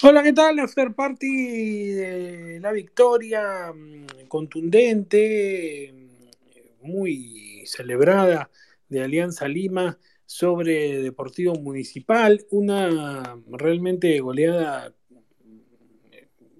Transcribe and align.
Hola, 0.00 0.22
¿qué 0.22 0.32
tal? 0.32 0.60
After 0.60 0.94
Party 0.94 1.86
de 1.90 2.60
la 2.60 2.70
victoria 2.70 3.72
mm, 3.72 4.28
contundente, 4.28 5.92
mm, 5.92 6.86
muy 6.86 7.64
celebrada 7.66 8.48
de 8.88 9.02
Alianza 9.02 9.48
Lima 9.48 9.98
sobre 10.24 11.02
Deportivo 11.02 11.56
Municipal, 11.56 12.46
una 12.52 13.40
realmente 13.50 14.20
goleada 14.20 14.94
mm, 15.10 15.58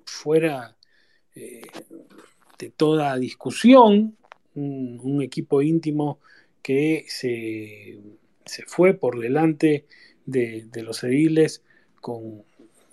fuera 0.05 0.77
eh, 1.36 1.62
de 2.59 2.70
toda 2.70 3.16
discusión, 3.18 4.16
un, 4.55 5.23
equipo 5.23 5.62
íntimo 5.62 6.18
que 6.60 7.05
se, 7.06 8.00
se, 8.45 8.64
fue 8.64 8.95
por 8.95 9.20
delante 9.20 9.86
de, 10.27 10.66
de 10.73 10.82
los 10.82 11.05
ediles 11.05 11.62
con 12.00 12.48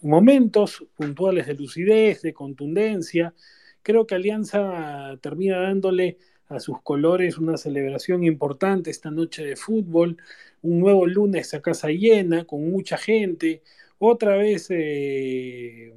momentos 0.05 0.86
puntuales 0.95 1.48
de 1.48 1.55
lucidez, 1.55 2.22
de 2.22 2.34
contundencia. 2.34 3.34
Creo 3.82 4.05
que 4.05 4.16
Alianza 4.16 5.18
termina 5.22 5.59
dándole 5.59 6.18
a 6.48 6.59
sus 6.59 6.81
colores 6.81 7.38
una 7.40 7.58
celebración 7.58 8.23
importante 8.23 8.91
esta 8.91 9.09
noche 9.09 9.44
de 9.44 9.55
fútbol, 9.55 10.18
un 10.62 10.80
nuevo 10.80 11.08
lunes 11.08 11.54
a 11.54 11.62
casa 11.62 11.90
llena, 11.90 12.45
con 12.45 12.70
mucha 12.70 12.98
gente. 12.98 13.64
Otra 13.98 14.38
vez 14.38 14.68
eh, 14.70 15.91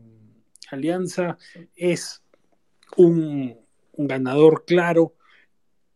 Alianza 0.70 1.37
es 1.77 2.23
un, 2.97 3.59
un 3.93 4.06
ganador 4.06 4.65
claro 4.65 5.15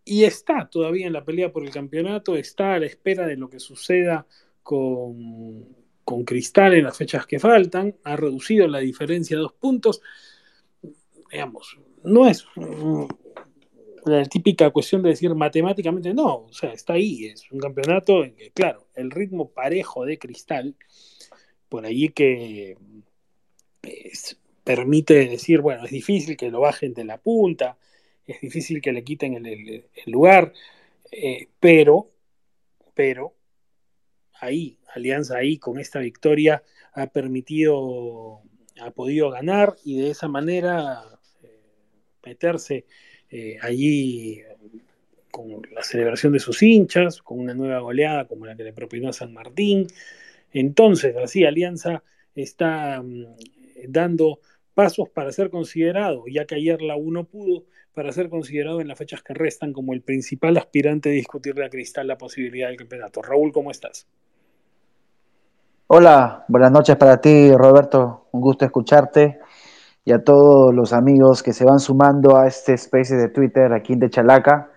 y 0.04 0.24
está 0.24 0.68
todavía 0.68 1.06
en 1.06 1.14
la 1.14 1.24
pelea 1.24 1.50
por 1.50 1.64
el 1.64 1.70
campeonato, 1.70 2.36
está 2.36 2.74
a 2.74 2.80
la 2.80 2.86
espera 2.86 3.26
de 3.26 3.36
lo 3.36 3.48
que 3.48 3.60
suceda 3.60 4.26
con, 4.62 5.81
con 6.12 6.24
Cristal 6.24 6.74
en 6.74 6.84
las 6.84 6.98
fechas 6.98 7.24
que 7.24 7.40
faltan, 7.40 7.96
ha 8.04 8.16
reducido 8.16 8.68
la 8.68 8.80
diferencia 8.80 9.38
a 9.38 9.40
dos 9.40 9.54
puntos. 9.54 10.02
Digamos, 11.30 11.78
no 12.04 12.28
es 12.28 12.44
la 14.04 14.22
típica 14.26 14.68
cuestión 14.68 15.02
de 15.02 15.08
decir 15.08 15.34
matemáticamente 15.34 16.12
no, 16.12 16.44
o 16.44 16.52
sea, 16.52 16.74
está 16.74 16.92
ahí, 16.92 17.24
es 17.24 17.50
un 17.50 17.60
campeonato 17.60 18.24
en 18.24 18.34
que, 18.34 18.50
claro, 18.50 18.88
el 18.94 19.10
ritmo 19.10 19.48
parejo 19.48 20.04
de 20.04 20.18
Cristal, 20.18 20.74
por 21.70 21.86
ahí 21.86 22.10
que 22.10 22.76
permite 24.64 25.14
decir, 25.30 25.62
bueno, 25.62 25.86
es 25.86 25.90
difícil 25.92 26.36
que 26.36 26.50
lo 26.50 26.60
bajen 26.60 26.92
de 26.92 27.04
la 27.04 27.16
punta, 27.16 27.78
es 28.26 28.38
difícil 28.38 28.82
que 28.82 28.92
le 28.92 29.02
quiten 29.02 29.46
el 29.46 29.86
lugar, 30.04 30.52
eh, 31.10 31.48
pero, 31.58 32.10
pero, 32.92 33.32
ahí, 34.42 34.78
Alianza 34.94 35.38
ahí 35.38 35.58
con 35.58 35.78
esta 35.78 36.00
victoria 36.00 36.62
ha 36.92 37.06
permitido, 37.06 38.42
ha 38.80 38.90
podido 38.90 39.30
ganar 39.30 39.76
y 39.84 40.00
de 40.00 40.10
esa 40.10 40.28
manera 40.28 41.02
eh, 41.42 41.60
meterse 42.24 42.84
eh, 43.30 43.56
allí 43.62 44.42
con 45.30 45.62
la 45.72 45.82
celebración 45.82 46.34
de 46.34 46.40
sus 46.40 46.62
hinchas, 46.62 47.22
con 47.22 47.40
una 47.40 47.54
nueva 47.54 47.78
goleada 47.78 48.26
como 48.26 48.44
la 48.44 48.54
que 48.54 48.64
le 48.64 48.72
propinó 48.72 49.08
a 49.08 49.12
San 49.14 49.32
Martín. 49.32 49.86
Entonces, 50.52 51.16
así 51.16 51.44
Alianza 51.44 52.04
está 52.34 53.00
um, 53.00 53.24
dando 53.88 54.40
pasos 54.74 55.08
para 55.08 55.32
ser 55.32 55.50
considerado, 55.50 56.24
ya 56.28 56.44
que 56.44 56.56
ayer 56.56 56.82
la 56.82 56.96
uno 56.96 57.24
pudo, 57.24 57.64
para 57.94 58.12
ser 58.12 58.28
considerado 58.28 58.80
en 58.80 58.88
las 58.88 58.98
fechas 58.98 59.22
que 59.22 59.34
restan 59.34 59.72
como 59.72 59.94
el 59.94 60.02
principal 60.02 60.56
aspirante 60.56 61.10
a 61.10 61.12
discutirle 61.12 61.64
a 61.64 61.70
Cristal 61.70 62.06
la 62.06 62.18
posibilidad 62.18 62.68
del 62.68 62.76
campeonato. 62.76 63.22
Raúl, 63.22 63.52
¿cómo 63.52 63.70
estás? 63.70 64.06
Hola, 65.94 66.46
buenas 66.48 66.72
noches 66.72 66.96
para 66.96 67.20
ti, 67.20 67.54
Roberto. 67.54 68.24
Un 68.32 68.40
gusto 68.40 68.64
escucharte 68.64 69.40
y 70.06 70.12
a 70.12 70.24
todos 70.24 70.74
los 70.74 70.94
amigos 70.94 71.42
que 71.42 71.52
se 71.52 71.66
van 71.66 71.80
sumando 71.80 72.38
a 72.38 72.46
este 72.46 72.72
space 72.72 73.14
de 73.14 73.28
Twitter 73.28 73.74
aquí 73.74 73.94
de 73.96 74.08
Chalaca. 74.08 74.70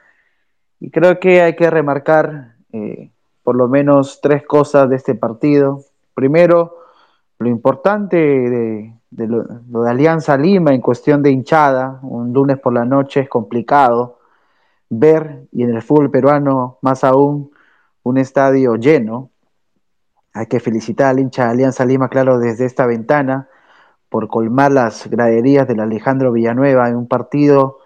Y 0.78 0.92
creo 0.92 1.18
que 1.18 1.42
hay 1.42 1.56
que 1.56 1.70
remarcar 1.70 2.56
eh, 2.74 3.12
por 3.44 3.56
lo 3.56 3.70
menos 3.70 4.20
tres 4.22 4.46
cosas 4.46 4.90
de 4.90 4.98
este 4.98 5.16
partido. 5.16 5.86
Primero, 6.14 6.80
lo 7.40 7.48
importante 7.48 8.18
de, 8.18 8.94
de 9.10 9.28
lo, 9.28 9.44
de 9.46 9.90
Alianza 9.90 10.36
Lima 10.36 10.74
en 10.74 10.82
cuestión 10.82 11.24
de 11.24 11.32
hinchada. 11.32 11.98
Un 12.02 12.34
lunes 12.34 12.60
por 12.60 12.74
la 12.74 12.84
noche 12.84 13.22
es 13.22 13.30
complicado 13.30 14.20
ver, 14.90 15.48
y 15.54 15.64
en 15.64 15.74
el 15.74 15.82
fútbol 15.82 16.12
peruano 16.12 16.78
más 16.82 17.06
aún, 17.06 17.52
un 18.04 18.18
estadio 18.18 18.76
lleno 18.76 19.30
hay 20.36 20.48
que 20.48 20.60
felicitar 20.60 21.08
al 21.08 21.20
hincha 21.20 21.46
de 21.46 21.52
Alianza 21.52 21.86
Lima, 21.86 22.10
claro, 22.10 22.38
desde 22.38 22.66
esta 22.66 22.86
ventana, 22.86 23.48
por 24.10 24.28
colmar 24.28 24.70
las 24.70 25.10
graderías 25.10 25.66
del 25.66 25.80
Alejandro 25.80 26.34
Villanueva 26.34 26.90
en 26.90 26.98
un 26.98 27.08
partido 27.08 27.78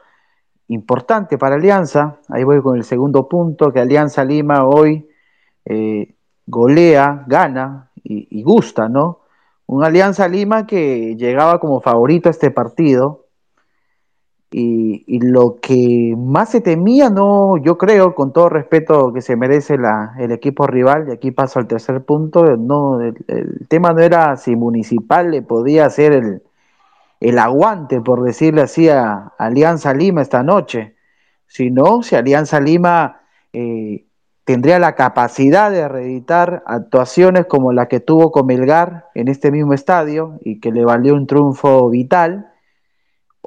importante 0.67 1.37
para 1.37 1.55
Alianza. 1.55 2.17
Ahí 2.27 2.43
voy 2.43 2.59
con 2.63 2.75
el 2.75 2.83
segundo 2.83 3.29
punto, 3.29 3.71
que 3.71 3.79
Alianza 3.79 4.25
Lima 4.25 4.65
hoy 4.65 5.07
eh, 5.63 6.15
golea, 6.47 7.23
gana 7.27 7.91
y, 8.03 8.27
y, 8.31 8.41
gusta, 8.41 8.89
¿no? 8.89 9.19
Un 9.67 9.83
Alianza 9.83 10.27
Lima 10.27 10.65
que 10.65 11.15
llegaba 11.17 11.59
como 11.59 11.81
favorito 11.81 12.29
a 12.29 12.31
este 12.31 12.49
partido, 12.49 13.27
y, 14.51 15.19
lo 15.21 15.59
que 15.61 16.15
más 16.17 16.49
se 16.49 16.61
temía, 16.61 17.09
no, 17.09 17.57
yo 17.57 17.77
creo, 17.77 18.15
con 18.15 18.33
todo 18.33 18.49
respeto 18.49 19.13
que 19.13 19.21
se 19.21 19.35
merece 19.35 19.77
la, 19.77 20.15
el 20.19 20.31
equipo 20.31 20.65
rival, 20.65 21.07
y 21.07 21.11
aquí 21.11 21.31
paso 21.31 21.59
al 21.59 21.67
tercer 21.67 22.03
punto, 22.03 22.57
no, 22.57 22.99
el, 23.01 23.15
el, 23.27 23.67
tema 23.67 23.93
no 23.93 23.99
era 23.99 24.37
si 24.37 24.55
Municipal 24.55 25.31
le 25.31 25.41
podía 25.43 25.85
hacer 25.85 26.13
el, 26.13 26.41
el 27.19 27.37
aguante, 27.37 28.01
por 28.01 28.23
decirle 28.23 28.61
así, 28.61 28.89
a 28.89 29.33
Alianza 29.37 29.93
Lima 29.93 30.21
esta 30.21 30.43
noche, 30.43 30.95
sino 31.47 32.01
si 32.01 32.15
Alianza 32.15 32.59
Lima 32.59 33.21
eh, 33.53 34.05
tendría 34.45 34.79
la 34.79 34.95
capacidad 34.95 35.69
de 35.69 35.87
reeditar 35.87 36.63
actuaciones 36.65 37.45
como 37.45 37.73
la 37.73 37.87
que 37.87 37.99
tuvo 37.99 38.31
con 38.31 38.47
Melgar 38.47 39.09
en 39.13 39.27
este 39.27 39.51
mismo 39.51 39.73
estadio 39.73 40.39
y 40.41 40.59
que 40.59 40.71
le 40.71 40.85
valió 40.85 41.13
un 41.13 41.27
triunfo 41.27 41.89
vital 41.89 42.51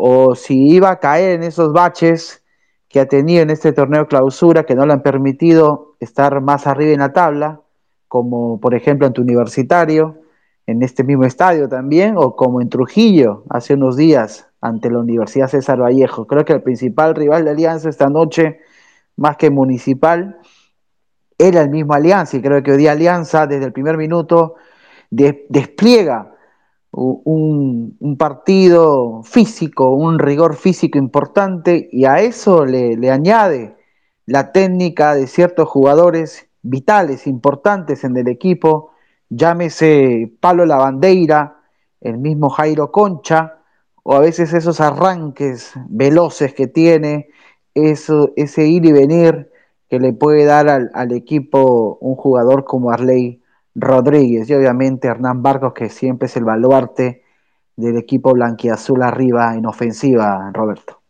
o 0.05 0.35
si 0.35 0.67
iba 0.69 0.91
a 0.91 0.99
caer 0.99 1.37
en 1.37 1.45
esos 1.45 1.73
baches 1.73 2.43
que 2.89 2.99
ha 2.99 3.07
tenido 3.07 3.41
en 3.41 3.51
este 3.51 3.71
torneo 3.71 4.09
clausura 4.09 4.65
que 4.65 4.75
no 4.75 4.85
le 4.85 4.95
han 4.95 5.03
permitido 5.03 5.95
estar 6.01 6.41
más 6.41 6.67
arriba 6.67 6.91
en 6.91 6.99
la 6.99 7.13
tabla, 7.13 7.61
como 8.09 8.59
por 8.59 8.75
ejemplo 8.75 9.07
en 9.07 9.13
tu 9.13 9.23
universitario, 9.23 10.19
en 10.67 10.83
este 10.83 11.05
mismo 11.05 11.23
estadio 11.25 11.69
también, 11.69 12.17
o 12.17 12.35
como 12.35 12.61
en 12.61 12.69
Trujillo 12.69 13.45
hace 13.49 13.75
unos 13.75 13.97
días 13.97 14.49
ante 14.61 14.91
la 14.91 14.99
Universidad 14.99 15.47
César 15.47 15.81
Vallejo. 15.81 16.27
Creo 16.27 16.45
que 16.45 16.55
el 16.55 16.63
principal 16.63 17.15
rival 17.15 17.45
de 17.45 17.53
Alianza 17.53 17.89
esta 17.89 18.11
noche, 18.11 18.59
más 19.15 19.37
que 19.37 19.51
municipal, 19.51 20.41
era 21.39 21.63
el 21.63 21.71
mismo 21.71 21.95
Alianza, 21.95 22.37
y 22.37 22.43
creo 22.43 22.61
que 22.65 22.73
hoy 22.73 22.79
día 22.79 22.91
Alianza 22.91 23.47
desde 23.47 23.67
el 23.67 23.73
primer 23.73 23.97
minuto 23.97 24.57
de, 25.11 25.47
despliega 25.49 26.33
un, 26.93 27.97
un, 27.99 28.17
partido 28.19 29.23
físico, 29.25 29.91
un 29.91 30.19
rigor 30.19 30.57
físico 30.57 30.99
importante 30.99 31.89
y 31.91 32.05
a 32.05 32.21
eso 32.21 32.67
le, 32.67 32.97
le, 32.97 33.11
añade 33.11 33.77
la 34.27 34.53
técnica 34.53 35.15
de 35.15 35.27
ciertos 35.27 35.69
jugadores 35.69 36.49
vitales, 36.63 37.27
importantes 37.27 38.05
en 38.05 38.17
el 38.17 38.29
equipo, 38.29 38.93
llámese 39.31 40.33
Palo 40.41 40.67
Lavandeira, 40.67 41.63
el 42.01 42.19
mismo 42.19 42.51
Jairo 42.51 42.93
Concha, 42.93 43.59
o 44.03 44.15
a 44.15 44.21
veces 44.21 44.53
esos 44.53 44.81
arranques 44.81 45.73
veloces 45.89 46.55
que 46.55 46.67
tiene, 46.67 47.29
eso, 47.75 48.33
ese 48.37 48.67
ir 48.67 48.85
y 48.85 48.93
venir 48.93 49.51
que 49.89 49.99
le 49.99 50.13
puede 50.13 50.45
dar 50.45 50.69
al, 50.69 50.91
al 50.95 51.13
equipo 51.13 51.97
un 52.01 52.17
jugador 52.17 52.65
como 52.65 52.91
Arley 52.91 53.42
Rodríguez 53.75 54.49
y 54.49 54.55
obviamente 54.55 55.09
Hernán 55.09 55.43
Barcos, 55.43 55.73
que 55.73 55.89
siempre 55.89 56.27
es 56.27 56.37
el 56.37 56.45
baluarte 56.45 57.23
del 57.77 57.97
equipo 57.97 58.33
blanquiazul 58.33 59.03
arriba 59.03 59.55
en 59.55 59.67
ofensiva, 59.67 60.51
Roberto. 60.53 61.01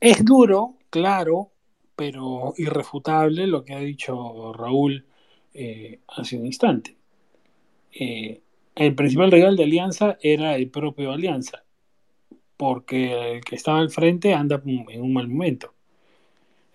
Es 0.00 0.24
duro, 0.24 0.74
claro, 0.90 1.50
pero 1.96 2.54
irrefutable 2.56 3.46
lo 3.46 3.64
que 3.64 3.74
ha 3.74 3.80
dicho 3.80 4.52
Raúl 4.52 5.04
eh, 5.54 6.00
hace 6.08 6.38
un 6.38 6.46
instante. 6.46 6.96
Eh, 7.92 8.40
el 8.74 8.94
principal 8.94 9.32
rival 9.32 9.56
de 9.56 9.64
Alianza 9.64 10.18
era 10.20 10.54
el 10.54 10.70
propio 10.70 11.12
Alianza, 11.12 11.64
porque 12.56 13.36
el 13.36 13.44
que 13.44 13.56
estaba 13.56 13.78
al 13.78 13.90
frente 13.90 14.34
anda 14.34 14.62
en 14.64 15.00
un 15.00 15.12
mal 15.14 15.28
momento. 15.28 15.72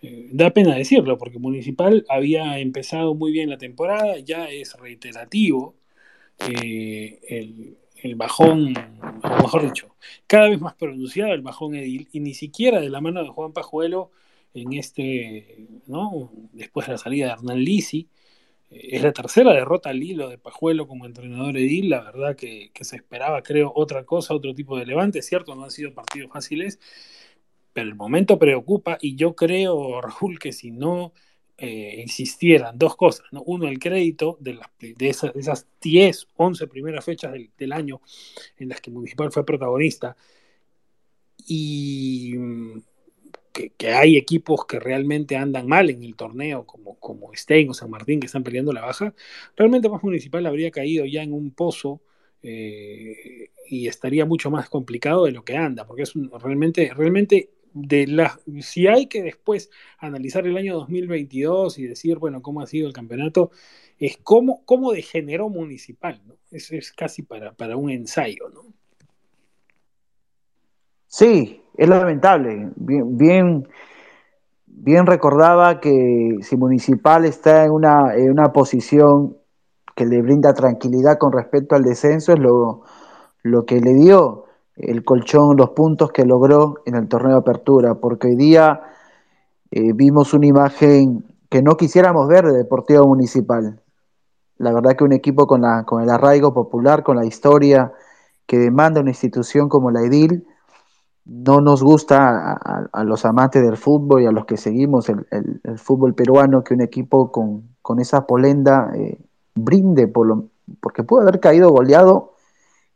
Eh, 0.02 0.30
da 0.32 0.52
pena 0.52 0.76
decirlo, 0.76 1.18
porque 1.18 1.40
Municipal 1.40 2.06
había 2.10 2.60
empezado 2.60 3.14
muy 3.14 3.32
bien 3.32 3.50
la 3.50 3.58
temporada, 3.58 4.18
ya 4.20 4.50
es 4.50 4.74
reiterativo 4.74 5.76
eh, 6.40 7.20
el, 8.04 8.16
bajón, 8.16 8.74
o 9.24 9.30
mejor 9.44 9.64
dicho, 9.64 9.96
cada 10.28 10.50
vez 10.50 10.60
más 10.60 10.74
pronunciado 10.76 11.34
el 11.34 11.42
bajón 11.42 11.76
edil, 11.76 12.08
y 12.12 12.20
ni 12.20 12.34
siquiera 12.34 12.82
de 12.82 12.90
la 12.90 13.02
mano 13.02 13.24
de 13.24 13.30
Juan 13.30 13.54
Pajuelo 13.54 14.12
en 14.54 14.74
este, 14.74 15.68
¿no? 15.88 16.32
después 16.52 16.88
de 16.88 16.94
la 16.94 16.98
salida 16.98 17.28
de 17.28 17.34
Hernán 17.34 17.60
Lisi, 17.60 18.10
es 18.72 19.04
la 19.04 19.12
tercera 19.12 19.54
derrota 19.54 19.90
al 19.90 20.02
hilo 20.02 20.30
de 20.30 20.38
Pajuelo 20.38 20.88
como 20.88 21.06
entrenador 21.06 21.58
edil, 21.58 21.90
la 21.90 22.02
verdad 22.02 22.36
que, 22.36 22.72
se 22.82 22.96
esperaba, 22.96 23.44
creo, 23.44 23.72
otra 23.76 24.06
cosa, 24.06 24.34
otro 24.34 24.56
tipo 24.56 24.78
de 24.78 24.86
levante, 24.86 25.22
cierto, 25.22 25.56
no 25.56 25.66
han 25.66 25.72
sido 25.72 25.94
partidos 25.94 26.32
fáciles, 26.32 26.80
pero 27.74 27.88
el 27.88 27.96
momento 27.96 28.38
preocupa 28.40 28.98
y 29.02 29.16
yo 29.16 29.36
creo, 29.36 30.02
Raúl, 30.02 30.40
que 30.40 30.52
si 30.52 30.72
no 30.72 31.14
eh, 31.58 32.02
existieran 32.02 32.78
dos 32.78 32.96
cosas, 32.96 33.28
¿no? 33.32 33.44
uno, 33.44 33.68
el 33.68 33.80
crédito 33.80 34.38
de, 34.40 34.56
las, 34.56 34.68
de, 34.80 35.10
esas, 35.10 35.34
de 35.34 35.40
esas 35.40 35.68
10, 35.82 36.28
11 36.36 36.68
primeras 36.68 37.06
fechas 37.06 37.32
del, 37.32 37.50
del 37.58 37.72
año 37.72 38.02
en 38.58 38.70
las 38.70 38.82
que 38.82 38.92
Municipal 38.92 39.32
fue 39.32 39.46
protagonista, 39.46 40.16
y 41.48 42.34
que, 43.52 43.90
hay 43.90 44.18
equipos 44.18 44.66
que 44.66 44.80
realmente 44.80 45.36
andan 45.36 45.68
mal 45.68 45.90
en 45.90 46.04
el 46.04 46.16
torneo, 46.16 46.66
como, 46.66 46.98
como 47.00 47.34
Stein 47.34 47.70
o 47.70 47.74
San 47.74 47.90
Martín, 47.90 48.20
que 48.20 48.28
están 48.28 48.44
peleando 48.44 48.74
la 48.74 48.82
baja, 48.82 49.14
realmente 49.56 49.90
más 49.90 50.04
municipal 50.04 50.46
habría 50.46 50.72
caído 50.72 51.06
ya 51.06 51.24
en 51.24 51.34
un 51.34 51.52
pozo 51.52 52.02
eh, 52.44 53.52
y 53.68 53.88
estaría 53.88 54.26
mucho 54.26 54.50
más 54.52 54.70
complicado 54.70 55.26
de 55.26 55.32
lo 55.32 55.44
que 55.44 55.58
anda, 55.58 55.86
porque 55.86 56.04
es 56.04 56.14
realmente, 56.42 56.92
realmente 56.96 57.50
de 57.74 58.08
la, 58.08 58.40
si 58.62 58.88
hay 58.88 59.08
que 59.08 59.22
después 59.22 59.70
analizar 59.98 60.46
el 60.46 60.58
año 60.58 60.76
2022 60.76 61.80
y 61.80 61.88
decir, 61.88 62.18
bueno, 62.18 62.42
cómo 62.42 62.62
ha 62.62 62.68
sido 62.68 62.88
el 62.88 62.94
campeonato, 62.94 63.52
es 63.98 64.18
cómo, 64.18 64.64
cómo 64.66 64.92
degeneró 64.92 65.50
municipal, 65.50 66.22
¿no? 66.26 66.36
Es, 66.52 66.72
es 66.72 66.92
casi 66.92 67.22
para, 67.22 67.54
para 67.54 67.78
un 67.78 67.90
ensayo, 67.90 68.50
¿no? 68.54 68.62
Sí, 71.08 71.62
es 71.78 71.90
lamentable. 71.90 72.72
Bien, 72.78 73.18
bien, 73.18 73.68
bien, 74.66 75.06
recordaba 75.06 75.80
que 75.80 76.38
si 76.42 76.56
Municipal 76.56 77.26
está 77.26 77.66
en 77.66 77.72
una, 77.72 78.16
en 78.16 78.32
una 78.32 78.54
posición 78.54 79.38
que 79.96 80.06
le 80.06 80.22
brinda 80.22 80.54
tranquilidad 80.54 81.18
con 81.18 81.34
respecto 81.34 81.76
al 81.76 81.84
descenso, 81.84 82.34
es 82.34 82.40
lo, 82.40 82.84
lo 83.44 83.66
que 83.66 83.82
le 83.82 83.94
dio 83.94 84.46
el 84.82 85.04
colchón, 85.04 85.58
los 85.58 85.72
puntos 85.72 86.12
que 86.12 86.26
logró 86.26 86.82
en 86.86 86.96
el 86.96 87.08
torneo 87.08 87.34
de 87.34 87.38
apertura, 87.38 87.96
porque 87.96 88.28
hoy 88.28 88.36
día 88.36 88.82
eh, 89.72 89.94
vimos 89.94 90.34
una 90.34 90.48
imagen 90.48 91.26
que 91.50 91.62
no 91.62 91.78
quisiéramos 91.78 92.28
ver 92.28 92.46
de 92.46 92.58
Deportivo 92.58 93.08
Municipal. 93.08 93.80
La 94.58 94.74
verdad 94.74 94.96
que 94.96 95.04
un 95.04 95.14
equipo 95.14 95.48
con, 95.48 95.62
la, 95.62 95.84
con 95.86 96.02
el 96.02 96.10
arraigo 96.10 96.54
popular, 96.54 97.04
con 97.04 97.18
la 97.18 97.26
historia 97.26 97.92
que 98.46 98.58
demanda 98.58 99.02
una 99.02 99.12
institución 99.12 99.70
como 99.70 99.92
la 99.92 100.02
EDIL, 100.02 100.46
no 101.26 101.62
nos 101.62 101.84
gusta 101.84 102.54
a, 102.54 103.04
los 103.04 103.26
amantes 103.26 103.62
del 103.62 103.78
fútbol 103.78 104.24
y 104.24 104.26
a 104.26 104.32
los 104.32 104.46
que 104.46 104.58
seguimos 104.58 105.08
el, 105.10 105.26
fútbol 105.78 106.16
peruano 106.16 106.64
que 106.64 106.74
un 106.74 106.82
equipo 106.82 107.32
con, 107.32 108.00
esa 108.00 108.26
polenda 108.26 108.92
eh, 108.96 109.20
brinde, 109.54 110.08
por 110.08 110.28
lo, 110.28 110.46
porque 110.80 111.04
puede 111.04 111.24
haber 111.24 111.40
caído 111.40 111.70
goleado 111.70 112.31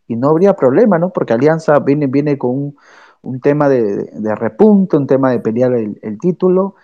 y 0.08 0.16
no 0.16 0.30
habría 0.30 0.56
problema, 0.56 1.00
¿no? 1.00 1.10
Porque 1.10 1.34
Alianza 1.34 1.80
viene, 1.80 2.08
viene 2.08 2.38
con 2.38 2.76
un, 3.22 3.40
tema 3.42 3.70
de, 3.70 4.10
de, 4.14 4.36
repunto, 4.36 4.98
un 4.98 5.08
tema 5.08 5.32
de 5.32 5.40
pelear 5.40 5.74
el, 5.74 6.00
el 6.02 6.20
título 6.20 6.76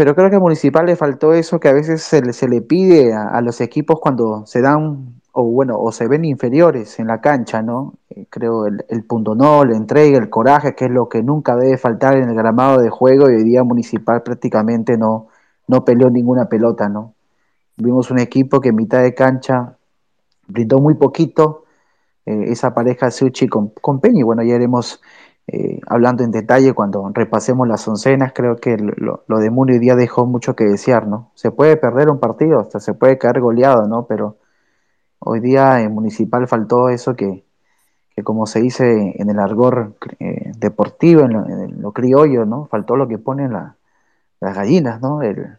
pero 0.00 0.14
creo 0.14 0.30
que 0.30 0.36
a 0.36 0.40
Municipal 0.40 0.86
le 0.86 0.96
faltó 0.96 1.34
eso 1.34 1.60
que 1.60 1.68
a 1.68 1.74
veces 1.74 2.02
se 2.02 2.22
le, 2.22 2.32
se 2.32 2.48
le 2.48 2.62
pide 2.62 3.12
a, 3.12 3.38
los 3.42 3.60
equipos 3.60 4.00
cuando 4.00 4.46
se 4.46 4.62
dan, 4.62 5.20
o 5.32 5.44
bueno, 5.44 5.78
o 5.78 5.92
se 5.92 6.08
ven 6.08 6.24
inferiores 6.24 6.98
en 7.00 7.06
la 7.06 7.20
cancha, 7.20 7.60
¿no? 7.60 7.92
Eh, 8.08 8.26
creo 8.30 8.66
el, 8.66 8.82
el 8.88 9.04
punto 9.04 9.34
no, 9.34 9.62
la 9.64 9.76
entrega, 9.76 10.16
el 10.16 10.30
coraje, 10.30 10.74
que 10.74 10.86
es 10.86 10.90
lo 10.90 11.08
que 11.08 11.22
nunca 11.22 11.54
debe 11.56 11.76
faltar 11.76 12.16
en 12.16 12.30
el 12.30 12.34
gramado 12.34 12.80
de 12.80 12.88
juego, 12.88 13.30
y 13.30 13.34
hoy 13.34 13.44
día 13.44 13.62
Municipal 13.62 14.22
prácticamente 14.22 14.96
no, 14.96 15.28
no 15.66 15.84
peleó 15.84 16.08
ninguna 16.08 16.48
pelota, 16.48 16.88
¿no? 16.88 17.14
Vimos 17.76 18.10
un 18.10 18.20
equipo 18.20 18.60
que 18.60 18.70
en 18.70 18.76
mitad 18.76 19.02
de 19.02 19.14
cancha 19.14 19.76
brindó 20.46 20.78
muy 20.78 20.94
poquito, 20.94 21.64
eh, 22.26 22.44
esa 22.48 22.74
pareja 22.74 23.10
Suchi 23.10 23.48
con, 23.48 23.70
con 23.80 24.00
Peña, 24.00 24.20
y 24.20 24.22
bueno, 24.22 24.42
ya 24.42 24.54
haremos 24.54 25.00
eh, 25.52 25.80
hablando 25.88 26.22
en 26.22 26.30
detalle 26.30 26.74
cuando 26.74 27.10
repasemos 27.12 27.66
las 27.66 27.86
oncenas, 27.88 28.32
creo 28.32 28.54
que 28.56 28.76
lo, 28.76 29.24
de 29.26 29.50
Muni 29.50 29.72
hoy 29.72 29.78
día 29.80 29.96
dejó 29.96 30.24
mucho 30.24 30.54
que 30.54 30.62
desear, 30.62 31.08
¿no? 31.08 31.32
Se 31.34 31.50
puede 31.50 31.76
perder 31.76 32.08
un 32.08 32.20
partido, 32.20 32.60
hasta 32.60 32.78
se 32.78 32.94
puede 32.94 33.18
caer 33.18 33.40
goleado, 33.40 33.88
¿no? 33.88 34.06
Pero 34.06 34.36
hoy 35.18 35.40
día 35.40 35.80
en 35.80 35.92
Municipal 35.92 36.46
faltó 36.46 36.88
eso 36.88 37.16
que, 37.16 37.44
como 38.22 38.46
se 38.46 38.60
dice 38.60 39.14
en 39.16 39.28
el 39.28 39.40
argor 39.40 39.96
eh, 40.20 40.52
deportivo, 40.56 41.22
en 41.22 41.82
lo, 41.82 41.92
criollo, 41.92 42.44
¿no? 42.44 42.66
Faltó 42.66 42.94
lo 42.94 43.08
que 43.08 43.18
ponen 43.18 43.52
las 43.52 44.54
gallinas, 44.54 45.00
¿no? 45.00 45.20
El, 45.20 45.56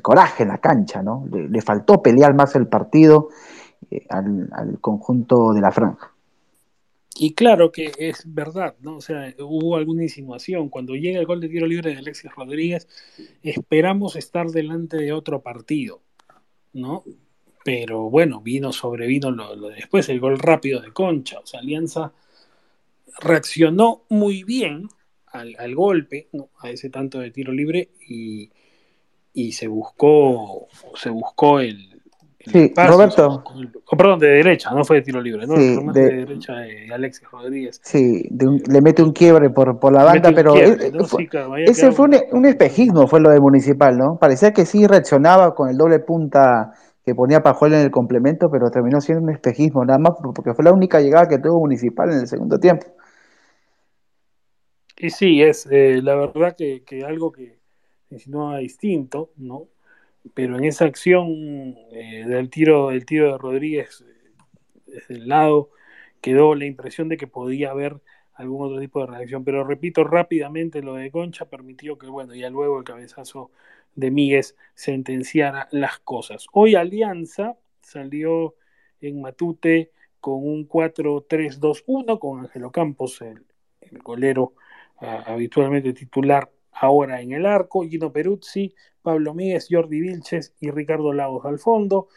coraje 0.00 0.44
en 0.44 0.48
la 0.48 0.58
cancha, 0.58 1.02
¿no? 1.02 1.26
Le, 1.30 1.60
faltó 1.60 2.00
pelear 2.00 2.32
más 2.34 2.56
el 2.56 2.68
partido 2.68 3.28
eh, 3.90 4.06
al 4.08 4.78
conjunto 4.80 5.52
de 5.52 5.60
la 5.60 5.72
franja. 5.72 6.12
Y 7.22 7.34
claro 7.34 7.70
que 7.70 7.92
es 7.98 8.22
verdad, 8.24 8.76
¿no? 8.80 8.96
O 8.96 9.00
sea, 9.00 9.34
hubo 9.40 9.76
alguna 9.76 10.04
insinuación. 10.04 10.68
Cuando 10.68 10.94
llega 10.94 11.18
el 11.20 11.26
gol 11.26 11.40
de 11.40 11.48
tiro 11.48 11.66
libre 11.66 11.90
de 11.90 11.98
Alexis 11.98 12.34
Rodríguez, 12.34 12.88
esperamos 13.42 14.16
estar 14.16 14.46
delante 14.46 14.96
de 14.96 15.12
otro 15.12 15.42
partido, 15.42 16.00
¿no? 16.72 17.04
Pero 17.64 18.08
bueno, 18.08 18.40
vino, 18.40 18.72
sobrevino 18.72 19.30
lo, 19.30 19.54
lo 19.54 19.68
después, 19.68 20.08
el 20.08 20.20
gol 20.20 20.38
rápido 20.38 20.80
de 20.80 20.92
Concha. 20.92 21.40
O 21.40 21.46
sea, 21.46 21.60
Alianza 21.60 22.12
reaccionó 23.20 24.04
muy 24.08 24.44
bien 24.44 24.88
al, 25.26 25.56
al 25.58 25.74
golpe, 25.74 26.28
¿no? 26.32 26.48
a 26.60 26.70
ese 26.70 26.90
tanto 26.90 27.18
de 27.18 27.30
tiro 27.30 27.52
libre 27.52 27.90
y, 28.08 28.50
y 29.34 29.52
se 29.52 29.66
buscó, 29.66 30.68
se 30.94 31.10
buscó 31.10 31.60
el, 31.60 31.89
Sí, 32.46 32.72
Roberto. 32.74 33.44
Oh, 33.90 33.96
perdón, 33.96 34.18
de 34.18 34.28
derecha, 34.28 34.70
no 34.70 34.82
fue 34.82 34.96
de 34.96 35.02
tiro 35.02 35.20
libre, 35.20 35.46
¿no? 35.46 35.56
Sí, 35.56 35.76
de, 35.92 36.00
de, 36.00 36.16
derecha 36.24 36.54
de 36.54 36.88
Alexis 36.90 37.30
Rodríguez. 37.30 37.80
Sí, 37.84 38.30
le 38.30 38.80
mete 38.80 39.02
un 39.02 39.12
quiebre 39.12 39.50
por, 39.50 39.78
por 39.78 39.92
la 39.92 40.04
banda, 40.04 40.32
pero 40.34 40.54
ese 40.56 41.92
fue 41.92 42.08
un, 42.32 42.46
espejismo, 42.46 43.06
fue 43.06 43.20
lo 43.20 43.28
de 43.28 43.40
Municipal, 43.40 43.98
¿no? 43.98 44.16
Parecía 44.18 44.52
que 44.52 44.64
sí 44.64 44.86
reaccionaba 44.86 45.54
con 45.54 45.68
el 45.68 45.76
doble 45.76 45.98
punta 45.98 46.72
que 47.04 47.14
ponía 47.14 47.42
Pajuel 47.42 47.74
en 47.74 47.80
el 47.80 47.90
complemento, 47.90 48.48
pero 48.50 48.70
terminó 48.70 49.02
siendo 49.02 49.22
un 49.22 49.30
espejismo, 49.30 49.84
nada 49.84 49.98
más 49.98 50.12
porque 50.34 50.54
fue 50.54 50.64
la 50.64 50.72
única 50.72 51.00
llegada 51.00 51.28
que 51.28 51.38
tuvo 51.38 51.60
Municipal 51.60 52.10
en 52.10 52.20
el 52.20 52.26
segundo 52.26 52.58
tiempo. 52.58 52.86
Y 54.96 55.10
sí, 55.10 55.42
es 55.42 55.68
eh, 55.70 56.00
la 56.02 56.14
verdad 56.14 56.54
que, 56.56 56.84
que 56.84 57.04
algo 57.04 57.32
que 57.32 57.58
insinúa 58.10 58.58
distinto, 58.58 59.30
¿no? 59.36 59.68
Pero 60.34 60.56
en 60.56 60.64
esa 60.64 60.84
acción 60.84 61.76
eh, 61.92 62.24
del 62.26 62.50
tiro 62.50 62.90
del 62.90 63.04
tiro 63.06 63.32
de 63.32 63.38
Rodríguez 63.38 64.04
eh, 64.06 64.30
desde 64.86 65.14
el 65.14 65.28
lado 65.28 65.70
quedó 66.20 66.54
la 66.54 66.66
impresión 66.66 67.08
de 67.08 67.16
que 67.16 67.26
podía 67.26 67.70
haber 67.70 68.00
algún 68.34 68.66
otro 68.66 68.80
tipo 68.80 69.00
de 69.00 69.06
reacción, 69.06 69.44
pero 69.44 69.64
repito 69.64 70.02
rápidamente 70.04 70.82
lo 70.82 70.94
de 70.94 71.10
Concha 71.10 71.44
permitió 71.44 71.98
que 71.98 72.06
bueno, 72.06 72.34
ya 72.34 72.48
luego 72.48 72.78
el 72.78 72.84
cabezazo 72.84 73.50
de 73.94 74.10
Míguez 74.10 74.56
sentenciara 74.74 75.68
las 75.72 75.98
cosas. 75.98 76.46
Hoy 76.52 76.74
Alianza 76.74 77.56
salió 77.82 78.54
en 79.00 79.20
Matute 79.20 79.90
con 80.20 80.44
un 80.44 80.68
4-3-2-1 80.68 82.18
con 82.18 82.40
Ángelo 82.40 82.70
Campos, 82.70 83.20
el, 83.22 83.44
golero 84.02 84.54
ah, 84.98 85.24
habitualmente 85.26 85.92
titular 85.92 86.50
ahora 86.80 87.20
en 87.20 87.32
el 87.32 87.44
arco, 87.44 87.86
Gino 87.86 88.10
Peruzzi, 88.10 88.74
Pablo 89.02 89.34
Míguez, 89.34 89.68
Jordi 89.70 90.00
Vilches 90.00 90.54
y 90.60 90.70
Ricardo 90.70 91.12
Lagos 91.12 91.44
al 91.44 91.58
fondo, 91.58 92.08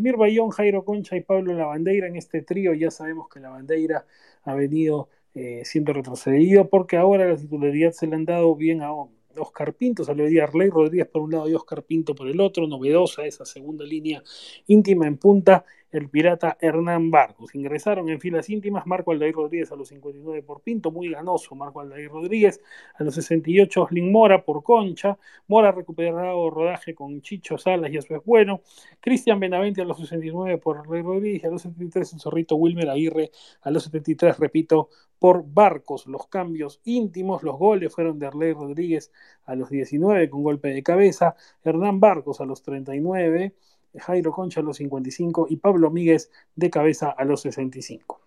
Mir 0.00 0.16
Bayón, 0.16 0.50
Jairo 0.50 0.84
Concha 0.84 1.16
y 1.16 1.20
Pablo 1.20 1.54
Lavandeira 1.54 2.08
en 2.08 2.16
este 2.16 2.42
trío, 2.42 2.74
ya 2.74 2.90
sabemos 2.90 3.28
que 3.28 3.38
Lavandeira 3.38 4.06
ha 4.42 4.54
venido 4.54 5.08
eh, 5.34 5.62
siendo 5.64 5.92
retrocedido 5.92 6.68
porque 6.68 6.96
ahora 6.96 7.28
la 7.28 7.36
titularidad 7.36 7.92
se 7.92 8.08
le 8.08 8.16
han 8.16 8.24
dado 8.24 8.56
bien 8.56 8.82
a 8.82 8.92
Oscar 9.36 9.74
Pinto, 9.74 10.02
salió 10.02 10.24
hoy 10.24 10.40
Arley 10.40 10.68
Rodríguez 10.68 11.06
por 11.06 11.22
un 11.22 11.30
lado 11.30 11.48
y 11.48 11.54
Oscar 11.54 11.84
Pinto 11.84 12.16
por 12.16 12.26
el 12.28 12.40
otro, 12.40 12.66
novedosa 12.66 13.24
esa 13.24 13.44
segunda 13.44 13.84
línea 13.84 14.20
íntima 14.66 15.06
en 15.06 15.16
punta, 15.16 15.64
el 15.90 16.08
pirata 16.08 16.56
Hernán 16.60 17.10
Barcos. 17.10 17.54
Ingresaron 17.54 18.08
en 18.08 18.20
filas 18.20 18.50
íntimas 18.50 18.86
Marco 18.86 19.12
Aldair 19.12 19.34
Rodríguez 19.34 19.72
a 19.72 19.76
los 19.76 19.88
59 19.88 20.42
por 20.42 20.60
Pinto, 20.60 20.90
muy 20.90 21.10
ganoso 21.10 21.54
Marco 21.54 21.80
Aldair 21.80 22.10
Rodríguez, 22.10 22.60
a 22.94 23.04
los 23.04 23.14
68 23.14 23.82
Oslin 23.82 24.12
Mora 24.12 24.44
por 24.44 24.62
Concha, 24.62 25.18
Mora 25.46 25.72
recuperado 25.72 26.50
rodaje 26.50 26.94
con 26.94 27.22
Chicho 27.22 27.58
Salas 27.58 27.90
y 27.90 27.96
eso 27.96 28.16
es 28.16 28.24
bueno, 28.24 28.62
Cristian 29.00 29.40
Benavente 29.40 29.82
a 29.82 29.84
los 29.84 29.98
69 29.98 30.58
por 30.58 30.78
Aldair 30.78 31.04
Rodríguez, 31.04 31.44
a 31.44 31.48
los 31.48 31.62
73 31.62 32.12
el 32.12 32.20
zorrito 32.20 32.56
Wilmer 32.56 32.90
Aguirre, 32.90 33.30
a 33.62 33.70
los 33.70 33.84
73, 33.84 34.38
repito, 34.38 34.90
por 35.18 35.44
Barcos. 35.46 36.06
Los 36.06 36.26
cambios 36.28 36.80
íntimos, 36.84 37.42
los 37.42 37.56
goles 37.58 37.92
fueron 37.92 38.18
de 38.18 38.26
Arley 38.26 38.52
Rodríguez 38.52 39.12
a 39.44 39.54
los 39.54 39.70
19 39.70 40.30
con 40.30 40.42
golpe 40.42 40.68
de 40.68 40.82
cabeza, 40.82 41.34
Hernán 41.64 42.00
Barcos 42.00 42.40
a 42.40 42.44
los 42.44 42.62
39, 42.62 43.54
Jairo 43.96 44.32
Concha 44.32 44.60
a 44.60 44.62
los 44.62 44.76
55 44.78 45.46
y 45.50 45.56
Pablo 45.56 45.90
Míguez 45.90 46.30
de 46.56 46.70
cabeza 46.70 47.10
a 47.10 47.24
los 47.24 47.42
65. 47.42 48.20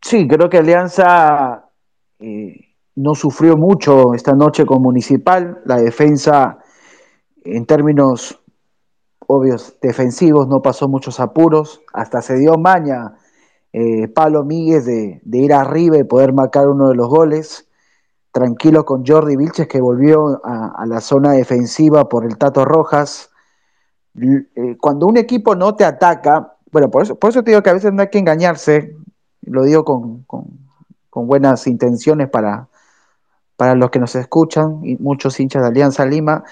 Sí, 0.00 0.26
creo 0.26 0.50
que 0.50 0.58
Alianza 0.58 1.70
eh, 2.18 2.74
no 2.96 3.14
sufrió 3.14 3.56
mucho 3.56 4.14
esta 4.14 4.34
noche 4.34 4.66
con 4.66 4.82
Municipal. 4.82 5.62
La 5.64 5.76
defensa, 5.76 6.58
en 7.44 7.66
términos 7.66 8.40
obvios 9.26 9.78
defensivos, 9.80 10.48
no 10.48 10.60
pasó 10.60 10.88
muchos 10.88 11.20
apuros, 11.20 11.82
hasta 11.92 12.20
se 12.20 12.36
dio 12.36 12.58
maña 12.58 13.14
eh, 13.72 14.08
Pablo 14.08 14.44
Míguez 14.44 14.84
de, 14.84 15.20
de, 15.24 15.38
ir 15.38 15.54
arriba 15.54 15.96
y 15.96 16.04
poder 16.04 16.32
marcar 16.34 16.68
uno 16.68 16.90
de 16.90 16.94
los 16.94 17.08
goles, 17.08 17.68
tranquilo 18.32 18.84
con 18.84 19.04
Jordi 19.06 19.36
Vilches 19.36 19.68
que 19.68 19.80
volvió 19.80 20.40
a, 20.44 20.84
la 20.86 21.00
zona 21.00 21.32
defensiva 21.32 22.08
por 22.08 22.24
el 22.24 22.38
Tato 22.38 22.64
Rojas. 22.64 23.30
Eh, 24.20 24.76
cuando 24.80 25.06
un 25.06 25.18
equipo 25.18 25.54
no 25.54 25.74
te 25.76 25.84
ataca, 25.84 26.54
bueno, 26.70 26.90
por 26.90 27.02
eso, 27.02 27.14
por 27.16 27.30
eso 27.30 27.44
te 27.44 27.50
digo 27.50 27.62
que 27.62 27.70
a 27.70 27.74
veces 27.74 27.92
no 27.92 28.02
hay 28.02 28.08
que 28.08 28.18
engañarse, 28.18 28.96
lo 29.42 29.64
digo 29.64 29.84
con, 29.84 30.24
con, 30.24 30.46
buenas 31.26 31.66
intenciones 31.66 32.30
para, 32.30 32.68
para 33.56 33.74
los 33.74 33.90
que 33.90 33.98
nos 33.98 34.14
escuchan 34.16 34.80
y 34.82 34.96
muchos 34.96 35.38
hinchas 35.38 35.62
de 35.62 35.68
Alianza 35.68 36.06
Lima, 36.06 36.42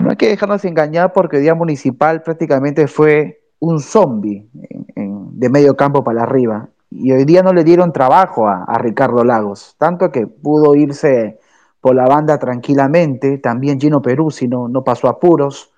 no 0.00 0.10
hay 0.10 0.16
que 0.16 0.28
dejarnos 0.28 0.64
engañar 0.64 1.12
porque 1.12 1.38
el 1.38 1.42
día 1.42 1.54
municipal 1.54 2.22
prácticamente 2.22 2.86
fue 2.86 3.40
un 3.58 3.80
zombie 3.80 4.48
de 4.54 5.48
medio 5.48 5.76
campo 5.76 6.04
para 6.04 6.22
arriba. 6.22 6.68
Y 6.90 7.12
hoy 7.12 7.24
día 7.24 7.42
no 7.42 7.52
le 7.52 7.64
dieron 7.64 7.92
trabajo 7.92 8.48
a, 8.48 8.78
Ricardo 8.78 9.24
Lagos, 9.24 9.74
tanto 9.78 10.10
que 10.12 10.26
pudo 10.26 10.74
irse 10.74 11.38
por 11.80 11.94
la 11.94 12.06
banda 12.06 12.38
tranquilamente. 12.38 13.38
También 13.38 13.80
Gino 13.80 14.00
Peruzzi 14.02 14.48
no, 14.48 14.68
no 14.68 14.84
pasó 14.84 15.08
apuros. 15.08 15.72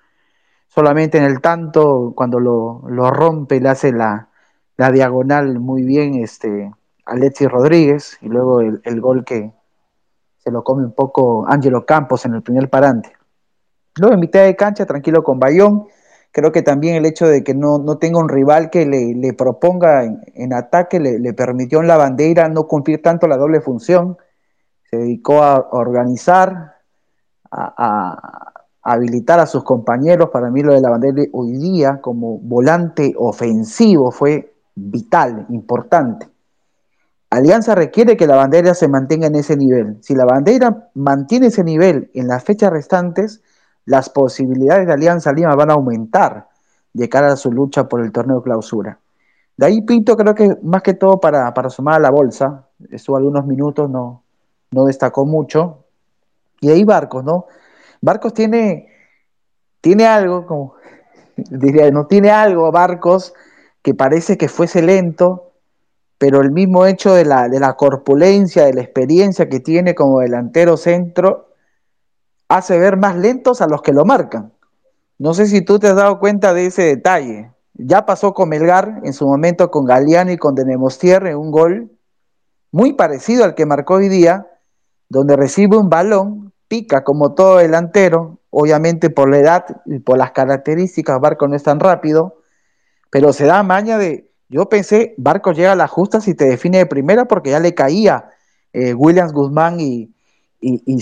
Solamente 0.67 1.17
en 1.17 1.23
el 1.25 1.41
tanto, 1.41 2.13
cuando 2.15 2.39
lo, 2.39 2.83
lo 2.87 3.09
rompe, 3.11 3.59
le 3.59 3.69
hace 3.69 3.91
la, 3.91 4.29
la, 4.77 4.91
diagonal 4.91 5.59
muy 5.59 5.83
bien 5.83 6.15
este, 6.15 6.71
Alexis 7.05 7.49
Rodríguez. 7.49 8.17
Y 8.21 8.27
luego 8.29 8.61
el, 8.61 8.81
el 8.83 9.01
gol 9.01 9.25
que 9.25 9.51
se 10.37 10.51
lo 10.51 10.63
come 10.63 10.83
un 10.83 10.93
poco 10.93 11.45
Ángelo 11.47 11.85
Campos 11.85 12.25
en 12.25 12.35
el 12.35 12.43
primer 12.43 12.69
parante. 12.69 13.13
Luego 13.97 14.13
en 14.13 14.19
mitad 14.19 14.43
de 14.43 14.55
cancha, 14.55 14.85
tranquilo 14.85 15.23
con 15.23 15.39
Bayón. 15.39 15.87
Creo 16.31 16.51
que 16.51 16.61
también 16.61 16.95
el 16.95 17.05
hecho 17.05 17.27
de 17.27 17.43
que 17.43 17.55
no, 17.55 17.79
no 17.79 17.97
tenga 17.97 18.19
un 18.19 18.29
rival 18.29 18.69
que 18.69 18.85
le, 18.85 19.15
le 19.15 19.33
proponga 19.33 20.03
en, 20.03 20.21
en 20.35 20.53
ataque 20.53 20.99
le, 20.99 21.19
le, 21.19 21.33
permitió 21.33 21.81
en 21.81 21.87
la 21.87 21.97
bandera 21.97 22.47
no 22.49 22.67
cumplir 22.67 23.01
tanto 23.01 23.27
la 23.27 23.37
doble 23.37 23.61
función. 23.61 24.17
Se 24.89 24.97
dedicó 24.97 25.41
a 25.41 25.69
organizar, 25.71 26.75
a, 27.49 27.73
a, 27.77 28.53
habilitar 28.83 29.39
a 29.39 29.47
sus 29.47 29.63
compañeros. 29.63 30.29
Para 30.29 30.51
mí 30.51 30.61
lo 30.61 30.73
de 30.73 30.81
la 30.81 30.91
bandera 30.91 31.23
hoy 31.33 31.53
día 31.57 31.99
como 31.99 32.37
volante 32.37 33.13
ofensivo 33.17 34.11
fue 34.11 34.53
vital, 34.75 35.47
importante. 35.49 36.29
Alianza 37.31 37.75
requiere 37.75 38.17
que 38.17 38.27
la 38.27 38.35
bandera 38.35 38.73
se 38.73 38.87
mantenga 38.87 39.27
en 39.27 39.35
ese 39.35 39.55
nivel. 39.55 39.97
Si 40.01 40.15
la 40.15 40.25
bandera 40.25 40.89
mantiene 40.95 41.47
ese 41.47 41.63
nivel 41.63 42.09
en 42.13 42.27
las 42.27 42.43
fechas 42.43 42.71
restantes, 42.71 43.41
las 43.89 44.07
posibilidades 44.07 44.85
de 44.85 44.93
Alianza 44.93 45.33
Lima 45.33 45.55
van 45.55 45.71
a 45.71 45.73
aumentar 45.73 46.47
de 46.93 47.09
cara 47.09 47.33
a 47.33 47.35
su 47.35 47.51
lucha 47.51 47.89
por 47.89 48.01
el 48.01 48.11
torneo 48.11 48.43
clausura. 48.43 48.99
De 49.57 49.65
ahí 49.65 49.81
Pinto 49.81 50.15
creo 50.15 50.35
que 50.35 50.57
más 50.61 50.83
que 50.83 50.93
todo 50.93 51.19
para, 51.19 51.51
para 51.55 51.71
sumar 51.71 51.95
a 51.95 51.99
la 51.99 52.11
bolsa, 52.11 52.67
estuvo 52.91 53.17
algunos 53.17 53.47
minutos, 53.47 53.89
no, 53.89 54.21
no 54.69 54.85
destacó 54.85 55.25
mucho. 55.25 55.85
Y 56.61 56.69
ahí 56.69 56.83
Barcos, 56.83 57.23
¿no? 57.23 57.47
Barcos 57.99 58.35
tiene, 58.35 58.93
tiene 59.81 60.05
algo, 60.05 60.45
como 60.45 60.75
diría, 61.49 61.89
no 61.89 62.05
tiene 62.05 62.29
algo 62.29 62.71
Barcos 62.71 63.33
que 63.81 63.95
parece 63.95 64.37
que 64.37 64.49
fuese 64.49 64.83
lento, 64.83 65.53
pero 66.19 66.41
el 66.41 66.51
mismo 66.51 66.85
hecho 66.85 67.15
de 67.15 67.25
la, 67.25 67.49
de 67.49 67.59
la 67.59 67.73
corpulencia, 67.73 68.65
de 68.65 68.75
la 68.75 68.81
experiencia 68.81 69.49
que 69.49 69.59
tiene 69.59 69.95
como 69.95 70.19
delantero 70.19 70.77
centro, 70.77 71.48
hace 72.49 72.77
ver 72.77 72.97
más 72.97 73.15
lentos 73.15 73.61
a 73.61 73.67
los 73.67 73.81
que 73.81 73.93
lo 73.93 74.03
marcan. 74.03 74.51
No 75.17 75.33
sé 75.33 75.45
si 75.45 75.61
tú 75.61 75.79
te 75.79 75.87
has 75.87 75.95
dado 75.95 76.19
cuenta 76.19 76.53
de 76.53 76.65
ese 76.65 76.83
detalle. 76.83 77.51
Ya 77.75 78.05
pasó 78.05 78.33
con 78.33 78.49
Melgar 78.49 79.01
en 79.03 79.13
su 79.13 79.27
momento 79.27 79.71
con 79.71 79.85
Galeano 79.85 80.31
y 80.31 80.37
con 80.37 80.55
Denemostier 80.55 81.25
en 81.27 81.37
un 81.37 81.51
gol 81.51 81.91
muy 82.71 82.93
parecido 82.93 83.45
al 83.45 83.55
que 83.55 83.65
marcó 83.65 83.95
hoy 83.95 84.09
día, 84.09 84.47
donde 85.07 85.35
recibe 85.35 85.77
un 85.77 85.89
balón, 85.89 86.53
pica 86.67 87.03
como 87.03 87.33
todo 87.33 87.57
delantero, 87.57 88.39
obviamente 88.49 89.09
por 89.09 89.29
la 89.29 89.37
edad 89.37 89.65
y 89.85 89.99
por 89.99 90.17
las 90.17 90.31
características, 90.31 91.19
Barco 91.19 91.47
no 91.47 91.55
es 91.55 91.63
tan 91.63 91.79
rápido, 91.79 92.41
pero 93.09 93.33
se 93.33 93.45
da 93.45 93.63
maña 93.63 93.97
de, 93.97 94.29
yo 94.49 94.69
pensé, 94.69 95.15
Barco 95.17 95.51
llega 95.51 95.71
a 95.71 95.75
la 95.75 95.87
justa 95.87 96.21
si 96.21 96.35
te 96.35 96.45
define 96.45 96.79
de 96.79 96.85
primera 96.85 97.25
porque 97.25 97.51
ya 97.51 97.59
le 97.59 97.73
caía 97.73 98.29
eh, 98.73 98.93
Williams 98.93 99.33
Guzmán 99.33 99.79
y, 99.79 100.13
y, 100.61 100.83
y 100.85 101.01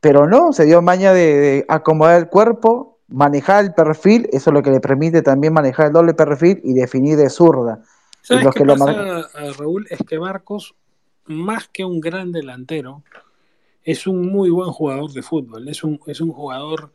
pero 0.00 0.26
no, 0.26 0.52
se 0.52 0.64
dio 0.64 0.82
maña 0.82 1.12
de, 1.12 1.36
de, 1.38 1.66
acomodar 1.68 2.18
el 2.18 2.28
cuerpo, 2.28 2.98
manejar 3.08 3.64
el 3.64 3.74
perfil, 3.74 4.28
eso 4.32 4.50
es 4.50 4.54
lo 4.54 4.62
que 4.62 4.70
le 4.70 4.80
permite 4.80 5.22
también 5.22 5.52
manejar 5.52 5.86
el 5.86 5.92
doble 5.92 6.14
perfil 6.14 6.60
y 6.64 6.74
definir 6.74 7.16
de 7.16 7.28
zurda. 7.28 7.82
¿Sabes 8.22 8.46
qué 8.54 8.60
que 8.60 8.66
pasa, 8.66 8.92
lo 8.92 9.52
Raúl? 9.54 9.86
Es 9.90 10.00
que 10.06 10.18
Marcos, 10.18 10.74
más 11.26 11.68
que 11.68 11.84
un 11.84 12.00
gran 12.00 12.32
delantero, 12.32 13.02
es 13.82 14.06
un 14.06 14.30
muy 14.30 14.50
buen 14.50 14.70
jugador 14.70 15.10
de 15.12 15.22
fútbol, 15.22 15.68
es 15.68 15.82
un, 15.82 16.00
es 16.06 16.20
un 16.20 16.32
jugador 16.32 16.92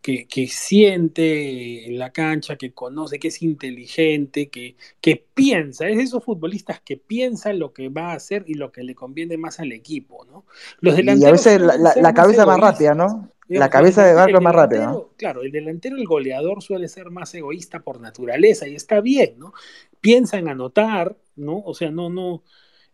que, 0.00 0.26
que, 0.28 0.46
siente 0.46 1.86
en 1.86 1.98
la 1.98 2.12
cancha, 2.12 2.56
que 2.56 2.72
conoce, 2.72 3.18
que 3.18 3.28
es 3.28 3.42
inteligente, 3.42 4.48
que, 4.48 4.76
que 5.00 5.24
piensa, 5.34 5.88
es 5.88 5.96
de 5.96 6.02
esos 6.04 6.24
futbolistas 6.24 6.80
que 6.80 6.96
piensan 6.96 7.58
lo 7.58 7.72
que 7.72 7.88
va 7.88 8.12
a 8.12 8.16
hacer 8.16 8.44
y 8.46 8.54
lo 8.54 8.70
que 8.70 8.84
le 8.84 8.94
conviene 8.94 9.36
más 9.36 9.58
al 9.58 9.72
equipo, 9.72 10.24
¿no? 10.26 10.44
Los 10.80 10.96
delanteros 10.96 11.44
y 11.44 11.48
a 11.48 11.52
veces 11.52 11.60
la, 11.60 11.76
la, 11.76 11.94
la 12.00 12.14
cabeza 12.14 12.46
más 12.46 12.60
rápida, 12.60 12.94
¿no? 12.94 13.30
La 13.48 13.70
cabeza 13.70 14.04
de 14.04 14.14
Barco 14.14 14.40
más 14.40 14.54
rápida. 14.54 14.86
¿no? 14.86 15.10
Claro, 15.16 15.42
el 15.42 15.52
delantero, 15.52 15.96
el 15.96 16.04
goleador 16.04 16.62
suele 16.62 16.88
ser 16.88 17.10
más 17.10 17.32
egoísta 17.34 17.80
por 17.80 18.00
naturaleza 18.00 18.66
y 18.66 18.74
está 18.74 19.00
bien, 19.00 19.38
¿no? 19.38 19.52
Piensa 20.00 20.38
en 20.38 20.48
anotar, 20.48 21.16
¿no? 21.36 21.60
O 21.60 21.74
sea, 21.74 21.90
no, 21.90 22.10
no, 22.10 22.42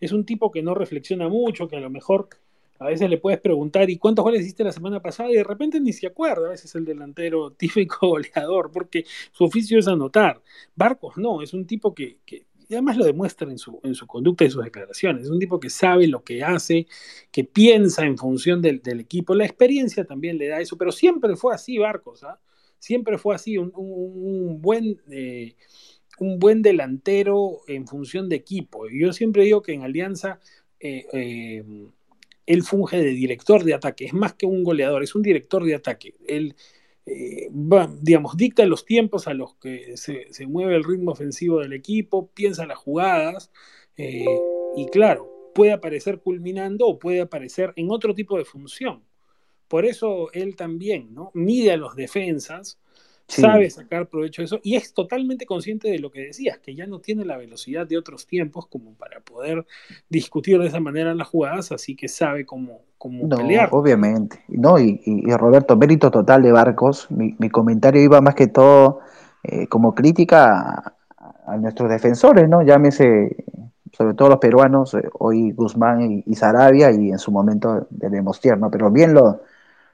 es 0.01 0.13
un 0.13 0.27
tipo 0.27 0.51
que 0.51 0.63
no 0.63 0.75
reflexiona 0.75 1.29
mucho, 1.29 1.69
que 1.69 1.77
a 1.77 1.81
lo 1.81 1.91
mejor 1.91 2.29
a 2.83 2.89
veces 2.89 3.09
le 3.09 3.19
puedes 3.19 3.41
preguntar, 3.41 3.89
¿y 3.91 3.99
cuántos 3.99 4.25
goles 4.25 4.43
hiciste 4.43 4.65
la 4.65 4.73
semana 4.73 5.01
pasada? 5.01 5.31
Y 5.31 5.35
de 5.35 5.45
repente 5.45 5.81
ni 5.81 5.93
se 5.93 6.07
acuerda, 6.07 6.47
a 6.47 6.51
veces 6.51 6.75
el 6.75 6.85
delantero 6.85 7.53
típico 7.59 8.09
goleador, 8.09 8.71
porque 8.73 9.05
su 9.33 9.45
oficio 9.45 9.79
es 9.79 9.89
anotar. 9.89 10.43
Barcos 10.75 11.17
no, 11.17 11.43
es 11.43 11.55
un 11.55 11.67
tipo 11.67 11.95
que, 11.95 12.19
además 12.71 12.97
lo 12.97 13.05
demuestra 13.05 13.51
en 13.51 13.59
su, 13.59 13.81
en 13.83 13.95
su 13.95 14.07
conducta 14.07 14.45
y 14.45 14.51
sus 14.51 14.65
declaraciones. 14.65 15.25
Es 15.25 15.31
un 15.31 15.39
tipo 15.39 15.61
que 15.61 15.71
sabe 15.71 16.07
lo 16.07 16.25
que 16.25 16.43
hace, 16.43 16.87
que 17.31 17.45
piensa 17.45 18.05
en 18.05 18.19
función 18.19 18.63
del, 18.63 18.83
del 18.83 19.01
equipo. 19.01 19.35
La 19.35 19.45
experiencia 19.45 20.05
también 20.05 20.39
le 20.39 20.49
da 20.49 20.61
eso, 20.61 20.77
pero 20.77 20.93
siempre 20.93 21.37
fue 21.37 21.55
así, 21.55 21.79
Barcos. 21.79 22.25
¿ah? 22.25 22.41
Siempre 22.79 23.19
fue 23.19 23.35
así, 23.35 23.59
un, 23.59 23.73
un, 23.75 24.49
un 24.51 24.63
buen... 24.63 25.01
Eh, 25.11 25.55
un 26.19 26.39
buen 26.39 26.63
delantero 26.63 27.63
en 27.67 27.87
función 27.87 28.29
de 28.29 28.37
equipo. 28.37 28.87
Yo 28.89 29.13
siempre 29.13 29.45
digo 29.45 29.63
que 29.63 29.73
en 29.73 29.83
Alianza 29.83 30.39
eh, 30.79 31.07
eh, 31.13 31.65
él 32.47 32.63
funge 32.63 32.99
de 32.99 33.11
director 33.11 33.65
de 33.65 33.75
ataque, 33.75 34.07
es 34.07 34.15
más 34.15 34.35
que 34.35 34.47
un 34.47 34.65
goleador, 34.65 35.03
es 35.03 35.15
un 35.15 35.23
director 35.23 35.65
de 35.65 35.75
ataque. 35.75 36.15
Él, 36.27 36.55
eh, 37.07 37.49
va, 37.51 37.93
digamos, 38.01 38.37
dicta 38.37 38.65
los 38.65 38.85
tiempos 38.85 39.27
a 39.27 39.35
los 39.35 39.57
que 39.57 39.97
se, 39.97 40.27
mueve 40.47 40.77
el 40.77 40.85
ritmo 40.85 41.13
ofensivo 41.13 41.61
del 41.61 41.73
equipo, 41.73 42.31
piensa 42.33 42.67
las 42.67 42.79
jugadas 42.79 43.51
eh, 43.97 44.25
y 44.77 44.87
claro, 44.87 45.29
puede 45.55 45.73
aparecer 45.73 46.21
culminando 46.21 46.87
o 46.87 46.99
puede 46.99 47.21
aparecer 47.21 47.73
en 47.77 47.91
otro 47.91 48.15
tipo 48.15 48.39
de 48.39 48.45
función. 48.45 49.03
Por 49.69 49.85
eso 49.87 50.31
él 50.33 50.55
también 50.57 51.15
¿no? 51.15 51.31
mide 51.35 51.73
a 51.73 51.77
los 51.77 51.97
defensas, 51.97 52.79
Sí. 53.29 53.41
sabe 53.41 53.71
sacar 53.71 54.09
provecho 54.09 54.43
de 54.43 54.47
eso 54.47 54.61
y 54.63 54.77
es 54.77 54.93
totalmente 54.93 55.47
consciente 55.47 55.89
de 55.89 55.99
lo 55.99 56.11
que 56.11 56.21
decías, 56.21 56.59
que 56.59 56.75
ya 56.75 56.87
no 56.87 56.99
tiene 56.99 57.25
la 57.25 57.37
velocidad 57.37 57.87
de 57.87 57.97
otros 57.97 58.27
tiempos 58.27 58.67
como 58.67 58.93
para 58.95 59.21
poder 59.21 59.65
discutir 60.09 60.59
de 60.59 60.67
esa 60.67 60.81
manera 60.81 61.15
las 61.15 61.29
jugadas, 61.29 61.73
así 61.73 61.97
que 61.97 62.09
sabe 62.09 62.45
cómo, 62.45 62.83
cómo 62.99 63.27
no, 63.27 63.37
pelear. 63.37 63.69
Obviamente, 63.73 64.41
no, 64.49 64.79
y, 64.79 65.01
y, 65.05 65.31
y, 65.31 65.37
Roberto, 65.37 65.77
mérito 65.77 66.11
total 66.11 66.43
de 66.43 66.53
Barcos, 66.53 67.11
mi, 67.11 67.35
mi 67.39 67.49
comentario 67.49 68.03
iba 68.03 68.21
más 68.21 68.35
que 68.35 68.49
todo 68.49 69.01
eh, 69.45 69.67
como 69.67 69.95
crítica 69.95 70.95
a, 71.17 71.53
a, 71.53 71.57
nuestros 71.57 71.89
defensores, 71.89 72.49
¿no? 72.49 72.63
Llámese, 72.63 73.45
sobre 73.93 74.15
todo 74.15 74.29
los 74.29 74.39
peruanos, 74.39 74.95
eh, 74.95 75.09
hoy 75.19 75.53
Guzmán 75.53 76.03
y, 76.03 76.25
y, 76.27 76.35
Sarabia 76.35 76.91
y 76.93 77.11
en 77.11 77.19
su 77.19 77.33
momento 77.33 77.87
de 77.91 78.11
Demostier, 78.11 78.59
¿no? 78.59 78.71
Pero 78.71 78.91
bien 78.91 79.15
lo, 79.15 79.41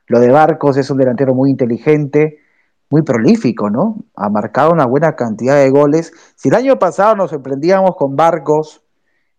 lo 0.09 0.21
de 0.21 0.31
Barcos 0.31 0.77
es 0.77 0.91
un 0.91 0.99
delantero 0.99 1.35
muy 1.35 1.51
inteligente, 1.51 2.41
muy 2.91 3.03
prolífico, 3.03 3.71
¿no? 3.71 3.97
Ha 4.15 4.29
marcado 4.31 4.73
una 4.73 4.87
buena 4.87 5.15
cantidad 5.15 5.57
de 5.57 5.71
goles. 5.71 6.13
Si 6.37 6.49
el 6.49 6.55
año 6.55 6.79
pasado 6.79 7.17
nos 7.17 7.31
sorprendíamos 7.31 7.97
con 7.97 8.17
Barcos, 8.17 8.83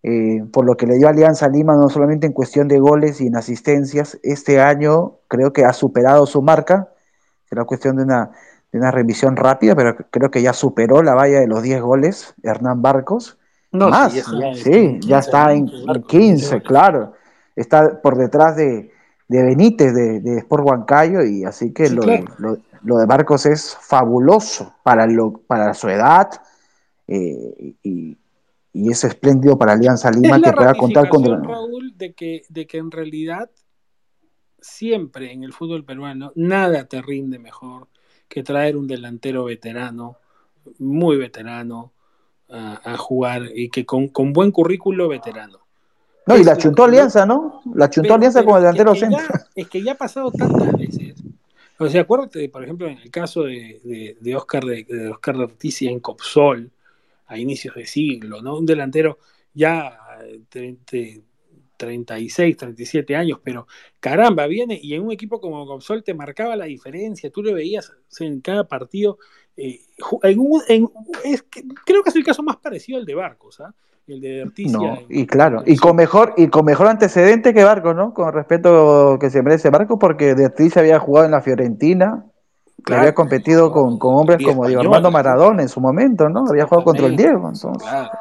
eh, 0.04 0.44
por 0.54 0.66
lo 0.66 0.76
que 0.76 0.86
le 0.86 0.98
dio 0.98 1.10
Alianza 1.10 1.50
Lima, 1.50 1.76
no 1.76 1.90
solamente 1.90 2.28
en 2.28 2.34
cuestión 2.34 2.68
de 2.68 2.80
goles 2.80 3.20
y 3.22 3.28
en 3.28 3.36
asistencias, 3.36 4.20
este 4.24 4.62
año 4.62 5.18
creo 5.28 5.52
que 5.52 5.66
ha 5.66 5.74
superado 5.74 6.26
su 6.26 6.42
marca. 6.42 6.90
Será 7.46 7.66
cuestión 7.66 7.98
de 7.98 8.04
una, 8.04 8.32
de 8.72 8.80
una 8.80 8.92
revisión 8.92 9.36
rápida, 9.36 9.76
pero 9.76 9.96
creo 10.12 10.30
que 10.30 10.42
ya 10.42 10.54
superó 10.54 11.02
la 11.02 11.16
valla 11.16 11.40
de 11.40 11.48
los 11.48 11.64
10 11.64 11.82
goles, 11.82 12.36
Hernán 12.44 12.82
Barcos. 12.82 13.38
No, 13.72 13.90
Más, 13.90 14.14
sí, 14.14 14.20
ya, 14.20 14.54
sí, 14.56 14.72
15, 14.72 15.00
ya 15.08 15.20
está 15.20 15.54
en, 15.54 15.68
en 15.68 16.04
15, 16.04 16.62
claro. 16.62 17.14
Está 17.56 18.02
por 18.02 18.16
detrás 18.18 18.56
de, 18.56 18.92
de 19.28 19.44
Benítez 19.44 19.94
de, 19.94 20.22
de 20.22 20.38
Sport 20.40 20.66
Huancayo 20.66 21.24
y 21.24 21.44
así 21.44 21.74
que 21.74 21.88
sí, 21.88 21.96
lo, 21.96 22.02
claro. 22.02 22.26
lo, 22.38 22.58
lo 22.84 22.98
de 22.98 23.06
Barcos 23.06 23.46
es 23.46 23.76
fabuloso 23.80 24.76
para, 24.84 25.06
lo, 25.08 25.34
para 25.34 25.74
su 25.74 25.90
edad 25.90 26.30
eh, 27.08 27.76
y, 27.84 28.18
y, 28.74 28.92
es 28.92 29.04
espléndido 29.04 29.58
para 29.58 29.74
Alianza 29.74 30.12
Lima 30.12 30.42
que 30.42 30.52
pueda 30.52 30.74
contar 30.76 31.10
con... 31.10 31.24
Raúl, 31.44 31.98
de 31.98 32.14
que, 32.14 32.44
de 32.50 32.68
que 32.68 32.78
en 32.78 32.92
realidad 32.92 33.50
siempre 34.62 35.32
en 35.32 35.44
el 35.44 35.54
fútbol 35.54 35.86
peruano 35.86 36.32
nada 36.36 36.86
te 36.86 37.02
rinde 37.02 37.40
mejor 37.40 37.88
que 38.28 38.44
traer 38.44 38.78
un 38.78 38.88
delantero 38.88 39.46
veterano, 39.46 40.18
muy 40.78 41.18
veterano, 41.18 41.94
a, 42.52 42.98
jugar 42.98 43.44
y 43.54 43.70
que 43.70 43.86
con, 43.86 44.08
con, 44.08 44.34
buen 44.34 44.52
currículo 44.52 45.08
veterano. 45.08 45.60
No, 46.26 46.38
y 46.38 46.44
la 46.44 46.58
chuntó 46.58 46.84
Alianza, 46.84 47.26
¿no? 47.26 47.62
La 47.74 47.90
chuntó 47.90 48.16
Alianza 48.16 48.44
como 48.44 48.58
delantero 48.58 48.96
centro. 48.96 49.24
es 49.56 49.68
que 49.68 49.84
ya 49.84 49.94
ha 49.94 49.96
pasado 49.96 50.32
tantas 50.32 50.74
veces. 50.74 50.99
O 51.80 51.88
sea, 51.88 52.02
acuérdate, 52.02 52.50
por 52.50 52.64
ejemplo, 52.64 52.88
en 52.88 52.98
el 52.98 53.10
caso 53.10 53.44
de, 53.44 54.18
de, 54.20 54.36
Oscar 54.36 54.66
de, 54.66 54.84
de 54.84 55.10
Ortiz 55.10 55.82
en 55.84 56.02
Copsol, 56.02 56.70
a 57.28 57.38
inicios 57.38 57.76
de 57.76 57.86
siglo, 57.86 58.42
¿no? 58.42 58.58
Un 58.58 58.66
delantero 58.66 59.20
ya 59.54 59.98
de, 60.52 61.24
36, 61.78 62.58
37 62.58 63.16
años, 63.16 63.40
pero 63.42 63.66
caramba, 64.02 64.46
viene 64.48 64.78
y 64.82 64.94
en 64.94 65.04
un 65.04 65.14
equipo 65.14 65.40
como 65.40 65.66
Copsol 65.66 66.04
te 66.04 66.14
marcaba 66.14 66.58
la 66.58 66.66
diferencia, 66.66 67.32
tú 67.32 67.42
lo 67.42 67.54
veías 67.54 67.94
en 68.20 68.42
cada 68.42 68.68
partido. 68.68 69.18
Eh, 69.62 69.82
en 70.24 70.90
es 71.26 71.44
creo 71.86 72.04
que 72.04 72.10
es 72.10 72.16
el 72.16 72.24
caso 72.24 72.42
más 72.44 72.58
parecido 72.58 72.98
al 72.98 73.06
de 73.06 73.16
Barcos, 73.16 73.60
¿ah? 73.60 73.74
el 74.08 74.22
de 74.22 74.42
Articia. 74.44 74.78
No, 74.78 75.00
y 75.10 75.28
claro, 75.28 75.64
y 75.66 75.76
con 75.76 75.96
mejor 75.96 76.34
y 76.38 76.48
con 76.48 76.66
mejor 76.66 76.88
antecedente 76.88 77.54
que 77.54 77.64
Barcos, 77.64 77.96
¿no? 77.96 78.14
Con 78.14 78.32
respeto 78.34 79.18
que 79.20 79.30
se 79.30 79.42
merece 79.42 79.70
Barcos, 79.70 79.98
porque 80.00 80.34
de 80.34 80.46
Articia 80.46 80.82
había 80.82 81.00
jugado 81.00 81.26
en 81.26 81.32
la 81.32 81.42
Fiorentina, 81.42 82.26
había 82.86 83.14
competido 83.14 83.72
con, 83.72 84.00
con, 84.00 84.16
hombres 84.16 84.40
como 84.44 84.66
Diego 84.66 84.82
Armando 84.82 85.12
Maradona 85.12 85.62
en 85.62 85.70
su 85.70 85.82
momento, 85.82 86.30
¿no? 86.30 86.46
Había 86.48 86.66
jugado 86.66 86.86
contra 86.86 87.06
el 87.08 87.16
Diego. 87.16 87.50
Entonces, 87.54 87.88
claro, 87.88 88.12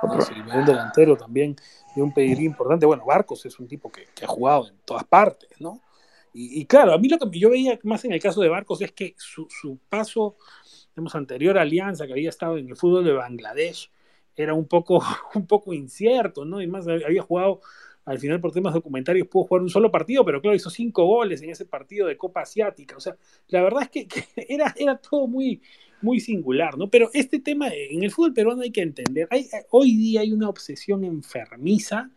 un 0.58 0.64
delantero 0.64 1.16
también 1.16 1.56
de 1.94 2.02
un 2.02 2.12
pedigrí 2.12 2.44
importante. 2.44 2.86
Bueno, 2.86 3.04
Barcos 3.06 3.46
es 3.46 3.58
un 3.58 3.68
tipo 3.68 3.90
que, 3.90 4.06
que 4.14 4.24
ha 4.24 4.28
jugado 4.28 4.68
en 4.68 4.74
todas 4.84 5.04
partes, 5.04 5.48
¿no? 5.60 5.80
Y, 6.32 6.60
y, 6.60 6.66
claro, 6.66 6.92
a 6.92 6.98
mí 6.98 7.08
lo 7.08 7.18
que 7.18 7.38
yo 7.38 7.50
veía 7.50 7.78
más 7.84 8.04
en 8.04 8.12
el 8.12 8.20
caso 8.20 8.40
de 8.40 8.48
Barcos 8.48 8.82
es 8.82 8.92
que 8.92 9.14
su, 9.16 9.48
su 9.48 9.78
paso, 9.88 10.36
digamos, 10.98 11.14
anterior 11.14 11.56
Alianza, 11.58 12.06
que 12.08 12.12
había 12.12 12.28
estado 12.28 12.58
en 12.58 12.68
el 12.68 12.76
fútbol 12.76 13.04
de 13.04 13.12
Bangladesh, 13.12 13.88
era 14.34 14.52
un 14.52 14.66
poco, 14.66 15.00
un 15.34 15.46
poco 15.46 15.72
incierto, 15.72 16.44
¿no? 16.44 16.60
Y 16.60 16.66
más 16.66 16.88
había 16.88 17.22
jugado, 17.22 17.60
al 18.04 18.18
final 18.18 18.40
por 18.40 18.50
temas 18.50 18.74
documentarios 18.74 19.28
pudo 19.28 19.44
jugar 19.44 19.62
un 19.62 19.70
solo 19.70 19.92
partido, 19.92 20.24
pero 20.24 20.40
claro, 20.40 20.56
hizo 20.56 20.70
cinco 20.70 21.04
goles 21.06 21.40
en 21.42 21.50
ese 21.50 21.66
partido 21.66 22.08
de 22.08 22.16
Copa 22.16 22.40
Asiática. 22.40 22.96
O 22.96 23.00
sea, 23.00 23.16
la 23.46 23.62
verdad 23.62 23.82
es 23.82 23.90
que, 23.90 24.08
era, 24.48 24.74
era 24.76 24.96
todo 24.96 25.28
muy, 25.28 25.62
muy 26.02 26.18
singular, 26.18 26.76
¿no? 26.76 26.90
Pero 26.90 27.10
este 27.12 27.38
tema 27.38 27.68
en 27.68 28.02
el 28.02 28.10
fútbol 28.10 28.34
peruano 28.34 28.62
hay 28.62 28.72
que 28.72 28.82
entender, 28.82 29.28
hay, 29.30 29.46
hoy 29.70 29.96
día 29.96 30.22
hay 30.22 30.32
una 30.32 30.48
obsesión 30.48 31.04
enfermiza, 31.04 32.10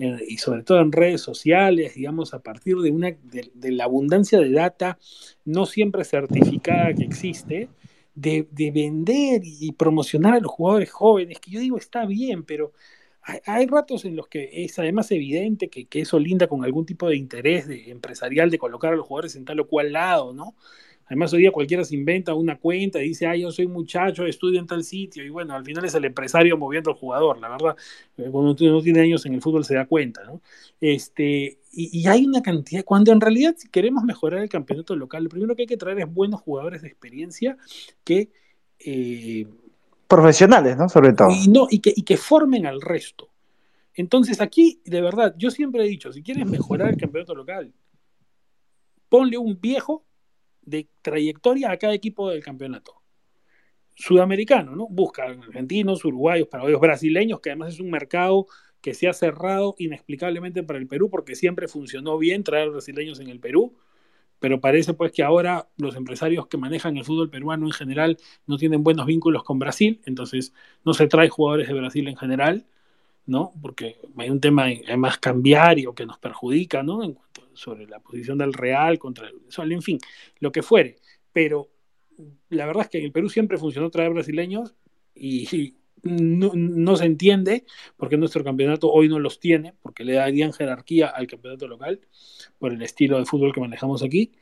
eh, 0.00 0.16
y 0.28 0.38
sobre 0.38 0.62
todo 0.62 0.80
en 0.80 0.92
redes 0.92 1.20
sociales, 1.20 1.94
digamos, 1.94 2.32
a 2.32 2.38
partir 2.38 2.76
de, 2.76 2.90
una, 2.90 3.10
de 3.22 3.72
la 3.72 3.84
abundancia 3.84 4.38
de 4.38 4.52
data 4.52 4.96
no 5.44 5.66
siempre 5.66 6.04
certificada 6.04 6.94
que 6.94 7.02
existe, 7.02 7.68
de, 8.20 8.70
vender 8.72 9.42
y 9.44 9.72
promocionar 9.72 10.34
a 10.34 10.40
los 10.40 10.50
jugadores 10.50 10.90
jóvenes, 10.90 11.38
que 11.40 11.50
yo 11.50 11.60
digo 11.60 11.78
está 11.78 12.04
bien, 12.06 12.44
pero 12.44 12.72
hay, 13.44 13.66
ratos 13.66 14.04
en 14.04 14.16
los 14.16 14.26
que 14.28 14.64
es 14.64 14.78
además 14.78 15.10
evidente 15.10 15.68
que, 15.68 15.86
que, 15.86 16.00
eso 16.00 16.18
linda 16.18 16.48
con 16.48 16.64
algún 16.64 16.86
tipo 16.86 17.08
de 17.08 17.16
interés 17.16 17.68
de, 17.68 17.90
empresarial 17.90 18.50
de 18.50 18.58
colocar 18.58 18.92
a 18.92 18.96
los 18.96 19.06
jugadores 19.06 19.36
en 19.36 19.44
tal 19.44 19.60
o 19.60 19.68
cual 19.68 19.92
lado, 19.92 20.32
¿no? 20.32 20.54
Además, 21.08 21.32
hoy 21.32 21.40
día 21.40 21.50
cualquiera 21.50 21.84
se 21.84 21.94
inventa 21.94 22.34
una 22.34 22.58
cuenta 22.58 23.02
y 23.02 23.08
dice, 23.08 23.26
ah, 23.26 23.34
yo 23.34 23.50
soy 23.50 23.66
muchacho, 23.66 24.26
estudio 24.26 24.60
en 24.60 24.66
tal 24.66 24.84
sitio, 24.84 25.24
y 25.24 25.30
bueno, 25.30 25.54
al 25.54 25.64
final 25.64 25.84
es 25.86 25.94
el 25.94 26.04
empresario 26.04 26.58
moviendo 26.58 26.90
al 26.90 26.96
jugador, 26.96 27.38
la 27.38 27.48
verdad. 27.48 27.76
Eh, 28.18 28.28
cuando 28.30 28.54
uno 28.60 28.82
tiene 28.82 29.00
años 29.00 29.24
en 29.24 29.34
el 29.34 29.40
fútbol 29.40 29.64
se 29.64 29.74
da 29.74 29.86
cuenta, 29.86 30.22
¿no? 30.24 30.42
Este, 30.80 31.58
y, 31.72 32.06
hay 32.06 32.26
una 32.26 32.42
cantidad, 32.42 32.84
cuando 32.84 33.10
en 33.12 33.20
realidad 33.22 33.54
si 33.56 33.68
queremos 33.68 34.04
mejorar 34.04 34.42
el 34.42 34.50
campeonato 34.50 34.94
local, 34.96 35.24
lo 35.24 35.30
primero 35.30 35.56
que 35.56 35.62
hay 35.62 35.66
que 35.66 35.78
traer 35.78 36.00
es 36.00 36.12
buenos 36.12 36.40
jugadores 36.42 36.82
de 36.82 36.88
experiencia 36.88 37.56
que... 38.04 38.30
Eh, 38.78 39.46
Profesionales, 40.06 40.76
¿no? 40.76 40.88
Sobre 40.88 41.12
todo. 41.12 41.28
Y, 41.30 41.48
no, 41.48 41.66
y, 41.70 41.80
que, 41.80 41.92
y 41.94 42.02
que 42.02 42.16
formen 42.16 42.64
al 42.66 42.80
resto. 42.80 43.28
Entonces 43.94 44.40
aquí, 44.40 44.80
de 44.84 45.00
verdad, 45.00 45.34
yo 45.36 45.50
siempre 45.50 45.84
he 45.84 45.88
dicho, 45.88 46.12
si 46.12 46.22
quieres 46.22 46.46
mejorar 46.46 46.90
el 46.90 46.96
campeonato 46.96 47.34
local, 47.34 47.72
ponle 49.08 49.36
un 49.38 49.60
viejo 49.60 50.04
de 50.68 50.88
trayectoria 51.02 51.70
a 51.70 51.76
cada 51.76 51.94
equipo 51.94 52.28
del 52.30 52.42
campeonato. 52.42 53.02
Sudamericano, 53.94 54.76
¿no? 54.76 54.86
Busca 54.88 55.24
argentinos, 55.24 56.04
uruguayos, 56.04 56.48
paraguayos, 56.48 56.80
brasileños, 56.80 57.40
que 57.40 57.50
además 57.50 57.74
es 57.74 57.80
un 57.80 57.90
mercado 57.90 58.46
que 58.80 58.94
se 58.94 59.08
ha 59.08 59.12
cerrado 59.12 59.74
inexplicablemente 59.78 60.62
para 60.62 60.78
el 60.78 60.86
Perú 60.86 61.10
porque 61.10 61.34
siempre 61.34 61.66
funcionó 61.66 62.16
bien 62.16 62.44
traer 62.44 62.70
brasileños 62.70 63.18
en 63.18 63.28
el 63.28 63.40
Perú, 63.40 63.76
pero 64.38 64.60
parece 64.60 64.94
pues 64.94 65.10
que 65.10 65.22
ahora 65.22 65.68
los 65.76 65.96
empresarios 65.96 66.46
que 66.46 66.56
manejan 66.56 66.96
el 66.96 67.04
fútbol 67.04 67.28
peruano 67.28 67.66
en 67.66 67.72
general 67.72 68.18
no 68.46 68.56
tienen 68.56 68.84
buenos 68.84 69.06
vínculos 69.06 69.42
con 69.42 69.58
Brasil, 69.58 70.00
entonces 70.06 70.52
no 70.84 70.94
se 70.94 71.08
trae 71.08 71.28
jugadores 71.28 71.66
de 71.66 71.74
Brasil 71.74 72.06
en 72.06 72.16
general, 72.16 72.66
¿no? 73.26 73.52
Porque 73.60 73.96
hay 74.16 74.30
un 74.30 74.40
tema 74.40 74.66
más 74.96 75.18
cambiario 75.18 75.94
que 75.94 76.06
nos 76.06 76.18
perjudica, 76.18 76.82
¿no? 76.82 77.02
Sobre 77.58 77.86
la 77.86 77.98
posición 77.98 78.38
del 78.38 78.52
Real 78.52 78.98
contra 78.98 79.28
el 79.28 79.34
Sol, 79.48 79.72
en 79.72 79.82
fin, 79.82 79.98
lo 80.38 80.52
que 80.52 80.62
fuere. 80.62 80.96
Pero 81.32 81.68
la 82.48 82.66
verdad 82.66 82.84
es 82.84 82.88
que 82.88 82.98
en 82.98 83.04
el 83.04 83.12
Perú 83.12 83.28
siempre 83.28 83.58
funcionó 83.58 83.90
traer 83.90 84.12
brasileños 84.12 84.74
y, 85.14 85.74
no, 86.04 86.96
se 86.96 87.04
entiende 87.04 87.64
porque 87.96 88.16
nuestro 88.16 88.44
campeonato 88.44 88.90
hoy 88.90 89.08
no 89.08 89.18
los 89.18 89.40
tiene, 89.40 89.74
porque 89.82 90.04
le 90.04 90.14
darían 90.14 90.52
jerarquía 90.52 91.08
al 91.08 91.26
campeonato 91.26 91.66
local 91.66 92.00
por 92.58 92.72
el 92.72 92.82
estilo 92.82 93.18
de 93.18 93.24
fútbol 93.24 93.52
que 93.52 93.60
manejamos 93.60 94.02
aquí. 94.04 94.32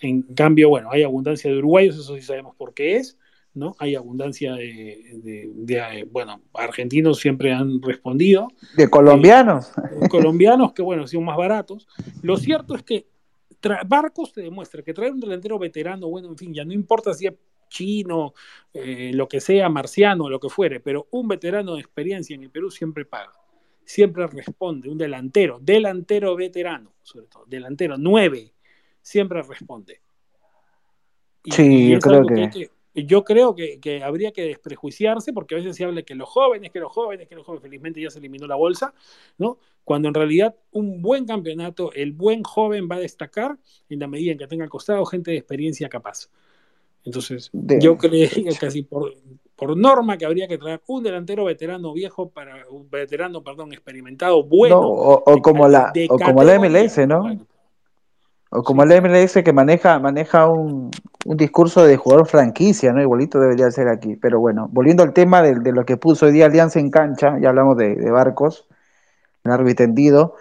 En 0.00 0.22
cambio, 0.22 0.68
bueno, 0.68 0.90
hay 0.90 1.02
abundancia 1.02 1.50
de 1.50 1.58
uruguayos, 1.58 1.96
eso 1.96 2.16
sí 2.16 2.22
sabemos 2.22 2.56
por 2.56 2.74
qué 2.74 2.96
es, 2.96 3.18
¿no? 3.60 3.76
Hay 3.78 3.94
abundancia 3.94 4.54
de, 4.54 6.08
bueno, 6.10 6.40
argentinos 6.54 7.18
siempre 7.18 7.52
han 7.52 7.80
respondido. 7.80 8.48
De 8.76 8.88
colombianos. 8.88 9.70
Eh, 10.02 10.08
colombianos 10.08 10.72
que, 10.72 10.82
bueno, 10.82 11.06
son 11.06 11.24
más 11.24 11.36
baratos. 11.36 11.86
Lo 12.22 12.36
cierto 12.38 12.74
es 12.74 12.82
que 12.82 13.06
Barcos 13.86 14.32
te 14.32 14.40
demuestra 14.40 14.82
que 14.82 14.94
traer 14.94 15.12
un 15.12 15.20
delantero 15.20 15.58
veterano, 15.58 16.08
bueno, 16.08 16.28
en 16.28 16.38
fin, 16.38 16.54
ya 16.54 16.64
no 16.64 16.72
importa 16.72 17.12
si 17.12 17.26
es 17.26 17.34
chino, 17.68 18.32
eh, 18.72 19.12
lo 19.14 19.28
que 19.28 19.40
sea, 19.40 19.68
marciano, 19.68 20.28
lo 20.28 20.40
que 20.40 20.48
fuere, 20.48 20.80
pero 20.80 21.06
un 21.10 21.28
veterano 21.28 21.74
de 21.74 21.80
experiencia 21.80 22.34
en 22.34 22.42
el 22.42 22.50
Perú 22.50 22.70
siempre 22.70 23.04
paga. 23.04 23.32
Siempre 23.84 24.26
responde, 24.26 24.88
un 24.88 24.96
delantero, 24.96 25.58
delantero 25.60 26.34
veterano, 26.34 26.94
sobre 27.02 27.26
todo, 27.26 27.44
delantero 27.46 27.96
nueve, 27.98 28.54
siempre 29.02 29.42
responde. 29.42 30.00
sí, 31.44 31.90
yo 31.90 31.98
creo 31.98 32.24
que 32.26 32.70
yo 32.94 33.24
creo 33.24 33.54
que, 33.54 34.02
habría 34.02 34.32
que 34.32 34.42
desprejuiciarse 34.42 35.32
porque 35.32 35.54
a 35.54 35.58
veces 35.58 35.76
se 35.76 35.84
habla 35.84 36.02
que 36.02 36.14
los 36.14 36.28
jóvenes, 36.28 36.70
que 36.70 36.80
los 36.80 36.92
jóvenes, 36.92 37.28
que 37.28 37.34
los 37.34 37.46
jóvenes, 37.46 37.62
felizmente 37.62 38.00
ya 38.00 38.10
se 38.10 38.18
eliminó 38.18 38.46
la 38.46 38.56
bolsa, 38.56 38.92
¿no? 39.38 39.58
Cuando 39.84 40.08
en 40.08 40.14
realidad 40.14 40.54
un 40.72 41.00
buen 41.00 41.26
campeonato, 41.26 41.92
el 41.92 42.12
buen 42.12 42.42
joven 42.42 42.88
va 42.90 42.96
a 42.96 43.00
destacar 43.00 43.56
en 43.88 43.98
la 43.98 44.06
medida 44.06 44.32
en 44.32 44.38
que 44.38 44.46
tenga 44.46 44.64
al 44.64 44.70
costado 44.70 45.04
gente 45.04 45.30
de 45.30 45.38
experiencia 45.38 45.88
capaz. 45.88 46.28
Entonces, 47.04 47.50
yo 47.52 47.96
creo 47.96 48.28
que 48.34 48.56
casi 48.58 48.82
por, 48.82 49.14
por 49.56 49.76
norma 49.76 50.18
que 50.18 50.26
habría 50.26 50.48
que 50.48 50.58
traer 50.58 50.80
un 50.86 51.02
delantero 51.02 51.44
veterano 51.44 51.92
viejo 51.92 52.28
para 52.28 52.68
un 52.68 52.90
veterano, 52.90 53.42
perdón, 53.42 53.72
experimentado, 53.72 54.42
bueno. 54.42 54.80
o, 54.80 55.42
como 55.42 55.68
la, 55.68 55.92
o 56.08 56.18
como 56.18 56.42
la 56.42 56.58
MLS, 56.58 57.06
¿no? 57.06 57.38
O 58.50 58.64
como 58.64 58.82
el 58.82 59.00
MLS 59.00 59.34
que 59.44 59.52
maneja, 59.52 59.98
maneja 60.00 60.48
un, 60.48 60.90
discurso 61.24 61.84
de 61.84 61.96
jugador 61.96 62.26
franquicia, 62.26 62.92
¿no? 62.92 63.00
Igualito 63.00 63.38
debería 63.38 63.70
ser 63.70 63.88
aquí. 63.88 64.16
Pero 64.16 64.40
bueno, 64.40 64.68
volviendo 64.72 65.04
al 65.04 65.12
tema 65.12 65.40
de, 65.40 65.54
lo 65.72 65.84
que 65.84 65.96
puso 65.96 66.26
hoy 66.26 66.32
día 66.32 66.46
Alianza 66.46 66.80
en 66.80 66.90
cancha, 66.90 67.38
ya 67.40 67.50
hablamos 67.50 67.76
de, 67.76 68.10
barcos, 68.10 68.66
largo 69.44 69.68
y 69.68 69.74
tendido. 69.74 70.34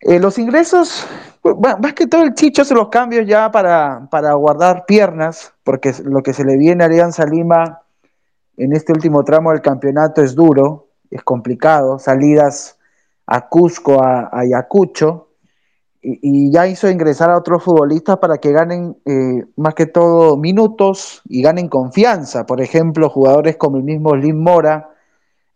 Eh, 0.00 0.20
los 0.20 0.38
ingresos, 0.38 1.06
más 1.80 1.94
que 1.94 2.06
todo 2.06 2.24
el 2.24 2.34
chicho 2.34 2.60
hace 2.60 2.74
los 2.74 2.88
cambios 2.88 3.26
ya 3.26 3.50
para, 3.50 4.06
para 4.10 4.34
guardar 4.34 4.84
piernas, 4.86 5.54
porque 5.64 5.94
lo 6.04 6.22
que 6.22 6.34
se 6.34 6.44
le 6.44 6.58
viene 6.58 6.84
a 6.84 6.88
Alianza 6.88 7.24
Lima 7.24 7.80
en 8.58 8.74
este 8.74 8.92
último 8.92 9.24
tramo 9.24 9.50
del 9.50 9.62
campeonato 9.62 10.22
es 10.22 10.34
duro, 10.34 10.88
es 11.10 11.22
complicado, 11.22 11.98
salidas 11.98 12.78
a 13.26 13.48
Cusco, 13.48 14.02
a 14.02 14.28
Ayacucho, 14.30 15.28
y, 16.04 16.50
ya 16.52 16.66
hizo 16.66 16.90
ingresar 16.90 17.30
a 17.30 17.38
otros 17.38 17.64
futbolistas 17.64 18.18
para 18.18 18.38
que 18.38 18.52
ganen 18.52 18.96
eh, 19.06 19.44
más 19.56 19.74
que 19.74 19.86
todo 19.86 20.36
minutos 20.36 21.22
y 21.28 21.42
ganen 21.42 21.68
confianza. 21.68 22.44
Por 22.44 22.60
ejemplo, 22.60 23.08
jugadores 23.08 23.56
como 23.56 23.78
el 23.78 23.84
mismo 23.84 24.10
Slim 24.10 24.38
Mora, 24.38 24.90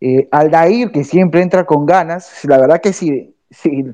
eh, 0.01 0.27
Aldair, 0.31 0.91
que 0.91 1.03
siempre 1.03 1.41
entra 1.43 1.65
con 1.65 1.85
ganas. 1.85 2.43
La 2.45 2.57
verdad 2.57 2.81
que 2.81 2.93
si, 2.93 3.35
si, 3.51 3.85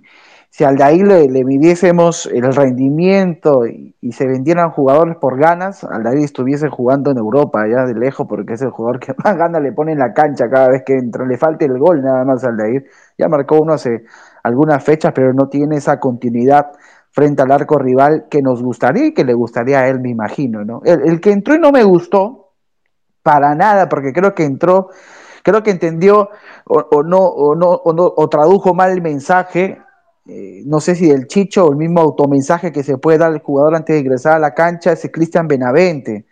si 0.50 0.64
al 0.64 0.78
de 0.78 0.84
ahí 0.86 1.04
le, 1.04 1.44
midiésemos 1.44 2.28
el 2.28 2.54
rendimiento 2.54 3.68
y, 3.68 3.94
se 4.14 4.26
vendieran 4.26 4.70
jugadores 4.70 5.18
por 5.18 5.38
ganas, 5.38 5.84
al 5.84 6.04
de 6.04 6.10
ahí 6.12 6.24
estuviese 6.24 6.70
jugando 6.70 7.12
en 7.12 7.18
Europa, 7.18 7.68
ya 7.68 7.86
de 7.86 7.96
lejos, 7.96 8.28
porque 8.30 8.54
es 8.54 8.62
el 8.62 8.70
jugador 8.70 9.00
que 9.00 9.14
más 9.26 9.36
ganas 9.36 9.62
le 9.62 9.74
pone 9.74 9.92
en 9.92 10.00
la 10.00 10.14
cancha 10.14 10.50
cada 10.50 10.70
vez 10.70 10.84
que 10.86 10.94
entra. 10.94 11.26
Le 11.26 11.38
falta 11.38 11.66
el 11.66 11.78
gol 11.78 12.02
nada 12.02 12.24
más 12.24 12.46
al 12.46 12.56
de 12.56 12.64
ahí. 12.66 12.86
Ya 13.18 13.28
marcó 13.28 13.60
uno 13.62 13.74
hace 13.74 14.06
algunas 14.46 14.84
fechas, 14.84 15.14
pero 15.14 15.34
no 15.34 15.50
tiene 15.50 15.78
esa 15.78 16.00
continuidad 16.00 16.72
frente 17.12 17.42
al 17.42 17.52
arco 17.52 17.78
rival 17.78 18.28
que 18.30 18.42
nos 18.42 18.62
gustaría 18.62 19.08
y 19.08 19.14
que 19.14 19.24
le 19.24 19.34
gustaría 19.34 19.80
a 19.80 19.88
él, 19.88 20.00
me 20.00 20.10
imagino. 20.10 20.66
¿no? 20.66 20.82
El, 20.86 21.08
el 21.08 21.22
que 21.22 21.32
entró 21.32 21.56
y 21.56 21.60
no 21.60 21.72
me 21.72 21.84
gustó, 21.84 22.54
para 23.24 23.56
nada, 23.56 23.90
porque 23.90 24.14
creo 24.14 24.36
que 24.36 24.44
entró 24.44 24.90
creo 25.42 25.62
que 25.62 25.70
entendió 25.70 26.30
o, 26.66 27.04
no, 27.04 27.20
o, 27.20 27.56
no, 27.56 27.84
o, 27.86 28.30
tradujo 28.30 28.74
mal 28.74 28.92
el 28.92 29.04
mensaje 29.04 29.80
eh, 30.28 30.64
no 30.66 30.80
sé 30.80 30.96
si 30.96 31.12
el 31.12 31.28
Chicho 31.28 31.66
o 31.66 31.72
el 31.72 31.78
mismo 31.78 32.02
automensaje 32.02 32.72
que 32.72 32.84
se 32.84 32.98
puede 32.98 33.20
dar 33.20 33.32
al 33.32 33.42
jugador 33.42 33.76
antes 33.76 33.94
de 33.96 34.00
ingresar 34.00 34.34
a 34.34 34.40
la 34.40 34.56
cancha, 34.56 34.92
es 34.92 35.08
Cristian 35.14 35.48
Benavente. 35.48 36.26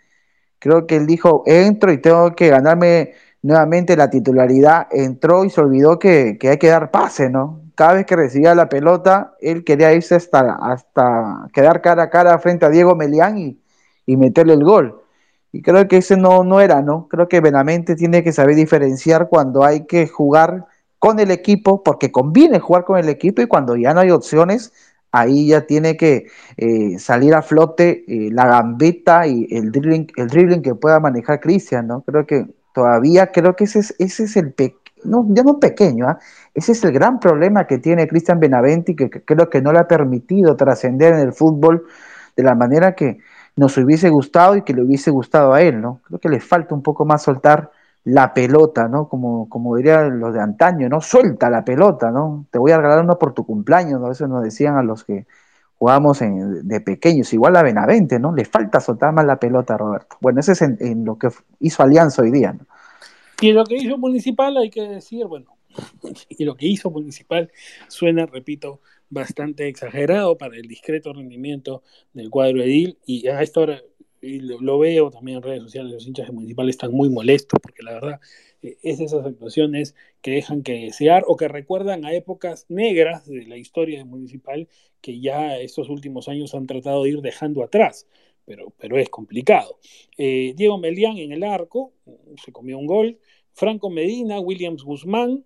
Creo 0.58 0.86
que 0.86 0.96
él 0.96 1.06
dijo, 1.06 1.44
entro 1.46 1.92
y 1.92 1.98
tengo 1.98 2.34
que 2.34 2.48
ganarme 2.48 3.12
nuevamente 3.42 3.96
la 3.96 4.10
titularidad. 4.10 4.88
Entró 4.90 5.44
y 5.44 5.50
se 5.50 5.60
olvidó 5.60 5.98
que, 5.98 6.38
hay 6.42 6.58
que 6.58 6.68
dar 6.68 6.90
pase, 6.90 7.30
¿no? 7.30 7.63
Cada 7.74 7.94
vez 7.94 8.06
que 8.06 8.16
recibía 8.16 8.54
la 8.54 8.68
pelota, 8.68 9.34
él 9.40 9.64
quería 9.64 9.92
irse 9.92 10.14
hasta, 10.14 10.54
hasta 10.54 11.48
quedar 11.52 11.82
cara 11.82 12.04
a 12.04 12.10
cara 12.10 12.38
frente 12.38 12.64
a 12.66 12.70
Diego 12.70 12.94
Melián 12.94 13.38
y, 13.38 13.58
y 14.06 14.16
meterle 14.16 14.54
el 14.54 14.64
gol. 14.64 15.00
Y 15.52 15.62
creo 15.62 15.86
que 15.86 15.98
ese 15.98 16.16
no, 16.16 16.42
no 16.42 16.60
era, 16.60 16.82
¿no? 16.82 17.06
Creo 17.08 17.28
que 17.28 17.40
Benavente 17.40 17.94
tiene 17.94 18.24
que 18.24 18.32
saber 18.32 18.56
diferenciar 18.56 19.28
cuando 19.28 19.64
hay 19.64 19.86
que 19.86 20.08
jugar 20.08 20.66
con 20.98 21.20
el 21.20 21.30
equipo, 21.30 21.82
porque 21.84 22.10
conviene 22.10 22.58
jugar 22.58 22.84
con 22.84 22.98
el 22.98 23.08
equipo 23.08 23.42
y 23.42 23.46
cuando 23.46 23.76
ya 23.76 23.94
no 23.94 24.00
hay 24.00 24.10
opciones, 24.10 24.72
ahí 25.12 25.48
ya 25.48 25.66
tiene 25.66 25.96
que 25.96 26.26
eh, 26.56 26.98
salir 26.98 27.34
a 27.34 27.42
flote 27.42 28.04
eh, 28.08 28.30
la 28.32 28.46
gambeta 28.46 29.26
y 29.28 29.46
el 29.50 29.70
dribbling, 29.70 30.08
el 30.16 30.26
dribbling 30.26 30.62
que 30.62 30.74
pueda 30.74 30.98
manejar 30.98 31.40
Cristian, 31.40 31.86
¿no? 31.86 32.02
Creo 32.02 32.26
que 32.26 32.48
todavía, 32.74 33.30
creo 33.30 33.54
que 33.54 33.64
ese 33.64 33.78
es, 33.78 33.94
ese 33.98 34.24
es 34.24 34.36
el 34.36 34.54
no, 35.04 35.26
ya 35.30 35.42
no 35.44 35.60
pequeño, 35.60 36.08
¿ah? 36.08 36.18
Ese 36.54 36.72
es 36.72 36.84
el 36.84 36.92
gran 36.92 37.20
problema 37.20 37.66
que 37.66 37.78
tiene 37.78 38.08
Cristian 38.08 38.40
Benaventi, 38.40 38.94
que, 38.94 39.10
que, 39.10 39.22
creo 39.22 39.50
que 39.50 39.60
no 39.60 39.72
le 39.72 39.80
ha 39.80 39.88
permitido 39.88 40.56
trascender 40.56 41.14
en 41.14 41.20
el 41.20 41.32
fútbol 41.32 41.86
de 42.36 42.42
la 42.42 42.54
manera 42.54 42.94
que 42.94 43.18
nos 43.56 43.76
hubiese 43.76 44.08
gustado 44.10 44.56
y 44.56 44.62
que 44.62 44.72
le 44.72 44.82
hubiese 44.82 45.10
gustado 45.10 45.52
a 45.52 45.62
él, 45.62 45.80
¿no? 45.80 46.00
Creo 46.04 46.18
que 46.18 46.28
le 46.28 46.40
falta 46.40 46.74
un 46.74 46.82
poco 46.82 47.04
más 47.04 47.22
soltar 47.22 47.70
la 48.04 48.34
pelota, 48.34 48.88
¿no? 48.88 49.08
Como, 49.08 49.48
como 49.48 49.76
dirían 49.76 50.20
los 50.20 50.34
de 50.34 50.40
antaño, 50.40 50.88
¿no? 50.88 51.00
Suelta 51.00 51.48
la 51.50 51.64
pelota, 51.64 52.10
¿no? 52.10 52.46
Te 52.50 52.58
voy 52.58 52.72
a 52.72 52.76
regalar 52.76 53.04
uno 53.04 53.18
por 53.18 53.32
tu 53.32 53.46
cumpleaños, 53.46 54.00
¿no? 54.00 54.10
Eso 54.10 54.26
nos 54.26 54.42
decían 54.42 54.76
a 54.76 54.82
los 54.82 55.04
que 55.04 55.26
jugábamos 55.78 56.20
de 56.20 56.80
pequeños, 56.80 57.32
igual 57.32 57.56
a 57.56 57.62
Benavente, 57.62 58.18
¿no? 58.18 58.34
Le 58.34 58.44
falta 58.44 58.80
soltar 58.80 59.12
más 59.12 59.24
la 59.24 59.36
pelota, 59.36 59.76
Roberto. 59.76 60.16
Bueno, 60.20 60.40
ese 60.40 60.52
es 60.52 60.62
en, 60.62 61.04
lo 61.04 61.18
que 61.18 61.28
hizo 61.60 61.82
Alianza 61.82 62.22
hoy 62.22 62.30
día, 62.30 62.52
¿no? 62.52 62.66
Y 63.40 63.52
lo 63.52 63.64
que 63.64 63.76
hizo 63.76 63.98
Municipal, 63.98 64.56
hay 64.56 64.70
que 64.70 64.82
decir, 64.82 65.26
bueno, 65.26 65.53
y 66.28 66.44
lo 66.44 66.56
que 66.56 66.66
hizo 66.66 66.90
Municipal 66.90 67.50
suena, 67.88 68.26
repito, 68.26 68.80
bastante 69.10 69.68
exagerado 69.68 70.36
para 70.38 70.56
el 70.56 70.66
discreto 70.66 71.12
rendimiento 71.12 71.82
del 72.12 72.30
cuadro 72.30 72.62
edil, 72.62 72.98
y 73.06 73.28
a 73.28 73.42
esta 73.42 73.60
hora 73.60 73.82
lo, 74.22 74.78
veo 74.78 75.10
también 75.10 75.38
en 75.38 75.42
redes 75.42 75.62
sociales, 75.62 75.92
los 75.92 76.06
hinchas 76.06 76.26
de 76.26 76.32
Municipal 76.32 76.68
están 76.68 76.92
muy 76.92 77.10
molestos 77.10 77.60
porque 77.62 77.82
la 77.82 77.92
verdad 77.92 78.20
eh, 78.62 78.78
es 78.82 79.00
esas 79.00 79.24
actuaciones 79.26 79.94
que 80.22 80.32
dejan 80.32 80.62
que 80.62 80.72
desear 80.72 81.24
o 81.26 81.36
que 81.36 81.48
recuerdan 81.48 82.04
a 82.04 82.14
épocas 82.14 82.66
negras 82.68 83.26
de 83.26 83.46
la 83.46 83.56
historia 83.56 83.98
de 83.98 84.04
Municipal 84.04 84.68
que 85.00 85.20
ya 85.20 85.58
estos 85.58 85.88
últimos 85.88 86.28
años 86.28 86.54
han 86.54 86.66
tratado 86.66 87.02
de 87.02 87.10
ir 87.10 87.20
dejando 87.20 87.62
atrás, 87.62 88.06
pero, 88.46 88.72
pero 88.78 88.98
es 88.98 89.10
complicado. 89.10 89.78
Eh, 90.16 90.54
Diego 90.56 90.78
Melián 90.78 91.18
en 91.18 91.32
el 91.32 91.42
arco, 91.44 91.92
se 92.42 92.52
comió 92.52 92.78
un 92.78 92.86
gol, 92.86 93.18
Franco 93.52 93.90
Medina, 93.90 94.40
Williams 94.40 94.82
Guzmán, 94.82 95.44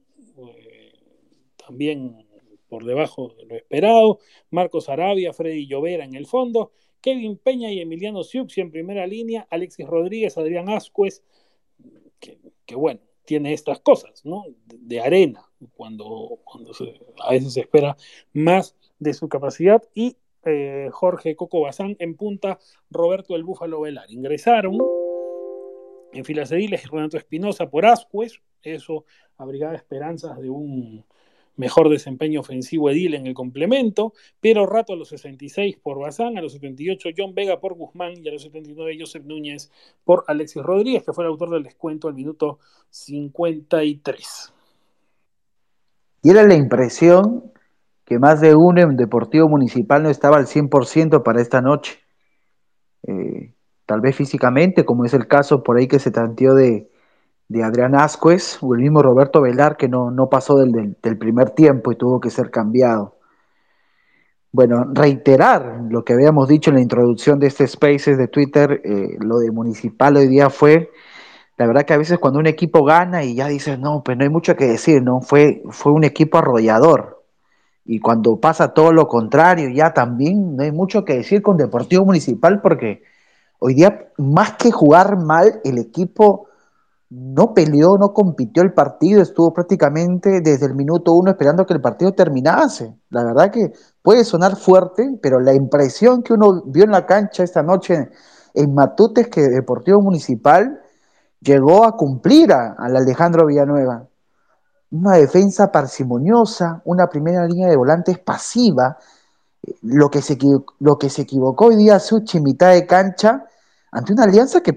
también 1.68 2.26
por 2.68 2.84
debajo 2.84 3.34
de 3.36 3.44
lo 3.44 3.56
esperado, 3.56 4.18
Marcos 4.50 4.88
Arabia, 4.88 5.32
Freddy 5.32 5.66
Llovera 5.66 6.04
en 6.04 6.14
el 6.14 6.26
fondo, 6.26 6.72
Kevin 7.00 7.36
Peña 7.36 7.70
y 7.70 7.80
Emiliano 7.80 8.24
Siuxi 8.24 8.60
en 8.60 8.70
primera 8.70 9.06
línea, 9.06 9.46
Alexis 9.50 9.86
Rodríguez, 9.86 10.36
Adrián 10.38 10.68
Ascuez, 10.70 11.22
que, 12.20 12.74
bueno, 12.74 13.00
tiene 13.24 13.52
estas 13.52 13.80
cosas, 13.80 14.24
¿no? 14.24 14.44
De, 14.66 15.00
arena, 15.00 15.44
cuando, 15.74 16.40
a 17.20 17.32
veces 17.32 17.52
se 17.52 17.60
espera 17.60 17.96
más 18.32 18.74
de 18.98 19.12
su 19.14 19.28
capacidad, 19.28 19.82
y 19.94 20.16
eh, 20.44 20.88
Jorge 20.90 21.36
Coco 21.36 21.60
Bazán 21.60 21.96
en 21.98 22.16
punta, 22.16 22.58
Roberto 22.90 23.36
el 23.36 23.44
Búfalo 23.44 23.82
Velar. 23.82 24.10
Ingresaron 24.10 24.78
en 26.12 26.24
filas 26.24 26.50
ediles 26.52 26.90
Renato 26.90 27.18
Espinosa 27.18 27.70
por 27.70 27.86
Ascuez, 27.86 28.40
eso 28.62 29.04
abrigaba 29.36 29.74
esperanzas 29.74 30.38
de 30.40 30.50
un 30.50 31.04
mejor 31.58 31.90
desempeño 31.90 32.40
ofensivo 32.40 32.88
Edil 32.88 33.14
en 33.14 33.26
el 33.26 33.34
complemento, 33.34 34.14
pero 34.40 34.64
Rato 34.64 34.94
a 34.94 34.96
los 34.96 35.08
66 35.08 35.76
por 35.82 35.98
Bazán, 35.98 36.38
a 36.38 36.40
los 36.40 36.52
78 36.52 37.10
John 37.16 37.34
Vega 37.34 37.60
por 37.60 37.74
Guzmán 37.74 38.14
y 38.16 38.28
a 38.28 38.32
los 38.32 38.42
79 38.42 38.96
Joseph 38.98 39.24
Núñez 39.24 39.70
por 40.04 40.24
Alexis 40.28 40.62
Rodríguez, 40.62 41.02
que 41.04 41.12
fue 41.12 41.24
el 41.24 41.30
autor 41.30 41.50
del 41.50 41.64
descuento 41.64 42.08
al 42.08 42.14
minuto 42.14 42.60
53. 42.90 44.54
Y 46.22 46.30
era 46.30 46.44
la 46.44 46.54
impresión 46.54 47.52
que 48.04 48.18
más 48.18 48.40
de 48.40 48.54
uno 48.54 48.80
en 48.80 48.96
Deportivo 48.96 49.48
Municipal 49.48 50.02
no 50.02 50.10
estaba 50.10 50.36
al 50.36 50.46
100% 50.46 51.22
para 51.22 51.42
esta 51.42 51.60
noche. 51.60 51.98
Eh, 53.06 53.52
tal 53.84 54.00
vez 54.00 54.16
físicamente, 54.16 54.84
como 54.84 55.04
es 55.04 55.12
el 55.12 55.26
caso 55.26 55.62
por 55.62 55.76
ahí 55.76 55.88
que 55.88 55.98
se 55.98 56.10
tanteó 56.10 56.54
de, 56.54 56.88
de 57.48 57.64
Adrián 57.64 57.94
Ascuez 57.94 58.58
o 58.60 58.74
el 58.74 58.82
mismo 58.82 59.02
Roberto 59.02 59.40
Velar 59.40 59.76
que 59.76 59.88
no, 59.88 60.10
no 60.10 60.28
pasó 60.28 60.58
del, 60.58 60.94
primer 61.18 61.50
tiempo 61.50 61.90
y 61.90 61.96
tuvo 61.96 62.20
que 62.20 62.30
ser 62.30 62.50
cambiado. 62.50 63.16
Bueno, 64.52 64.86
reiterar 64.92 65.80
lo 65.90 66.04
que 66.04 66.12
habíamos 66.12 66.48
dicho 66.48 66.70
en 66.70 66.76
la 66.76 66.82
introducción 66.82 67.38
de 67.38 67.48
este 67.48 67.66
Spaces 67.66 68.18
de 68.18 68.28
Twitter, 68.28 68.82
eh, 68.84 69.16
lo 69.20 69.38
de 69.38 69.50
Municipal 69.50 70.16
hoy 70.16 70.26
día 70.26 70.50
fue, 70.50 70.90
la 71.56 71.66
verdad 71.66 71.84
que 71.84 71.94
a 71.94 71.98
veces 71.98 72.18
cuando 72.18 72.38
un 72.38 72.46
equipo 72.46 72.84
gana 72.84 73.24
y 73.24 73.34
ya 73.34 73.48
dices, 73.48 73.78
no, 73.78 74.02
pues 74.04 74.16
no 74.16 74.24
hay 74.24 74.30
mucho 74.30 74.56
que 74.56 74.66
decir, 74.66 75.02
¿no? 75.02 75.20
Fue, 75.20 75.62
fue 75.70 75.92
un 75.92 76.04
equipo 76.04 76.38
arrollador. 76.38 77.24
Y 77.84 78.00
cuando 78.00 78.38
pasa 78.38 78.74
todo 78.74 78.92
lo 78.92 79.08
contrario, 79.08 79.70
ya 79.70 79.94
también 79.94 80.56
no 80.56 80.62
hay 80.62 80.72
mucho 80.72 81.04
que 81.04 81.16
decir 81.16 81.40
con 81.40 81.56
Deportivo 81.56 82.04
Municipal 82.04 82.60
porque 82.60 83.02
hoy 83.58 83.74
día, 83.74 84.08
más 84.18 84.52
que 84.52 84.70
jugar 84.70 85.16
mal, 85.16 85.60
el 85.64 85.78
equipo 85.78 86.47
no 87.10 87.54
peleó, 87.54 87.96
no 87.96 88.12
compitió 88.12 88.62
el 88.62 88.74
partido, 88.74 89.22
estuvo 89.22 89.52
prácticamente 89.52 90.40
desde 90.42 90.66
el 90.66 90.74
minuto 90.74 91.14
uno 91.14 91.30
esperando 91.30 91.64
que 91.64 91.72
el 91.72 91.80
partido 91.80 92.12
terminase. 92.12 92.94
La 93.08 93.24
verdad 93.24 93.50
que 93.50 93.72
puede 94.02 94.24
sonar 94.24 94.56
fuerte, 94.56 95.18
pero 95.22 95.40
la 95.40 95.54
impresión 95.54 96.22
que 96.22 96.34
uno 96.34 96.62
vio 96.66 96.84
en 96.84 96.90
la 96.90 97.06
cancha 97.06 97.42
esta 97.42 97.62
noche 97.62 98.10
en 98.54 98.74
Matute 98.74 99.22
es 99.22 99.28
que 99.28 99.40
Deportivo 99.48 100.02
Municipal 100.02 100.80
llegó 101.40 101.84
a 101.84 101.96
cumplir 101.96 102.52
al 102.52 102.96
Alejandro 102.96 103.46
Villanueva. 103.46 104.06
Una 104.90 105.16
defensa 105.16 105.70
parsimoniosa, 105.72 106.82
una 106.84 107.08
primera 107.08 107.46
línea 107.46 107.68
de 107.68 107.76
volantes 107.76 108.18
pasiva. 108.18 108.98
Lo 109.82 110.10
que 110.10 110.22
se, 110.22 110.38
lo 110.78 110.98
que 110.98 111.10
se 111.10 111.22
equivocó 111.22 111.66
hoy 111.66 111.76
día 111.76 111.98
Suchi 111.98 112.40
mitad 112.40 112.72
de 112.72 112.86
cancha 112.86 113.44
ante 113.90 114.12
una 114.12 114.24
alianza 114.24 114.62
que 114.62 114.74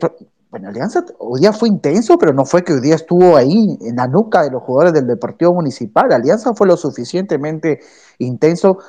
bueno, 0.52 0.68
Alianza 0.68 1.06
hoy 1.20 1.40
día 1.40 1.54
fue 1.54 1.70
intenso, 1.70 2.18
pero 2.18 2.34
no 2.34 2.44
fue 2.44 2.62
que 2.64 2.74
hoy 2.74 2.82
día 2.82 2.96
estuvo 2.96 3.38
ahí 3.38 3.78
en 3.80 3.96
la 3.96 4.06
nuca 4.08 4.44
de 4.44 4.52
los 4.52 4.62
jugadores 4.62 4.92
del 4.92 5.08
Deportivo 5.08 5.54
Municipal. 5.54 6.12
Alianza 6.12 6.54
fue 6.54 6.68
lo 6.68 6.76
suficientemente 6.76 7.80
intenso 8.20 8.80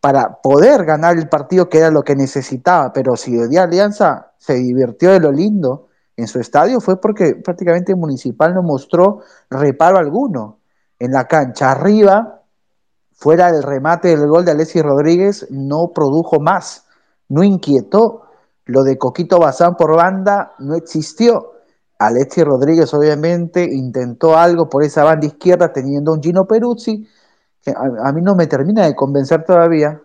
para 0.00 0.40
poder 0.42 0.86
ganar 0.86 1.18
el 1.18 1.28
partido 1.28 1.68
que 1.68 1.76
era 1.76 1.90
lo 1.90 2.02
que 2.02 2.16
necesitaba, 2.16 2.90
pero 2.94 3.16
si 3.16 3.36
hoy 3.38 3.48
día 3.48 3.64
Alianza 3.64 4.32
se 4.38 4.54
divirtió 4.54 5.12
de 5.12 5.20
lo 5.20 5.30
lindo 5.30 5.88
en 6.16 6.26
su 6.26 6.40
estadio 6.40 6.80
fue 6.80 6.98
porque 6.98 7.34
prácticamente 7.34 7.94
Municipal 7.94 8.54
no 8.54 8.62
mostró 8.62 9.20
reparo 9.50 9.98
alguno 9.98 10.60
en 10.98 11.12
la 11.12 11.26
cancha. 11.26 11.72
Arriba, 11.72 12.44
fuera 13.12 13.52
del 13.52 13.62
remate 13.62 14.08
del 14.16 14.26
gol 14.26 14.46
de 14.46 14.52
Alexis 14.52 14.82
Rodríguez, 14.82 15.46
no 15.50 15.92
produjo 15.94 16.40
más, 16.40 16.86
no 17.28 17.42
inquietó 17.42 18.22
lo 18.70 18.84
de 18.84 18.98
Coquito 18.98 19.38
Bazán 19.38 19.76
por 19.76 19.96
banda 19.96 20.54
no 20.58 20.74
existió. 20.74 21.52
Alexi 21.98 22.42
Rodríguez 22.42 22.94
obviamente 22.94 23.62
intentó 23.62 24.38
algo 24.38 24.68
por 24.68 24.82
esa 24.84 25.04
banda 25.04 25.26
izquierda 25.26 25.72
teniendo 25.72 26.12
un 26.12 26.22
Gino 26.22 26.46
Peruzzi, 26.46 27.06
que 27.62 27.74
a, 27.76 28.12
mí 28.12 28.22
no 28.22 28.34
me 28.34 28.46
termina 28.46 28.86
de 28.86 28.94
convencer 28.94 29.44
todavía, 29.44 30.00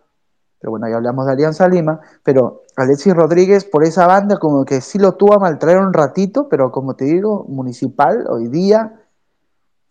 pero 0.60 0.71
bueno, 0.71 0.89
ya 0.89 0.97
hablamos 0.97 1.25
de 1.25 1.32
Alianza 1.32 1.69
Lima, 1.69 2.01
pero 2.21 2.63
Alexis 2.75 3.13
Rodríguez 3.13 3.63
por 3.63 3.86
esa 3.86 4.08
banda 4.08 4.38
como 4.39 4.65
que 4.65 4.82
sí 4.82 4.99
lo 4.99 5.13
tuvo 5.13 5.36
a 5.36 5.39
maltraer 5.39 5.78
un 5.78 5.93
ratito, 5.93 6.49
pero 6.49 6.71
como 6.71 6.95
te 6.95 7.06
digo, 7.06 7.45
Municipal 7.47 8.25
hoy 8.30 8.49
día 8.49 8.99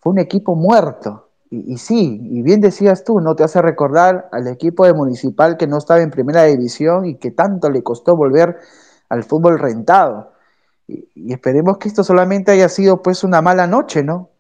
fue 0.01 0.13
un 0.13 0.19
equipo 0.19 0.55
muerto, 0.57 1.31
Y, 1.51 1.79
sí, 1.79 2.19
y 2.23 2.43
bien 2.43 2.61
decías 2.61 3.05
tú, 3.05 3.21
¿no? 3.21 3.37
Te 3.37 3.45
hace 3.45 3.63
recordar 3.63 4.29
al 4.33 4.49
equipo 4.49 4.87
de 4.87 4.95
Municipal 4.95 5.57
que 5.57 5.67
no 5.67 5.79
estaba 5.79 6.03
en 6.03 6.11
primera 6.11 6.45
división 6.45 7.05
y 7.05 7.17
que 7.17 7.31
tanto 7.31 7.71
le 7.71 7.83
costó 7.83 8.17
volver 8.17 8.59
al 9.09 9.25
fútbol 9.25 9.59
rentado. 9.59 10.33
Y, 10.89 11.09
y, 11.15 11.33
esperemos 11.33 11.79
que 11.79 11.89
esto 11.89 12.03
solamente 12.03 12.53
haya 12.53 12.69
sido 12.69 13.03
pues 13.03 13.25
una 13.25 13.41
mala 13.43 13.67
noche, 13.67 14.03
¿no? 14.03 14.31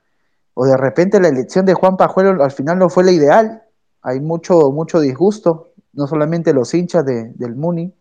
O 0.54 0.66
de 0.66 0.76
repente 0.76 1.20
la 1.20 1.28
elección 1.28 1.66
de 1.66 1.74
Juan 1.74 1.96
Pajuelo 1.96 2.42
al 2.42 2.52
final 2.52 2.78
no 2.78 2.88
fue 2.88 3.04
la 3.04 3.12
ideal. 3.12 3.64
Hay 4.02 4.20
mucho, 4.20 4.70
mucho 4.72 5.00
disgusto, 5.00 5.72
no 5.92 6.06
solamente 6.06 6.52
los 6.52 6.74
hinchas 6.74 7.04
de, 7.04 7.32
del 7.34 7.54
Muni, 7.54 7.94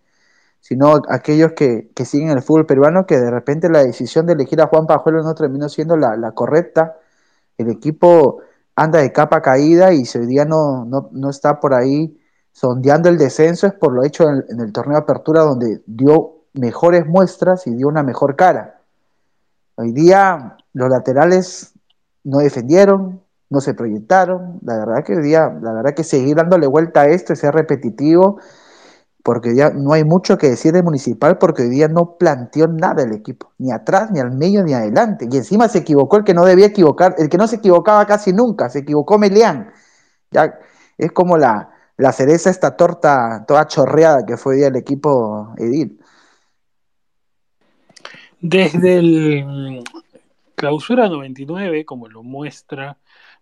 sino 0.60 1.02
aquellos 1.10 1.54
que, 1.54 1.92
que, 1.96 2.06
siguen 2.06 2.30
el 2.30 2.42
fútbol 2.42 2.66
peruano, 2.66 3.06
que 3.06 3.18
de 3.18 3.32
repente 3.32 3.70
la 3.70 3.84
decisión 3.84 4.26
de 4.26 4.34
elegir 4.34 4.62
a 4.62 4.68
Juan 4.68 4.88
Pajuelo 4.88 5.24
no 5.24 5.36
terminó 5.36 5.70
siendo 5.70 5.98
la 5.98 6.32
correcta. 6.32 6.98
El 7.58 7.70
equipo 7.70 8.40
anda 8.76 9.00
de 9.00 9.12
capa 9.12 9.42
caída 9.42 9.94
y 9.94 10.06
si 10.06 10.18
hoy 10.18 10.26
día 10.26 10.46
no, 10.46 10.86
no, 10.86 11.10
no 11.12 11.30
está 11.30 11.60
por 11.60 11.74
ahí 11.74 12.20
sondeando 12.54 13.10
el 13.10 13.18
descenso 13.18 13.68
es 13.68 13.74
por 13.74 13.94
lo 13.94 14.04
hecho 14.04 14.30
en, 14.30 14.60
el 14.60 14.72
torneo 14.72 14.98
de 14.98 15.04
apertura 15.04 15.42
donde 15.42 15.82
dio 15.86 16.44
mejores 16.54 17.06
muestras 17.06 17.68
y 17.68 17.76
dio 17.76 17.88
una 17.88 18.04
mejor 18.04 18.36
cara. 18.36 18.80
Hoy 19.76 19.92
día 19.92 20.58
los 20.72 20.90
laterales 20.90 21.74
no 22.24 22.38
defendieron, 22.38 23.22
no 23.50 23.60
se 23.60 23.74
proyectaron. 23.74 24.60
La 24.64 24.78
verdad 24.78 25.04
que 25.04 25.16
hoy 25.16 25.24
día, 25.24 25.50
la 25.62 25.74
verdad 25.74 25.96
que 25.96 26.04
seguir 26.04 26.36
dándole 26.36 26.68
vuelta 26.68 27.02
a 27.02 27.08
esto 27.08 27.34
y 27.34 27.36
ser 27.36 27.56
repetitivo, 27.56 28.40
porque 29.24 29.50
hoy 29.50 29.56
día 29.56 29.72
no 29.72 29.94
hay 29.94 30.04
mucho 30.04 30.38
que 30.38 30.50
decir 30.50 30.74
de 30.74 30.84
Municipal, 30.84 31.38
porque 31.38 31.64
hoy 31.64 31.70
día 31.70 31.88
no 31.88 32.18
planteó 32.18 32.68
nada 32.68 33.04
el 33.04 33.14
equipo, 33.14 33.54
ni 33.58 33.72
atrás, 33.72 34.12
ni 34.12 34.20
al 34.20 34.32
medio, 34.32 34.64
ni 34.64 34.74
adelante. 34.74 35.28
Y 35.32 35.38
encima 35.38 35.70
se 35.70 35.80
equivocó 35.80 36.18
el 36.18 36.26
que 36.26 36.34
no 36.34 36.44
debía 36.44 36.68
equivocar, 36.68 37.16
el 37.18 37.30
que 37.30 37.38
no 37.38 37.48
se 37.48 37.56
equivocaba 37.56 38.06
casi 38.06 38.34
nunca, 38.34 38.70
se 38.70 38.80
equivocó 38.80 39.18
Melián. 39.18 39.72
Ya 40.30 40.60
es 40.98 41.12
como 41.14 41.38
la, 41.38 41.72
la 41.96 42.12
cereza 42.12 42.50
esta 42.50 42.76
torta 42.76 43.46
toda 43.48 43.66
chorreada 43.68 44.26
que 44.26 44.36
fue 44.36 44.54
hoy 44.54 44.60
día 44.60 44.68
el 44.68 44.76
equipo 44.76 45.54
Edil. 45.58 46.00
Desde 48.42 48.98
el 48.98 49.84
clausura 50.56 51.08
99, 51.08 51.86
como 51.86 52.10
lo 52.10 52.24
muestra 52.24 52.98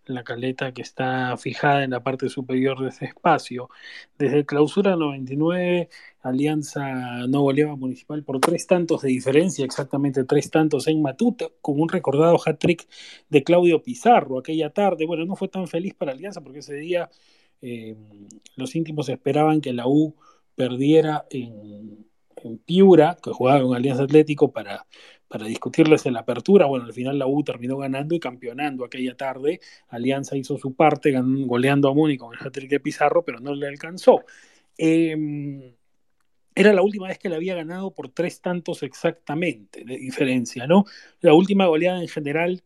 la 0.05 0.23
caleta 0.23 0.73
que 0.73 0.81
está 0.81 1.35
fijada 1.37 1.83
en 1.83 1.91
la 1.91 2.03
parte 2.03 2.29
superior 2.29 2.81
de 2.81 2.89
ese 2.89 3.05
espacio. 3.05 3.69
Desde 4.17 4.45
clausura 4.45 4.95
99, 4.95 5.89
Alianza 6.21 7.27
no 7.27 7.41
goleaba 7.41 7.75
municipal 7.75 8.23
por 8.23 8.39
tres 8.39 8.67
tantos 8.67 9.01
de 9.01 9.09
diferencia, 9.09 9.65
exactamente 9.65 10.23
tres 10.23 10.49
tantos 10.51 10.87
en 10.87 11.01
Matuta, 11.01 11.47
con 11.61 11.79
un 11.79 11.89
recordado 11.89 12.37
hat-trick 12.43 12.87
de 13.29 13.43
Claudio 13.43 13.81
Pizarro 13.83 14.39
aquella 14.39 14.71
tarde. 14.71 15.05
Bueno, 15.05 15.25
no 15.25 15.35
fue 15.35 15.47
tan 15.47 15.67
feliz 15.67 15.93
para 15.93 16.11
Alianza 16.11 16.41
porque 16.41 16.59
ese 16.59 16.75
día 16.75 17.09
eh, 17.61 17.95
los 18.55 18.75
íntimos 18.75 19.09
esperaban 19.09 19.61
que 19.61 19.73
la 19.73 19.87
U 19.87 20.15
perdiera 20.55 21.25
en, 21.29 22.05
en 22.37 22.57
Piura, 22.59 23.17
que 23.21 23.31
jugaba 23.31 23.61
con 23.61 23.75
Alianza 23.75 24.03
Atlético 24.03 24.51
para 24.51 24.85
para 25.31 25.45
discutirles 25.45 26.05
en 26.05 26.13
la 26.13 26.19
apertura. 26.19 26.65
Bueno, 26.65 26.85
al 26.85 26.93
final 26.93 27.17
la 27.17 27.25
U 27.25 27.41
terminó 27.41 27.77
ganando 27.77 28.13
y 28.13 28.19
campeonando 28.19 28.83
aquella 28.83 29.15
tarde. 29.15 29.61
Alianza 29.87 30.35
hizo 30.35 30.57
su 30.57 30.75
parte, 30.75 31.13
goleando 31.45 31.87
a 31.89 31.93
Muni 31.93 32.17
con 32.17 32.33
el 32.33 32.45
hat 32.45 32.57
de 32.57 32.79
Pizarro, 32.81 33.23
pero 33.23 33.39
no 33.39 33.55
le 33.55 33.67
alcanzó. 33.67 34.25
Eh, 34.77 35.73
era 36.53 36.73
la 36.73 36.81
última 36.81 37.07
vez 37.07 37.17
que 37.17 37.29
le 37.29 37.37
había 37.37 37.55
ganado 37.55 37.91
por 37.91 38.09
tres 38.09 38.41
tantos 38.41 38.83
exactamente 38.83 39.85
de 39.85 39.97
diferencia, 39.97 40.67
¿no? 40.67 40.83
La 41.21 41.33
última 41.33 41.65
goleada 41.65 42.01
en 42.01 42.09
general 42.09 42.61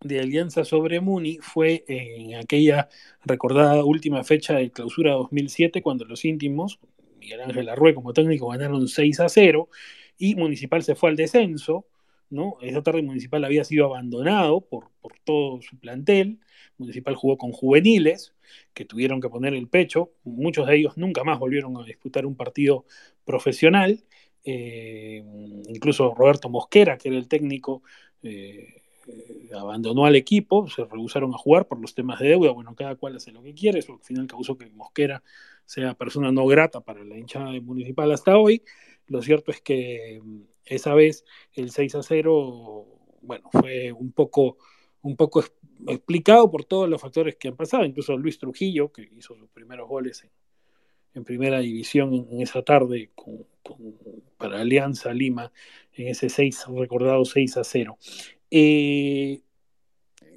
de 0.00 0.20
Alianza 0.20 0.64
sobre 0.66 1.00
Muni 1.00 1.38
fue 1.40 1.84
en 1.88 2.34
aquella 2.34 2.90
recordada 3.24 3.82
última 3.82 4.22
fecha 4.24 4.54
de 4.54 4.70
clausura 4.70 5.12
2007, 5.12 5.80
cuando 5.80 6.04
los 6.04 6.26
íntimos, 6.26 6.80
Miguel 7.18 7.40
Ángel 7.40 7.70
Arrué 7.70 7.94
como 7.94 8.12
técnico, 8.12 8.48
ganaron 8.48 8.88
6 8.88 9.20
a 9.20 9.28
0 9.30 9.70
y 10.18 10.34
Municipal 10.34 10.82
se 10.82 10.94
fue 10.94 11.10
al 11.10 11.16
descenso, 11.16 11.86
¿no? 12.30 12.56
Esa 12.60 12.82
tarde 12.82 13.02
Municipal 13.02 13.44
había 13.44 13.64
sido 13.64 13.86
abandonado 13.86 14.60
por, 14.60 14.90
por 15.00 15.14
todo 15.24 15.62
su 15.62 15.78
plantel, 15.78 16.40
Municipal 16.76 17.14
jugó 17.14 17.38
con 17.38 17.52
juveniles 17.52 18.34
que 18.74 18.84
tuvieron 18.84 19.20
que 19.20 19.28
poner 19.28 19.54
el 19.54 19.68
pecho, 19.68 20.12
muchos 20.24 20.66
de 20.66 20.76
ellos 20.76 20.96
nunca 20.96 21.24
más 21.24 21.38
volvieron 21.38 21.76
a 21.76 21.84
disputar 21.84 22.26
un 22.26 22.36
partido 22.36 22.84
profesional, 23.24 24.04
eh, 24.44 25.22
incluso 25.68 26.14
Roberto 26.14 26.48
Mosquera, 26.48 26.98
que 26.98 27.08
era 27.08 27.18
el 27.18 27.28
técnico, 27.28 27.82
eh, 28.22 28.82
abandonó 29.54 30.04
al 30.04 30.16
equipo, 30.16 30.68
se 30.68 30.84
rehusaron 30.84 31.34
a 31.34 31.38
jugar 31.38 31.66
por 31.66 31.80
los 31.80 31.94
temas 31.94 32.20
de 32.20 32.28
deuda, 32.28 32.52
bueno, 32.52 32.74
cada 32.74 32.94
cual 32.96 33.16
hace 33.16 33.32
lo 33.32 33.42
que 33.42 33.54
quiere, 33.54 33.78
eso 33.78 33.94
al 33.94 34.00
final 34.00 34.26
causó 34.26 34.56
que 34.56 34.68
Mosquera 34.70 35.22
sea 35.64 35.94
persona 35.94 36.32
no 36.32 36.46
grata 36.46 36.80
para 36.80 37.04
la 37.04 37.18
hinchada 37.18 37.52
municipal 37.60 38.10
hasta 38.12 38.36
hoy, 38.38 38.62
lo 39.08 39.22
cierto 39.22 39.50
es 39.50 39.60
que 39.60 40.20
mm, 40.22 40.40
esa 40.64 40.94
vez 40.94 41.24
el 41.54 41.70
6 41.70 41.94
a 41.96 42.02
0, 42.02 42.86
bueno, 43.22 43.48
fue 43.50 43.92
un 43.92 44.12
poco, 44.12 44.58
un 45.02 45.16
poco 45.16 45.44
explicado 45.86 46.50
por 46.50 46.64
todos 46.64 46.88
los 46.88 47.00
factores 47.00 47.36
que 47.36 47.48
han 47.48 47.56
pasado, 47.56 47.84
incluso 47.84 48.16
Luis 48.16 48.38
Trujillo, 48.38 48.92
que 48.92 49.08
hizo 49.16 49.34
sus 49.34 49.48
primeros 49.50 49.88
goles 49.88 50.24
en, 51.14 51.24
primera 51.24 51.58
división 51.58 52.14
en, 52.14 52.40
esa 52.42 52.62
tarde 52.62 53.10
para 54.36 54.60
Alianza 54.60 55.12
Lima, 55.12 55.52
en 55.94 56.08
ese 56.08 56.28
6, 56.28 56.66
recordado 56.76 57.24
6 57.24 57.56
a 57.56 57.64
0. 57.64 57.98
Eh, 58.50 59.40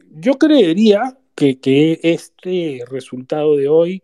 yo 0.10 0.34
creería 0.34 1.20
que 1.36 2.00
este 2.04 2.84
resultado 2.90 3.56
de 3.56 3.68
hoy 3.68 4.04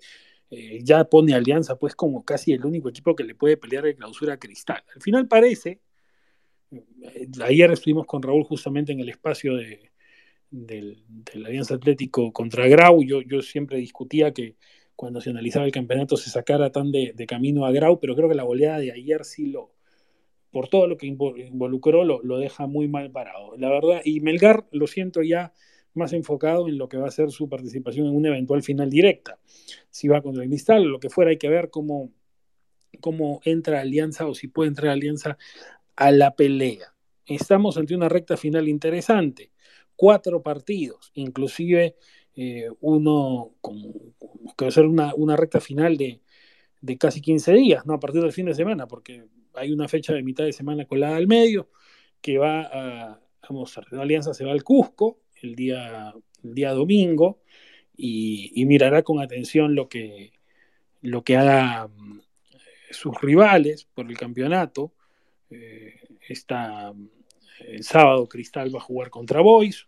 eh, 0.49 0.79
ya 0.83 1.03
pone 1.05 1.33
Alianza 1.33 1.77
pues 1.77 1.95
como 1.95 2.23
casi 2.23 2.53
el 2.53 2.65
único 2.65 2.89
equipo 2.89 3.15
que 3.15 3.23
le 3.23 3.35
puede 3.35 3.57
pelear 3.57 3.83
de 3.83 3.95
clausura 3.95 4.33
a 4.33 4.37
Cristal. 4.37 4.83
Al 4.95 5.01
final 5.01 5.27
parece, 5.27 5.81
eh, 6.71 7.27
ayer 7.43 7.71
estuvimos 7.71 8.05
con 8.05 8.21
Raúl 8.21 8.43
justamente 8.43 8.91
en 8.91 8.99
el 8.99 9.09
espacio 9.09 9.55
de, 9.55 9.91
del, 10.49 11.03
Alianza 11.45 11.75
Atlético 11.75 12.31
contra 12.31 12.67
Grau, 12.67 13.03
yo, 13.03 13.21
yo 13.21 13.41
siempre 13.41 13.77
discutía 13.77 14.33
que 14.33 14.55
cuando 14.95 15.21
se 15.21 15.29
analizaba 15.29 15.65
el 15.65 15.71
campeonato 15.71 16.17
se 16.17 16.29
sacara 16.29 16.71
tan 16.71 16.91
de, 16.91 17.13
de, 17.15 17.27
camino 17.27 17.65
a 17.65 17.71
Grau, 17.71 17.99
pero 17.99 18.15
creo 18.15 18.29
que 18.29 18.35
la 18.35 18.43
goleada 18.43 18.79
de 18.79 18.91
ayer 18.91 19.25
sí 19.25 19.47
lo, 19.47 19.73
por 20.51 20.69
todo 20.69 20.87
lo 20.87 20.97
que 20.97 21.05
involucró, 21.05 22.03
lo, 22.03 22.21
lo 22.23 22.39
deja 22.39 22.67
muy 22.67 22.87
mal 22.87 23.11
parado. 23.11 23.55
La 23.57 23.69
verdad, 23.69 24.01
y 24.03 24.21
Melgar 24.21 24.65
lo 24.71 24.87
siento 24.87 25.21
ya 25.21 25.53
más 25.97 26.13
enfocado 26.13 26.67
en 26.67 26.77
lo 26.77 26.87
que 26.87 26.97
va 26.97 27.07
a 27.07 27.11
ser 27.11 27.31
su 27.31 27.49
participación 27.49 28.07
en 28.07 28.15
una 28.15 28.29
eventual 28.29 28.63
final 28.63 28.89
directa. 28.89 29.39
Si 29.89 30.07
va 30.07 30.21
contra 30.21 30.43
el 30.43 30.49
Cristal 30.49 30.85
o 30.85 30.89
lo 30.89 30.99
que 30.99 31.09
fuera, 31.09 31.31
hay 31.31 31.37
que 31.37 31.49
ver 31.49 31.69
cómo, 31.69 32.11
cómo 33.01 33.41
entra 33.43 33.81
Alianza 33.81 34.27
o 34.27 34.33
si 34.33 34.47
puede 34.47 34.69
entrar 34.69 34.91
Alianza 34.91 35.37
a 35.95 36.11
la 36.11 36.35
pelea. 36.35 36.93
Estamos 37.25 37.77
ante 37.77 37.95
una 37.95 38.09
recta 38.09 38.37
final 38.37 38.67
interesante. 38.67 39.51
Cuatro 39.95 40.41
partidos, 40.41 41.11
inclusive 41.15 41.95
eh, 42.35 42.69
uno 42.81 43.55
que 44.57 44.65
va 44.65 44.69
a 44.69 44.71
ser 44.71 44.85
una, 44.85 45.13
una 45.15 45.35
recta 45.35 45.59
final 45.59 45.97
de, 45.97 46.21
de, 46.81 46.97
casi 46.97 47.19
15 47.19 47.53
días, 47.53 47.85
¿no? 47.85 47.93
A 47.93 47.99
partir 47.99 48.21
del 48.21 48.31
fin 48.31 48.45
de 48.45 48.53
semana, 48.53 48.87
porque 48.87 49.25
hay 49.55 49.71
una 49.71 49.87
fecha 49.87 50.13
de 50.13 50.21
mitad 50.21 50.43
de 50.43 50.53
semana 50.53 50.85
colada 50.85 51.17
al 51.17 51.27
medio 51.27 51.69
que 52.21 52.37
va 52.37 52.61
a 52.61 53.21
Alianza 53.99 54.33
se 54.33 54.45
va 54.45 54.51
al 54.51 54.63
Cusco, 54.63 55.19
el 55.41 55.55
día, 55.55 56.13
día 56.41 56.71
domingo 56.71 57.39
y, 57.95 58.51
y, 58.55 58.65
mirará 58.65 59.03
con 59.03 59.19
atención 59.19 59.75
lo 59.75 59.89
que, 59.89 60.33
lo 61.01 61.23
que 61.23 61.37
haga 61.37 61.87
mm, 61.87 62.21
sus 62.91 63.19
rivales 63.21 63.87
por 63.93 64.09
el 64.09 64.17
campeonato. 64.17 64.93
Eh, 65.49 65.95
esta, 66.27 66.93
el 67.59 67.83
sábado 67.83 68.27
Cristal 68.27 68.73
va 68.73 68.79
a 68.79 68.83
jugar 68.83 69.09
contra 69.09 69.41
Boys. 69.41 69.87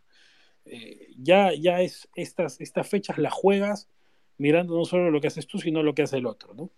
Eh, 0.65 1.09
ya, 1.17 1.53
ya 1.53 1.81
es 1.81 2.07
estas, 2.15 2.61
estas 2.61 2.87
fechas 2.87 3.17
las 3.17 3.33
juegas 3.33 3.89
mirando 4.37 4.75
no 4.75 4.85
solo 4.85 5.11
lo 5.11 5.21
que 5.21 5.27
haces 5.27 5.47
tú, 5.47 5.59
sino 5.59 5.83
lo 5.83 5.93
que 5.93 6.03
hace 6.03 6.17
el 6.17 6.25
otro, 6.25 6.53
¿no? 6.53 6.69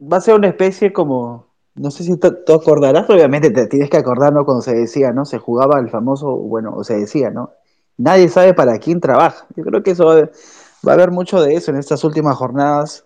Va 0.00 0.18
a 0.18 0.20
ser 0.20 0.34
una 0.34 0.48
especie 0.48 0.92
como, 0.92 1.46
no 1.74 1.90
sé 1.90 2.04
si 2.04 2.16
tú 2.18 2.52
acordarás, 2.52 3.08
obviamente 3.10 3.50
te 3.50 3.66
tienes 3.66 3.90
que 3.90 3.96
acordar, 3.96 4.32
¿no? 4.32 4.44
Cuando 4.44 4.62
se 4.62 4.74
decía, 4.74 5.12
¿no? 5.12 5.24
Se 5.24 5.38
jugaba 5.38 5.80
el 5.80 5.88
famoso, 5.88 6.36
bueno, 6.36 6.74
o 6.74 6.84
se 6.84 6.96
decía, 6.96 7.30
¿no? 7.30 7.52
Nadie 7.96 8.28
sabe 8.28 8.54
para 8.54 8.78
quién 8.78 9.00
trabaja. 9.00 9.46
Yo 9.56 9.64
creo 9.64 9.82
que 9.82 9.92
eso 9.92 10.06
va 10.86 10.92
a, 10.92 10.94
haber 10.94 11.10
mucho 11.10 11.40
de 11.40 11.54
eso 11.54 11.70
en 11.70 11.78
estas 11.78 12.04
últimas 12.04 12.36
jornadas, 12.36 13.04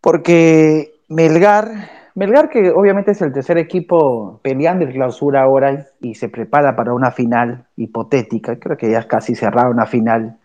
porque 0.00 0.94
Melgar, 1.08 1.90
Melgar 2.14 2.48
que 2.48 2.70
obviamente 2.70 3.12
es 3.12 3.22
el 3.22 3.32
tercer 3.32 3.58
equipo 3.58 4.40
peleando 4.42 4.84
el 4.84 4.92
clausura 4.92 5.42
ahora 5.42 5.86
y 6.00 6.14
se 6.14 6.28
prepara 6.28 6.76
para 6.76 6.92
una 6.94 7.10
final 7.10 7.66
hipotética, 7.76 8.58
creo 8.58 8.76
que 8.76 8.90
ya 8.90 9.00
es 9.00 9.06
casi 9.06 9.34
cerrada 9.34 9.68
una 9.68 9.86
final 9.86 10.38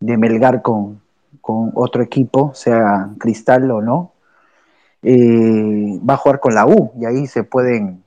de 0.00 0.16
Melgar 0.16 0.62
con, 0.62 1.00
con 1.40 1.72
otro 1.74 2.02
equipo, 2.02 2.52
sea 2.54 3.10
Cristal 3.18 3.70
o 3.70 3.82
no, 3.82 4.12
eh, 5.02 5.98
va 6.08 6.14
a 6.14 6.16
jugar 6.16 6.40
con 6.40 6.54
la 6.54 6.66
U 6.66 6.92
y 6.98 7.04
ahí 7.04 7.26
se 7.26 7.44
pueden 7.44 8.02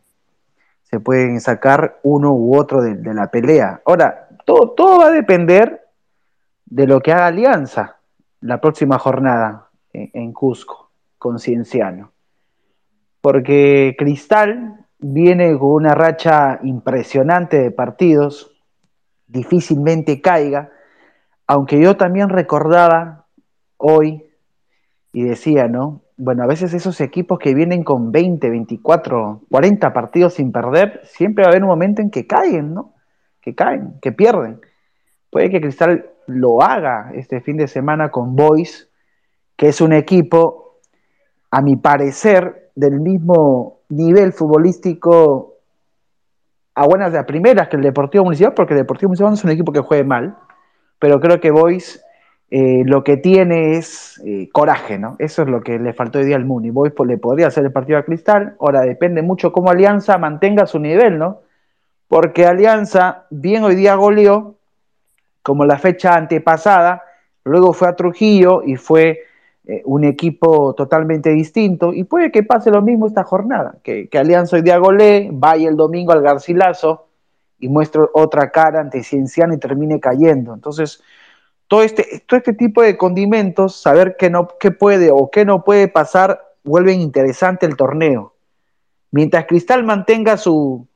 se 0.91 0.99
pueden 0.99 1.39
sacar 1.39 1.99
uno 2.03 2.33
u 2.33 2.57
otro 2.57 2.81
de, 2.81 2.95
de 2.95 3.13
la 3.13 3.31
pelea. 3.31 3.81
Ahora, 3.85 4.27
todo, 4.75 4.99
va 4.99 5.07
a 5.07 5.11
depender 5.11 5.87
de 6.65 6.87
lo 6.87 7.01
que 7.01 7.11
haga 7.11 7.27
Alianza 7.27 7.97
la 8.41 8.59
próxima 8.59 8.97
jornada 8.97 9.69
en, 9.93 10.33
Cusco, 10.33 10.91
con 11.17 11.39
Cienciano. 11.39 12.11
Porque 13.21 13.95
Cristal 13.97 14.85
viene 14.97 15.57
con 15.57 15.71
una 15.71 15.93
racha 15.93 16.59
impresionante 16.63 17.61
de 17.61 17.71
partidos, 17.71 18.57
difícilmente 19.27 20.21
caiga, 20.21 20.71
aunque 21.47 21.79
yo 21.79 21.97
también 21.97 22.29
recordaba 22.29 23.27
hoy 23.77 24.25
y 25.13 25.23
decía, 25.23 25.67
¿no? 25.67 26.01
Bueno, 26.17 26.43
a 26.43 26.47
veces 26.47 26.73
esos 26.73 27.01
equipos 27.01 27.39
que 27.39 27.53
vienen 27.53 27.83
con 27.83 28.11
20, 28.11 28.49
24, 28.49 29.41
40 29.49 29.93
partidos 29.93 30.35
sin 30.35 30.51
perder, 30.51 31.01
siempre 31.03 31.43
va 31.43 31.49
a 31.49 31.51
haber 31.51 31.63
un 31.63 31.69
momento 31.69 32.01
en 32.01 32.11
que 32.11 32.27
caen, 32.27 32.73
¿no? 32.73 32.93
Que 33.41 33.55
caen, 33.55 33.99
que 34.01 34.11
pierden. 34.11 34.61
Puede 35.29 35.49
que 35.49 35.61
Cristal 35.61 36.09
lo 36.27 36.61
haga 36.61 37.11
este 37.15 37.41
fin 37.41 37.57
de 37.57 37.67
semana 37.67 38.11
con 38.11 38.35
Boys, 38.35 38.89
que 39.55 39.69
es 39.69 39.81
un 39.81 39.93
equipo, 39.93 40.79
a 41.49 41.61
mi 41.61 41.75
parecer, 41.75 42.71
del 42.75 42.99
mismo 42.99 43.81
nivel 43.89 44.33
futbolístico 44.33 45.51
a 46.73 46.85
buenas 46.87 47.11
de 47.11 47.19
a 47.19 47.25
primeras 47.25 47.67
que 47.67 47.75
el 47.75 47.83
Deportivo 47.83 48.23
Municipal, 48.23 48.53
porque 48.53 48.73
el 48.73 48.79
Deportivo 48.79 49.09
Municipal 49.09 49.31
no 49.31 49.35
es 49.35 49.43
un 49.43 49.51
equipo 49.51 49.71
que 49.71 49.81
juegue 49.81 50.03
mal, 50.03 50.37
pero 50.99 51.19
creo 51.19 51.39
que 51.39 51.51
Boys 51.51 52.03
eh, 52.49 52.83
lo 52.85 53.03
que 53.03 53.17
tiene 53.17 53.77
es 53.77 54.21
eh, 54.25 54.49
coraje, 54.51 54.97
¿no? 54.97 55.15
Eso 55.19 55.41
es 55.41 55.47
lo 55.47 55.61
que 55.61 55.79
le 55.79 55.93
faltó 55.93 56.19
hoy 56.19 56.25
día 56.25 56.35
al 56.35 56.45
Muni. 56.45 56.69
Boys 56.69 56.93
le 57.05 57.17
podría 57.17 57.47
hacer 57.47 57.65
el 57.65 57.71
partido 57.71 57.97
a 57.97 58.03
Cristal, 58.03 58.55
ahora 58.59 58.81
depende 58.81 59.21
mucho 59.21 59.51
cómo 59.51 59.69
Alianza 59.69 60.17
mantenga 60.17 60.65
su 60.65 60.79
nivel, 60.79 61.17
¿no? 61.17 61.41
Porque 62.11 62.45
Alianza, 62.45 63.23
bien 63.29 63.63
hoy 63.63 63.73
día 63.73 63.95
goleó, 63.95 64.57
como 65.41 65.63
la 65.63 65.79
fecha 65.79 66.15
antepasada, 66.15 67.03
luego 67.45 67.71
fue 67.71 67.87
a 67.87 67.95
Trujillo 67.95 68.63
y 68.65 68.75
fue 68.75 69.21
eh, 69.65 69.81
un 69.85 70.03
equipo 70.03 70.75
totalmente 70.75 71.29
distinto, 71.29 71.93
y 71.93 72.03
puede 72.03 72.29
que 72.29 72.43
pase 72.43 72.69
lo 72.69 72.81
mismo 72.81 73.07
esta 73.07 73.23
jornada, 73.23 73.77
que, 73.81 74.09
Alianza 74.11 74.57
hoy 74.57 74.61
día 74.61 74.77
golee, 74.77 75.29
vaya 75.31 75.69
el 75.69 75.77
domingo 75.77 76.11
al 76.11 76.21
Garcilaso 76.21 77.07
y 77.59 77.69
muestre 77.69 78.01
otra 78.13 78.51
cara 78.51 78.81
ante 78.81 79.03
Cienciano 79.03 79.53
y 79.53 79.57
termine 79.57 80.01
cayendo. 80.01 80.53
Entonces, 80.53 81.01
todo 81.69 81.81
este, 81.81 82.25
todo 82.27 82.37
este 82.37 82.51
tipo 82.51 82.81
de 82.81 82.97
condimentos, 82.97 83.77
saber 83.77 84.17
qué, 84.19 84.29
no, 84.29 84.49
qué 84.59 84.71
puede 84.71 85.11
o 85.11 85.31
qué 85.31 85.45
no 85.45 85.63
puede 85.63 85.87
pasar, 85.87 86.41
vuelven 86.65 86.99
interesante 86.99 87.65
el 87.65 87.77
torneo. 87.77 88.33
Mientras 89.11 89.45
Cristal 89.45 89.85
mantenga 89.85 90.35
su, 90.35 90.89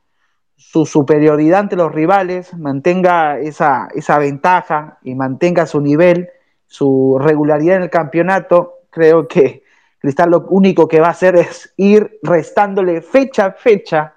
su 0.56 0.86
superioridad 0.86 1.60
ante 1.60 1.76
los 1.76 1.92
rivales, 1.92 2.54
mantenga 2.54 3.38
esa, 3.38 3.88
esa 3.94 4.18
ventaja 4.18 4.98
y 5.02 5.14
mantenga 5.14 5.66
su 5.66 5.80
nivel, 5.80 6.30
su 6.66 7.18
regularidad 7.20 7.76
en 7.76 7.82
el 7.84 7.90
campeonato, 7.90 8.80
creo 8.90 9.28
que 9.28 9.62
Cristal 9.98 10.30
lo 10.30 10.46
único 10.48 10.88
que 10.88 11.00
va 11.00 11.08
a 11.08 11.10
hacer 11.10 11.36
es 11.36 11.72
ir 11.76 12.18
restándole 12.22 13.02
fecha 13.02 13.46
a 13.46 13.52
fecha 13.52 14.14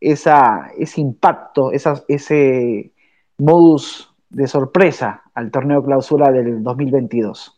esa, 0.00 0.70
ese 0.78 1.00
impacto, 1.00 1.72
ese 1.72 2.92
modus 3.38 4.14
de 4.30 4.46
sorpresa 4.46 5.22
al 5.34 5.50
torneo 5.50 5.82
clausura 5.82 6.30
del 6.30 6.62
2022. 6.62 7.54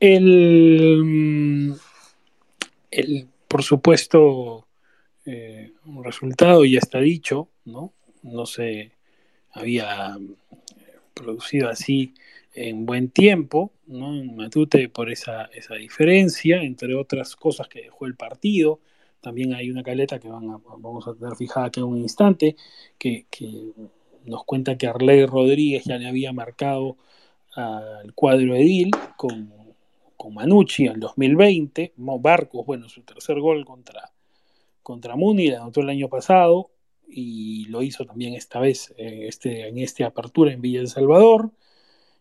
El, 0.00 1.74
el, 2.90 3.28
por 3.46 3.62
supuesto, 3.62 4.66
eh, 5.24 5.72
un 5.86 6.02
resultado 6.02 6.64
ya 6.64 6.78
está 6.78 7.00
dicho, 7.00 7.48
¿no? 7.64 7.92
No 8.22 8.46
se 8.46 8.92
había 9.52 10.16
producido 11.14 11.68
así 11.68 12.14
en 12.54 12.86
buen 12.86 13.10
tiempo, 13.10 13.72
¿no? 13.86 14.14
En 14.14 14.36
Matute 14.36 14.88
por 14.88 15.10
esa, 15.10 15.44
esa 15.46 15.74
diferencia, 15.74 16.62
entre 16.62 16.94
otras 16.94 17.36
cosas 17.36 17.68
que 17.68 17.82
dejó 17.82 18.06
el 18.06 18.16
partido. 18.16 18.80
También 19.20 19.54
hay 19.54 19.70
una 19.70 19.82
caleta 19.82 20.18
que 20.18 20.28
vamos 20.28 21.06
a 21.06 21.14
tener 21.14 21.36
fijada 21.36 21.66
aquí 21.66 21.80
en 21.80 21.86
un 21.86 21.98
instante, 21.98 22.56
que, 22.98 23.26
nos 24.24 24.44
cuenta 24.44 24.76
que 24.76 24.86
Arley 24.86 25.26
Rodríguez 25.26 25.84
ya 25.84 25.98
le 25.98 26.06
había 26.06 26.32
marcado 26.32 26.96
al 27.54 28.12
cuadro 28.14 28.54
Edil 28.54 28.90
con, 29.16 29.52
con 30.16 30.34
Manucci 30.34 30.86
en 30.86 30.92
el 30.92 31.00
2020. 31.00 31.92
Barcos, 31.96 32.64
bueno, 32.66 32.88
su 32.88 33.02
tercer 33.02 33.40
gol 33.40 33.64
contra, 33.64 34.12
contra 34.82 35.16
Muni, 35.16 35.48
la 35.48 35.60
anotó 35.60 35.80
el 35.80 35.88
año 35.88 36.08
pasado 36.08 36.70
y 37.06 37.66
lo 37.66 37.82
hizo 37.82 38.04
también 38.04 38.34
esta 38.34 38.58
vez 38.60 38.94
eh, 38.96 39.26
este, 39.28 39.68
en 39.68 39.78
esta 39.78 40.06
apertura 40.06 40.52
en 40.52 40.60
Villa 40.60 40.80
El 40.80 40.88
Salvador. 40.88 41.50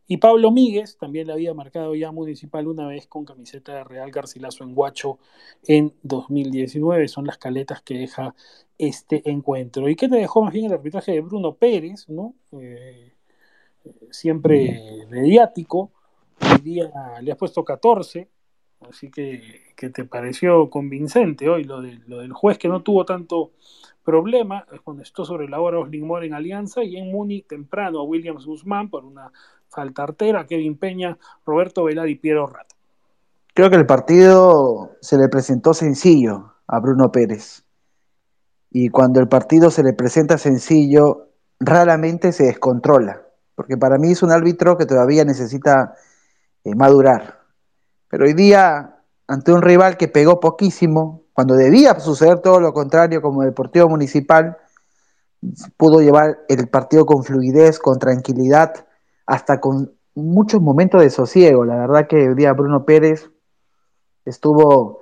Y 0.07 0.17
Pablo 0.17 0.51
Míguez 0.51 0.97
también 0.97 1.27
le 1.27 1.33
había 1.33 1.53
marcado 1.53 1.95
ya 1.95 2.11
municipal 2.11 2.67
una 2.67 2.85
vez 2.87 3.07
con 3.07 3.23
camiseta 3.23 3.75
de 3.75 3.83
Real 3.85 4.11
Garcilaso 4.11 4.65
en 4.65 4.75
Guacho 4.75 5.19
en 5.63 5.93
2019. 6.03 7.07
Son 7.07 7.25
las 7.25 7.37
caletas 7.37 7.81
que 7.81 7.93
deja 7.93 8.35
este 8.77 9.29
encuentro. 9.29 9.87
¿Y 9.87 9.95
qué 9.95 10.09
te 10.09 10.17
dejó 10.17 10.43
más 10.43 10.53
bien 10.53 10.65
el 10.65 10.73
arbitraje 10.73 11.13
de 11.13 11.21
Bruno 11.21 11.55
Pérez? 11.55 12.09
¿no? 12.09 12.35
Eh, 12.59 13.13
siempre 14.09 15.05
mediático. 15.09 15.91
Hoy 16.41 16.61
día 16.61 16.91
le 17.21 17.31
has 17.31 17.37
puesto 17.37 17.63
14 17.63 18.27
Así 18.89 19.11
que, 19.11 19.73
¿qué 19.75 19.89
te 19.89 20.05
pareció 20.05 20.69
convincente 20.69 21.49
hoy 21.49 21.63
lo, 21.63 21.81
de, 21.81 21.99
lo 22.07 22.19
del 22.19 22.33
juez 22.33 22.57
que 22.57 22.67
no 22.67 22.81
tuvo 22.81 23.05
tanto 23.05 23.51
problema? 24.03 24.65
Cuando 24.83 25.03
estuvo 25.03 25.25
sobre 25.25 25.47
la 25.47 25.59
hora 25.59 25.79
Osling 25.79 26.09
en 26.23 26.33
Alianza 26.33 26.83
y 26.83 26.97
en 26.97 27.11
Muni 27.11 27.43
temprano 27.43 27.99
a 27.99 28.03
Williams 28.03 28.45
Guzmán 28.45 28.89
por 28.89 29.05
una 29.05 29.31
falta 29.69 30.03
artera, 30.03 30.45
Kevin 30.45 30.77
Peña, 30.77 31.17
Roberto 31.45 31.83
Velar 31.83 32.09
y 32.09 32.15
Piero 32.15 32.47
Rato. 32.47 32.75
Creo 33.53 33.69
que 33.69 33.75
el 33.75 33.85
partido 33.85 34.91
se 35.01 35.17
le 35.17 35.27
presentó 35.29 35.73
sencillo 35.73 36.53
a 36.67 36.79
Bruno 36.79 37.11
Pérez. 37.11 37.63
Y 38.71 38.89
cuando 38.89 39.19
el 39.19 39.27
partido 39.27 39.69
se 39.69 39.83
le 39.83 39.93
presenta 39.93 40.37
sencillo, 40.37 41.29
raramente 41.59 42.31
se 42.31 42.45
descontrola. 42.45 43.21
Porque 43.55 43.77
para 43.77 43.97
mí 43.97 44.11
es 44.11 44.23
un 44.23 44.31
árbitro 44.31 44.77
que 44.77 44.85
todavía 44.85 45.25
necesita 45.25 45.93
eh, 46.63 46.73
madurar 46.75 47.40
pero 48.11 48.25
hoy 48.25 48.33
día, 48.33 48.97
ante 49.25 49.53
un 49.53 49.61
rival 49.61 49.95
que 49.95 50.09
pegó 50.09 50.41
poquísimo, 50.41 51.23
cuando 51.31 51.55
debía 51.55 51.97
suceder 51.97 52.39
todo 52.39 52.59
lo 52.59 52.73
contrario 52.73 53.21
como 53.21 53.43
Deportivo 53.43 53.87
Municipal, 53.87 54.57
pudo 55.77 56.01
llevar 56.01 56.39
el 56.49 56.67
partido 56.67 57.05
con 57.05 57.23
fluidez, 57.23 57.79
con 57.79 57.99
tranquilidad, 57.99 58.85
hasta 59.25 59.61
con 59.61 59.93
muchos 60.13 60.61
momentos 60.61 61.01
de 61.01 61.09
sosiego. 61.09 61.63
La 61.63 61.77
verdad 61.77 62.07
que 62.07 62.27
hoy 62.27 62.35
día 62.35 62.51
Bruno 62.51 62.83
Pérez 62.83 63.31
estuvo 64.25 64.99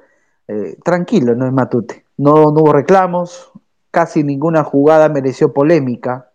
eh, 0.47 0.77
tranquilo 0.85 1.33
¿no? 1.33 1.47
en 1.47 1.55
Matute. 1.55 2.05
No, 2.17 2.33
hubo 2.33 2.71
reclamos, 2.71 3.51
casi 3.89 4.23
ninguna 4.23 4.63
jugada 4.63 5.09
mereció 5.09 5.51
polémica. 5.51 6.29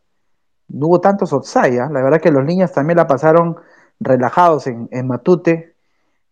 No 0.66 0.88
hubo 0.88 1.00
tantos 1.00 1.32
offside. 1.32 1.78
¿ah? 1.78 1.88
La 1.88 2.02
verdad 2.02 2.20
que 2.20 2.32
los 2.32 2.44
niños 2.44 2.72
también 2.72 2.96
la 2.96 3.06
pasaron 3.06 3.58
relajados 4.00 4.66
en 4.66 5.06
Matute. 5.06 5.73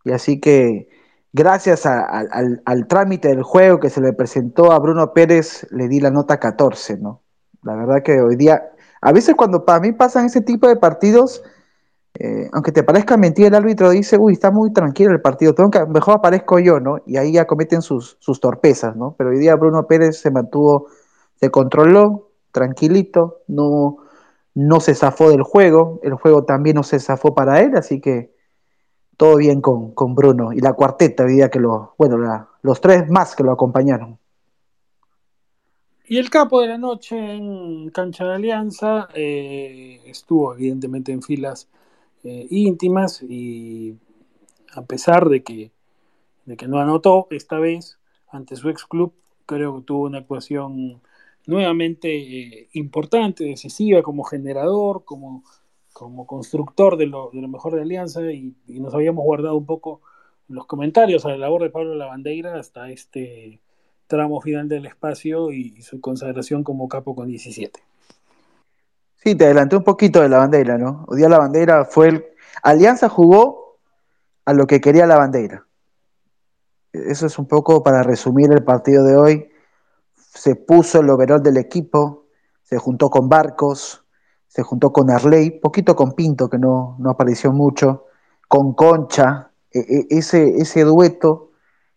Y 0.04 0.12
así 0.12 0.40
que 0.40 0.88
gracias 1.32 1.86
al, 1.86 2.86
trámite 2.88 3.28
del 3.28 3.42
juego 3.42 3.80
que 3.80 3.90
se 3.90 4.00
le 4.00 4.12
presentó 4.12 4.72
a 4.72 4.78
Bruno 4.78 5.12
Pérez, 5.12 5.66
le 5.70 5.88
di 5.88 6.00
la 6.00 6.10
nota 6.10 6.38
14, 6.38 6.98
¿no? 6.98 7.22
La 7.62 7.74
verdad 7.76 8.02
que 8.02 8.20
hoy 8.20 8.36
día, 8.36 8.70
a 9.00 9.12
veces 9.12 9.34
cuando 9.34 9.64
para 9.64 9.80
mí 9.80 9.92
pasan 9.92 10.26
ese 10.26 10.40
tipo 10.40 10.68
de 10.68 10.76
partidos, 10.76 11.42
eh, 12.14 12.50
aunque 12.52 12.72
te 12.72 12.82
parezca 12.82 13.16
mentira, 13.16 13.48
el 13.48 13.54
árbitro 13.54 13.90
dice, 13.90 14.18
uy, 14.18 14.34
está 14.34 14.50
muy 14.50 14.72
tranquilo 14.72 15.12
el 15.12 15.22
partido, 15.22 15.54
tengo 15.54 15.70
que, 15.70 15.84
mejor 15.86 16.16
aparezco 16.16 16.58
yo, 16.58 16.80
¿no? 16.80 16.98
Y 17.06 17.16
ahí 17.16 17.32
ya 17.32 17.46
cometen 17.46 17.82
sus, 17.82 18.16
sus 18.20 18.40
torpezas, 18.40 18.96
¿no? 18.96 19.14
Pero 19.16 19.30
hoy 19.30 19.38
día 19.38 19.56
Bruno 19.56 19.86
Pérez 19.86 20.18
se 20.18 20.30
mantuvo, 20.30 20.88
se 21.36 21.50
controló, 21.50 22.30
tranquilito, 22.50 23.42
no, 23.48 23.96
no 24.54 24.80
se 24.80 24.94
zafó 24.94 25.30
del 25.30 25.42
juego, 25.42 26.00
el 26.02 26.14
juego 26.14 26.44
también 26.44 26.76
no 26.76 26.82
se 26.82 27.00
zafó 27.00 27.34
para 27.34 27.60
él, 27.60 27.76
así 27.76 28.00
que 28.00 28.31
todo 29.16 29.36
bien 29.36 29.60
con, 29.60 30.14
Bruno 30.14 30.52
y 30.52 30.60
la 30.60 30.72
cuarteta, 30.72 31.26
que 31.50 31.60
lo, 31.60 31.94
bueno, 31.98 32.48
los 32.62 32.80
tres 32.80 33.08
más 33.08 33.36
que 33.36 33.42
lo 33.42 33.52
acompañaron. 33.52 34.18
Y 36.06 36.18
el 36.18 36.28
capo 36.30 36.60
de 36.60 36.68
la 36.68 36.78
noche 36.78 37.16
en 37.16 37.90
cancha 37.90 38.24
de 38.24 38.34
Alianza 38.34 39.08
eh, 39.14 40.00
estuvo 40.04 40.54
evidentemente 40.54 41.12
en 41.12 41.22
filas 41.22 41.68
eh, 42.24 42.46
íntimas 42.50 43.22
y 43.22 43.96
a 44.74 44.82
pesar 44.82 45.28
de 45.28 45.42
que, 45.42 45.70
de 46.44 46.56
que 46.56 46.68
no 46.68 46.78
anotó 46.78 47.28
esta 47.30 47.58
vez 47.58 47.98
ante 48.30 48.56
su 48.56 48.68
ex 48.68 48.84
club, 48.84 49.12
creo 49.46 49.76
que 49.76 49.82
tuvo 49.84 50.04
una 50.04 50.18
actuación 50.18 51.00
nuevamente 51.46 52.08
eh, 52.14 52.68
importante, 52.72 53.44
decisiva 53.44 54.02
como 54.02 54.24
generador, 54.24 55.04
como 55.04 55.44
como 55.92 56.26
constructor 56.26 56.96
de 56.96 57.06
lo, 57.06 57.30
mejor 57.32 57.74
de 57.74 57.82
Alianza 57.82 58.22
y, 58.22 58.54
nos 58.68 58.94
habíamos 58.94 59.24
guardado 59.24 59.56
un 59.56 59.66
poco 59.66 60.00
los 60.48 60.66
comentarios 60.66 61.24
a 61.24 61.30
la 61.30 61.36
labor 61.36 61.62
de 61.62 61.70
Pablo 61.70 61.94
Lavandeira 61.94 62.58
hasta 62.58 62.90
este 62.90 63.60
tramo 64.06 64.40
final 64.40 64.68
del 64.68 64.86
espacio 64.86 65.52
y, 65.52 65.80
su 65.82 66.00
consagración 66.00 66.64
como 66.64 66.88
capo 66.88 67.14
con 67.14 67.28
17. 67.28 67.80
Sí, 69.16 69.34
te 69.34 69.44
adelanté 69.44 69.76
un 69.76 69.84
poquito 69.84 70.20
de 70.20 70.28
la 70.28 70.38
bandera, 70.38 70.76
¿no? 70.76 71.04
Hoy 71.08 71.18
día 71.18 71.28
la 71.28 71.38
bandera 71.38 71.84
fue 71.84 72.08
el... 72.08 72.24
Alianza 72.62 73.08
jugó 73.08 73.78
a 74.44 74.52
lo 74.52 74.66
que 74.66 74.80
quería 74.80 75.06
la 75.06 75.16
bandera. 75.16 75.66
Eso 76.92 77.26
es 77.26 77.38
un 77.38 77.46
poco 77.46 77.82
para 77.82 78.02
resumir 78.02 78.52
el 78.52 78.64
partido 78.64 79.04
de 79.04 79.16
hoy. 79.16 79.48
Se 80.16 80.56
puso 80.56 81.00
el 81.00 81.08
overall 81.08 81.42
del 81.42 81.56
equipo, 81.56 82.26
se 82.62 82.78
juntó 82.78 83.08
con 83.08 83.28
Barcos, 83.28 84.01
se 84.52 84.62
juntó 84.62 84.92
con 84.92 85.10
Arley, 85.10 85.50
poquito 85.50 85.96
con 85.96 86.12
Pinto, 86.12 86.50
que 86.50 86.58
no, 86.58 86.96
no 86.98 87.08
apareció 87.08 87.52
mucho, 87.52 88.04
con 88.48 88.74
Concha, 88.74 89.50
e, 89.72 89.78
e, 89.78 90.06
ese, 90.10 90.56
ese 90.58 90.84
dueto 90.84 91.52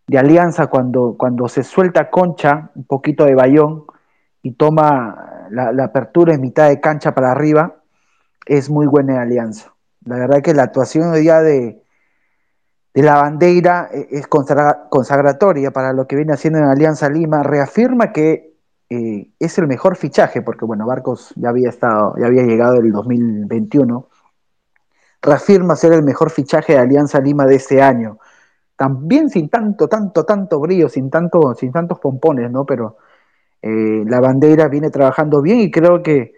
de 0.07 0.17
alianza 0.17 0.67
cuando, 0.67 1.15
cuando 1.17 1.49
se 1.49 1.63
suelta 1.63 2.09
Concha, 2.09 2.71
un 2.75 2.85
poquito 2.85 3.25
de 3.25 3.35
Bayón, 3.35 3.83
y 4.41 4.53
toma 4.53 5.47
la, 5.49 5.83
apertura 5.83 6.33
en 6.33 6.39
mitad 6.39 6.69
de 6.69 6.79
cancha 6.79 7.13
para 7.13 7.29
arriba, 7.29 7.75
es 8.45 8.69
muy 8.69 8.87
buena 8.87 9.21
alianza. 9.21 9.73
La 10.05 10.15
verdad 10.15 10.41
que 10.41 10.53
la 10.53 10.63
actuación 10.63 11.09
hoy 11.09 11.21
día 11.21 11.41
de, 11.41 11.83
de 12.93 13.01
la 13.01 13.15
bandera 13.15 13.89
e, 13.91 14.07
es 14.11 14.27
consagratoria 14.27 15.71
para 15.71 15.91
lo 15.91 16.07
que 16.07 16.15
viene 16.15 16.31
haciendo 16.31 16.59
en 16.59 16.65
Alianza 16.65 17.09
Lima, 17.09 17.43
reafirma 17.43 18.13
que 18.13 18.54
eh, 18.89 19.31
es 19.39 19.57
el 19.57 19.67
mejor 19.67 19.95
fichaje, 19.95 20.41
porque 20.41 20.65
bueno, 20.65 20.85
Barcos 20.85 21.33
ya 21.35 21.49
había 21.49 21.69
estado, 21.69 22.15
ya 22.19 22.27
había 22.27 22.43
llegado 22.43 22.75
el 22.77 22.91
2021, 22.91 24.07
reafirma 25.21 25.75
ser 25.75 25.93
el 25.93 26.03
mejor 26.03 26.29
fichaje 26.29 26.73
de 26.73 26.79
Alianza 26.79 27.19
Lima 27.19 27.45
de 27.45 27.55
este 27.55 27.81
año. 27.81 28.19
También 28.75 29.29
sin 29.29 29.49
tanto, 29.49 29.87
tanto, 29.87 30.25
tanto 30.25 30.59
brillo, 30.59 30.89
sin, 30.89 31.09
tanto, 31.09 31.55
sin 31.55 31.71
tantos 31.71 31.99
pompones, 31.99 32.51
¿no? 32.51 32.65
Pero 32.65 32.97
eh, 33.61 34.03
la 34.07 34.19
bandera 34.19 34.67
viene 34.67 34.89
trabajando 34.91 35.41
bien 35.41 35.59
y 35.61 35.71
creo 35.71 36.03
que 36.03 36.33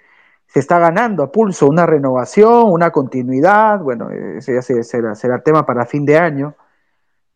se 0.48 0.60
está 0.60 0.80
ganando 0.80 1.24
a 1.24 1.32
pulso 1.32 1.68
una 1.68 1.86
renovación, 1.86 2.72
una 2.72 2.92
continuidad, 2.92 3.80
bueno, 3.82 4.10
ese 4.10 4.54
ya 4.56 4.62
será, 4.62 5.16
será 5.16 5.44
tema 5.44 5.66
para 5.66 5.86
fin 5.86 6.06
de 6.06 6.18
año, 6.18 6.56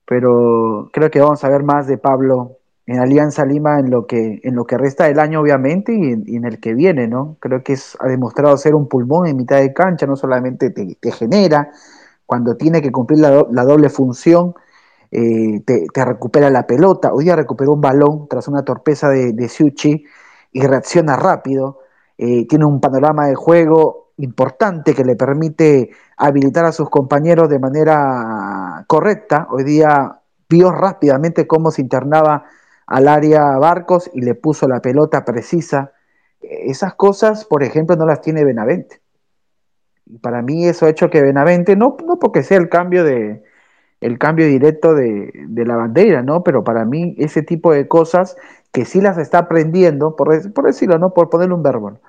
pero 0.05 0.89
creo 0.93 1.11
que 1.11 1.19
vamos 1.19 1.43
a 1.43 1.49
ver 1.49 1.63
más 1.63 1.87
de 1.87 1.97
Pablo 1.97 2.60
en 2.91 2.99
Alianza 2.99 3.45
Lima 3.45 3.79
en 3.79 3.89
lo 3.89 4.05
que, 4.05 4.41
en 4.43 4.53
lo 4.53 4.65
que 4.65 4.77
resta 4.77 5.05
del 5.05 5.19
año, 5.19 5.39
obviamente, 5.39 5.93
y 5.93 6.35
en, 6.35 6.43
el 6.43 6.59
que 6.59 6.73
viene, 6.73 7.07
¿no? 7.07 7.37
Creo 7.39 7.63
que 7.63 7.77
ha 7.99 8.07
demostrado 8.07 8.57
ser 8.57 8.75
un 8.75 8.89
pulmón 8.89 9.27
en 9.27 9.37
mitad 9.37 9.57
de 9.61 9.71
cancha, 9.71 10.05
no 10.05 10.17
solamente 10.17 10.71
te, 10.71 11.11
genera, 11.13 11.71
cuando 12.25 12.57
tiene 12.57 12.81
que 12.81 12.91
cumplir 12.91 13.19
la, 13.19 13.63
doble 13.63 13.89
función, 13.89 14.55
eh, 15.09 15.61
te, 15.65 15.87
te, 15.93 16.03
recupera 16.03 16.49
la 16.49 16.67
pelota. 16.67 17.13
Hoy 17.13 17.23
día 17.23 17.37
recuperó 17.37 17.71
un 17.71 17.81
balón 17.81 18.27
tras 18.29 18.49
una 18.49 18.63
torpeza 18.63 19.07
de, 19.07 19.31
de 19.31 19.47
Siuchi 19.47 20.03
y 20.51 20.61
reacciona 20.61 21.15
rápido. 21.15 21.79
Eh, 22.17 22.45
tiene 22.45 22.65
un 22.65 22.81
panorama 22.81 23.27
de 23.27 23.35
juego 23.35 24.11
importante 24.17 24.93
que 24.93 25.05
le 25.05 25.15
permite 25.15 25.91
habilitar 26.17 26.65
a 26.65 26.73
sus 26.73 26.89
compañeros 26.89 27.47
de 27.47 27.59
manera 27.59 28.83
correcta. 28.87 29.47
Hoy 29.49 29.63
día 29.63 30.19
vio 30.49 30.71
rápidamente 30.71 31.47
cómo 31.47 31.71
se 31.71 31.81
internaba 31.81 32.43
al 32.91 33.07
área 33.07 33.57
Barcos 33.57 34.09
y 34.13 34.21
le 34.21 34.35
puso 34.35 34.67
la 34.67 34.81
pelota 34.81 35.23
precisa. 35.23 35.93
Esas 36.41 36.93
cosas, 36.95 37.45
por 37.45 37.63
ejemplo, 37.63 37.95
no 37.95 38.05
las 38.05 38.21
tiene 38.21 38.43
Benavente. 38.43 39.01
Y 40.05 40.17
para 40.17 40.41
mí 40.41 40.67
eso 40.67 40.85
ha 40.85 40.89
hecho 40.89 41.09
que 41.09 41.21
Benavente, 41.21 41.77
no, 41.77 41.95
no 42.05 42.19
porque 42.19 42.43
sea 42.43 42.57
el 42.57 42.67
cambio 42.67 43.05
de, 43.05 43.43
el 44.01 44.19
cambio 44.19 44.45
directo 44.45 44.93
de, 44.93 45.31
de, 45.47 45.65
la 45.65 45.77
bandera, 45.77 46.21
¿no? 46.21 46.43
Pero 46.43 46.65
para 46.65 46.83
mí 46.83 47.15
ese 47.17 47.43
tipo 47.43 47.71
de 47.71 47.87
cosas 47.87 48.35
que 48.73 48.83
sí 48.83 48.99
las 48.99 49.17
está 49.17 49.39
aprendiendo, 49.39 50.17
por, 50.17 50.51
por 50.51 50.65
decirlo, 50.65 50.97
¿no? 50.99 51.13
Por 51.13 51.29
ponerle 51.29 51.55
un 51.55 51.63
verbo, 51.63 51.91
¿no? 51.91 51.99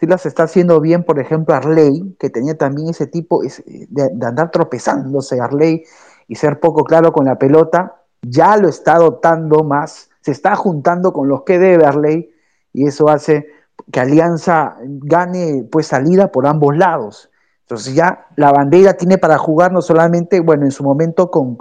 sí 0.00 0.06
las 0.06 0.26
está 0.26 0.44
haciendo 0.44 0.80
bien, 0.80 1.04
por 1.04 1.20
ejemplo, 1.20 1.54
Arley, 1.54 2.16
que 2.18 2.28
tenía 2.28 2.58
también 2.58 2.88
ese 2.88 3.06
tipo 3.06 3.40
de, 3.42 3.52
de, 3.88 4.26
andar 4.26 4.50
tropezándose 4.50 5.40
Arley 5.40 5.84
y 6.26 6.34
ser 6.34 6.58
poco 6.58 6.82
claro 6.82 7.12
con 7.12 7.26
la 7.26 7.38
pelota, 7.38 8.02
ya 8.22 8.56
lo 8.56 8.68
está 8.68 8.96
dotando 8.96 9.62
más, 9.62 10.10
se 10.24 10.30
está 10.30 10.56
juntando 10.56 11.12
con 11.12 11.28
los 11.28 11.42
que 11.42 11.58
debe 11.58 11.84
Arley 11.84 12.30
y 12.72 12.86
eso 12.86 13.10
hace 13.10 13.46
que 13.92 14.00
Alianza 14.00 14.78
gane 14.82 15.68
pues 15.70 15.88
salida 15.88 16.32
por 16.32 16.46
ambos 16.46 16.74
lados. 16.74 17.30
Entonces 17.60 17.94
ya 17.94 18.28
la 18.36 18.50
bandera 18.50 18.94
tiene 18.94 19.18
para 19.18 19.36
jugar 19.36 19.70
no 19.70 19.82
solamente, 19.82 20.40
bueno, 20.40 20.64
en 20.64 20.70
su 20.70 20.82
momento 20.82 21.30
con, 21.30 21.58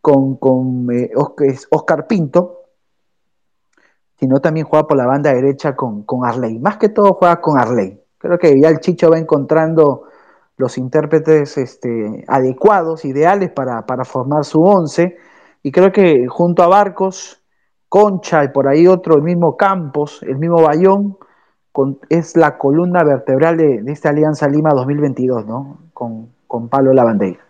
con, 0.00 0.34
con 0.34 0.88
eh, 0.90 1.12
Oscar 1.70 2.08
Pinto, 2.08 2.62
sino 4.18 4.40
también 4.40 4.66
juega 4.66 4.88
por 4.88 4.96
la 4.96 5.06
banda 5.06 5.32
derecha 5.32 5.76
con, 5.76 6.02
con 6.02 6.24
Arley. 6.24 6.58
Más 6.58 6.78
que 6.78 6.88
todo 6.88 7.14
juega 7.14 7.40
con 7.40 7.56
Arley. 7.56 8.02
Creo 8.18 8.36
que 8.36 8.58
ya 8.60 8.68
el 8.68 8.80
Chicho 8.80 9.10
va 9.10 9.18
encontrando 9.18 10.08
los 10.56 10.76
intérpretes 10.76 11.56
este, 11.56 12.24
adecuados, 12.26 13.04
ideales 13.04 13.52
para, 13.52 13.86
para 13.86 14.04
formar 14.04 14.44
su 14.44 14.60
once. 14.60 15.18
Y 15.62 15.70
creo 15.70 15.92
que 15.92 16.26
junto 16.26 16.64
a 16.64 16.66
Barcos, 16.66 17.41
Concha 17.92 18.42
y 18.42 18.48
por 18.48 18.68
ahí 18.68 18.86
otro, 18.86 19.16
el 19.16 19.22
mismo 19.22 19.54
Campos, 19.54 20.22
el 20.22 20.38
mismo 20.38 20.62
Bayón, 20.62 21.18
es 22.08 22.38
la 22.38 22.56
columna 22.56 23.04
vertebral 23.04 23.58
de, 23.58 23.82
esta 23.88 24.08
Alianza 24.08 24.48
Lima 24.48 24.70
2022, 24.70 25.44
¿no? 25.44 25.76
Con, 25.92 26.30
con 26.46 26.70
Pablo 26.70 26.94
Lavandeira. 26.94 27.44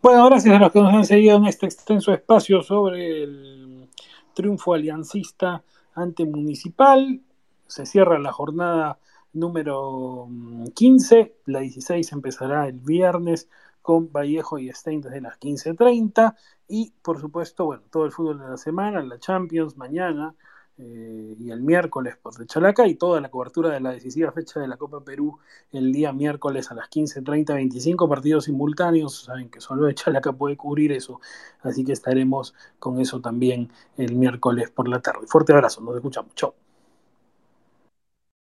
Bueno, 0.00 0.24
gracias 0.26 0.54
a 0.54 0.60
los 0.60 0.70
que 0.70 0.80
nos 0.80 0.94
han 0.94 1.04
seguido 1.04 1.36
en 1.38 1.46
este 1.46 1.66
extenso 1.66 2.12
espacio 2.12 2.62
sobre 2.62 3.24
el 3.24 3.88
triunfo 4.34 4.74
aliancista 4.74 5.64
ante 5.96 6.24
Municipal. 6.24 7.22
Se 7.66 7.86
cierra 7.86 8.20
la 8.20 8.30
jornada 8.30 8.98
número 9.32 10.28
15, 10.72 11.34
la 11.46 11.58
16 11.58 12.12
empezará 12.12 12.68
el 12.68 12.78
viernes 12.78 13.48
con 13.82 14.12
Vallejo 14.12 14.58
y 14.58 14.70
Stein 14.72 15.00
desde 15.00 15.20
las 15.20 15.40
15.30 15.40 16.36
y 16.68 16.92
por 17.02 17.20
supuesto, 17.20 17.66
bueno, 17.66 17.82
todo 17.90 18.04
el 18.04 18.12
fútbol 18.12 18.38
de 18.40 18.48
la 18.48 18.56
semana, 18.56 19.02
la 19.02 19.18
Champions 19.18 19.76
mañana, 19.76 20.34
eh, 20.76 21.36
y 21.38 21.50
el 21.52 21.62
miércoles 21.62 22.16
por 22.20 22.34
de 22.34 22.46
Chalaca 22.46 22.84
y 22.88 22.96
toda 22.96 23.20
la 23.20 23.30
cobertura 23.30 23.70
de 23.70 23.78
la 23.78 23.92
decisiva 23.92 24.32
fecha 24.32 24.58
de 24.58 24.66
la 24.66 24.76
Copa 24.76 25.04
Perú 25.04 25.38
el 25.70 25.92
día 25.92 26.12
miércoles 26.12 26.68
a 26.72 26.74
las 26.74 26.90
15.30, 26.90 27.54
25 27.54 28.08
partidos 28.08 28.46
simultáneos, 28.46 29.24
saben 29.24 29.50
que 29.50 29.60
solo 29.60 29.90
Chalaca 29.92 30.32
puede 30.32 30.56
cubrir 30.56 30.90
eso, 30.90 31.20
así 31.62 31.84
que 31.84 31.92
estaremos 31.92 32.54
con 32.80 33.00
eso 33.00 33.20
también 33.20 33.70
el 33.96 34.16
miércoles 34.16 34.70
por 34.70 34.88
la 34.88 35.00
tarde. 35.00 35.28
Fuerte 35.28 35.52
abrazo, 35.52 35.80
nos 35.80 35.94
escuchamos, 35.94 36.34
chao. 36.34 36.63